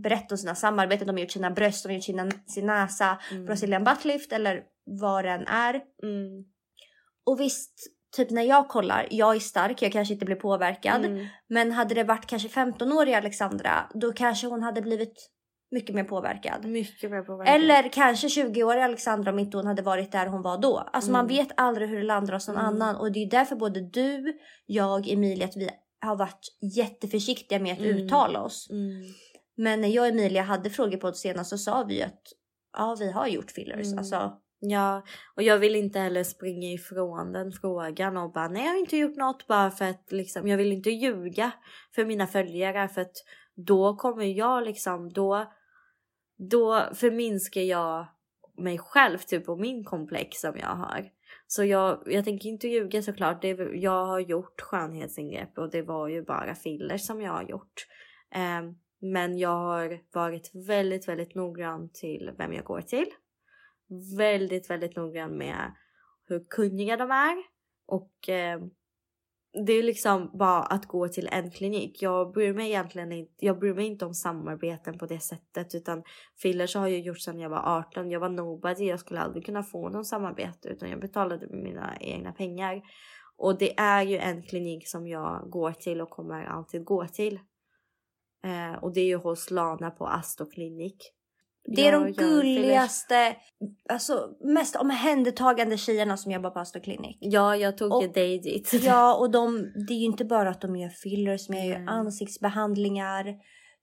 [0.03, 3.19] berätta om sina samarbeten, de har gjort sina bröst, de har gjort sina, sin näsa,
[3.31, 3.45] Mm.
[3.45, 5.73] Brazilian butt lift eller vad den är.
[6.03, 6.45] Mm.
[7.25, 11.05] Och visst, typ när jag kollar, jag är stark, jag kanske inte blir påverkad.
[11.05, 11.27] Mm.
[11.47, 15.29] Men hade det varit kanske 15-åriga Alexandra, då kanske hon hade blivit
[15.71, 16.65] mycket mer påverkad.
[16.65, 17.55] Mycket mer påverkan.
[17.55, 20.77] Eller kanske 20-åriga Alexandra om inte hon hade varit där hon var då.
[20.77, 21.37] Alltså man Mm.
[21.37, 22.67] vet aldrig hur det landar hos någon Mm.
[22.67, 25.69] annan och det är därför både du, jag, Emilia att vi
[26.05, 27.97] har varit jätteförsiktiga med att Mm.
[27.97, 28.67] uttala oss.
[28.69, 28.89] Mm.
[29.57, 32.21] Men när jag och Emilia hade frågor på det senast så sa vi att
[32.77, 33.85] ja, vi har gjort fillers.
[33.87, 33.97] Mm.
[33.99, 35.03] Alltså, Ja,
[35.35, 38.97] och jag vill inte heller springa ifrån den frågan och bara nej jag har inte
[38.97, 41.51] gjort något bara för att liksom jag vill inte ljuga
[41.95, 43.15] för mina följare för att
[43.55, 45.51] då kommer jag liksom då
[46.37, 48.07] då förminskar jag
[48.57, 51.09] mig själv typ och min komplex som jag har.
[51.47, 53.41] Så jag, jag tänker inte ljuga såklart.
[53.41, 57.87] Det, jag har gjort skönhetsingrepp och det var ju bara fillers som jag har gjort.
[58.35, 58.71] Eh,
[59.01, 63.07] men jag har varit väldigt, väldigt noggrann till vem jag går till.
[64.17, 65.75] Väldigt, väldigt noggrann med
[66.27, 67.43] hur kunniga de är
[67.85, 68.61] och eh,
[69.65, 72.01] det är liksom bara att gå till en klinik.
[72.01, 76.03] Jag bryr mig egentligen inte, jag bryr mig inte om samarbeten på det sättet utan
[76.37, 78.11] fillers har jag gjort sedan jag var 18.
[78.11, 81.97] Jag var nobody, jag skulle aldrig kunna få någon samarbete utan jag betalade med mina
[81.99, 82.81] egna pengar.
[83.37, 87.39] Och det är ju en klinik som jag går till och kommer alltid gå till.
[88.43, 90.97] Eh, och det är ju hos Lana på Astoklinik.
[90.97, 91.18] klinik.
[91.75, 93.35] Det är Jag de gulligaste,
[93.89, 97.17] alltså mest omhändertagande tjejerna som jobbar på Astor Clinic.
[97.19, 98.73] Ja, jag tog Och- ju dig dit.
[98.83, 101.87] Ja, och de, det är ju inte bara att de gör fillers, de gör Nej.
[101.87, 103.25] ansiktsbehandlingar,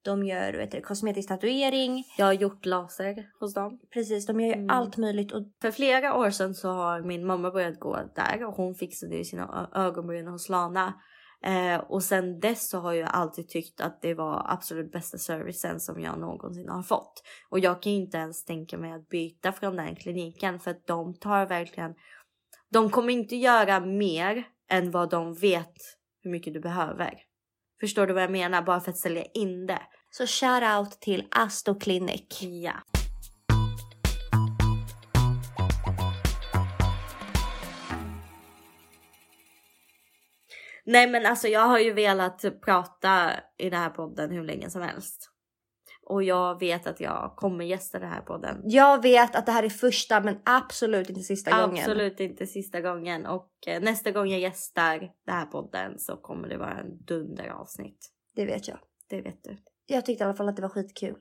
[0.02, 3.78] de gör vet du, kosmetisk tatuering, Jag har gjort laser hos dem.
[3.92, 4.70] precis, de gör ju Mm.
[4.70, 8.54] allt möjligt och För flera år sedan så har min mamma börjat gå där och
[8.54, 10.94] hon fixade ju sina ögonbryn hos Lana.
[11.44, 15.80] Eh, och sen dess så har jag alltid tyckt att det var absolut bästa servicen
[15.80, 17.22] som jag någonsin har fått.
[17.50, 20.86] Och jag kan ju inte ens tänka mig att byta från den kliniken för att
[20.86, 21.94] de tar verkligen.
[22.70, 25.74] De kommer inte göra mer än vad de vet
[26.22, 27.22] hur mycket du behöver.
[27.80, 28.62] Förstår du vad jag menar?
[28.62, 29.82] Bara för att sälja in det.
[30.10, 32.42] så shout out till Astor Clinic.
[32.42, 32.95] Ja.
[40.86, 44.82] Nej men alltså jag har ju velat prata i den här podden hur länge som
[44.82, 45.30] helst.
[46.08, 48.60] Och jag vet att jag kommer gästa den här podden.
[48.64, 51.78] Jag vet att det här är första men absolut inte sista gången.
[51.78, 56.48] Absolut inte sista gången och eh, nästa gång jag gästar den här podden så kommer
[56.48, 58.12] det vara en dunderavsnitt.
[58.36, 58.78] Det vet jag.
[59.08, 59.56] Det vet du.
[59.86, 61.16] Jag tyckte i alla fall att det var skitkul.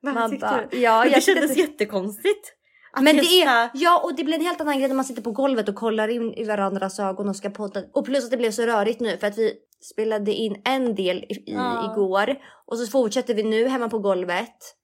[0.00, 0.78] Vad Man tyckte bara, du?
[0.78, 2.54] ja, det kändes att- jättekonstigt.
[2.98, 5.22] Att Men det är, ja och det blir en helt annan grej när man sitter
[5.22, 7.82] på golvet och kollar in i varandras ögon och ska podda.
[7.92, 9.54] Och plus att det blev så rörigt nu för att vi
[9.92, 11.92] spelade in en del i, Ja.
[11.92, 14.74] igår och så fortsätter vi nu hemma på golvet.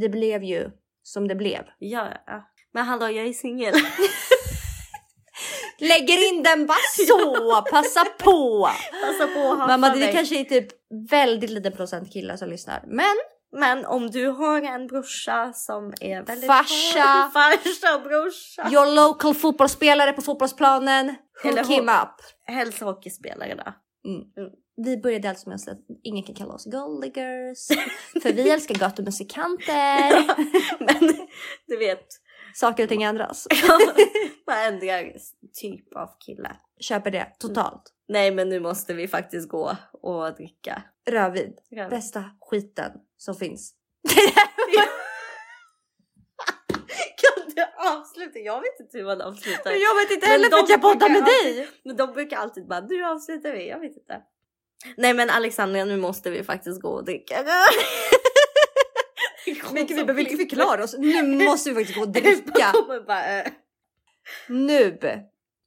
[0.00, 0.70] Det blev ju
[1.02, 1.62] som det blev.
[1.78, 2.50] Ja, ja.
[2.72, 3.74] Men hallå jag är singel.
[5.78, 6.76] Lägger in den bara
[7.06, 8.68] så, passa på!
[9.02, 10.68] Passa på Mamma det är kanske är typ
[11.10, 12.84] väldigt liten procent killar som lyssnar.
[12.86, 13.16] Men
[13.52, 17.30] Men om du har en brorsa som är väldigt Farsa.
[17.34, 18.68] farsa brorsa.
[18.72, 21.14] your local fotbollsspelare på fotbollsplanen,
[21.44, 22.14] Eller hook him hon- up.
[22.44, 23.72] Helst hockeyspelare då.
[24.84, 27.68] Vi började alltså med att säga att ingen kan kalla oss golddiggers.
[28.22, 30.26] för vi älskar gatumusikanter.
[30.84, 31.26] Men
[31.66, 32.06] du vet,
[32.54, 33.46] Saker och ting ändras.
[34.46, 35.12] man ändrar
[35.60, 36.56] typ av kille.
[36.80, 37.92] Köper det totalt.
[38.08, 40.82] Nej men nu måste vi faktiskt gå och dricka.
[41.10, 41.52] Rödvin.
[41.70, 41.90] Rödvin.
[41.90, 43.74] Bästa skiten som finns.
[47.16, 48.38] Kan du avsluta?
[48.38, 49.70] Jag vet inte hur man avslutar.
[49.70, 51.68] Men jag vet inte heller för att jag poddar med dig.
[51.84, 54.22] Men de brukar alltid bara du avslutar vi, jag vet inte.
[54.96, 57.44] Nej men Alexandra nu måste vi faktiskt gå och dricka.
[59.72, 60.94] Men vi behöver inte förklara oss.
[60.98, 62.72] Nu måste vi faktiskt gå och Dricka.
[63.08, 63.52] eh.
[64.48, 64.98] Nu.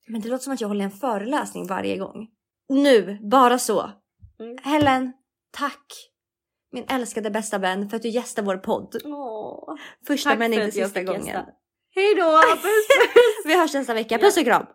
[0.07, 2.27] Men det låter som att jag håller en föreläsning varje gång.
[2.69, 3.91] Nu, bara så.
[4.39, 4.57] Mm.
[4.63, 5.13] Helen,
[5.51, 6.09] tack.
[6.71, 8.95] Min älskade bästa vän för att du gästar vår podd.
[9.05, 9.75] Åh.
[10.07, 11.25] Första men inte sista gången.
[11.25, 11.45] gästa.
[11.95, 12.41] Hej då!
[12.55, 13.45] Puss puss!
[13.45, 14.17] Vi hörs nästa vecka.
[14.17, 14.65] Puss och kram.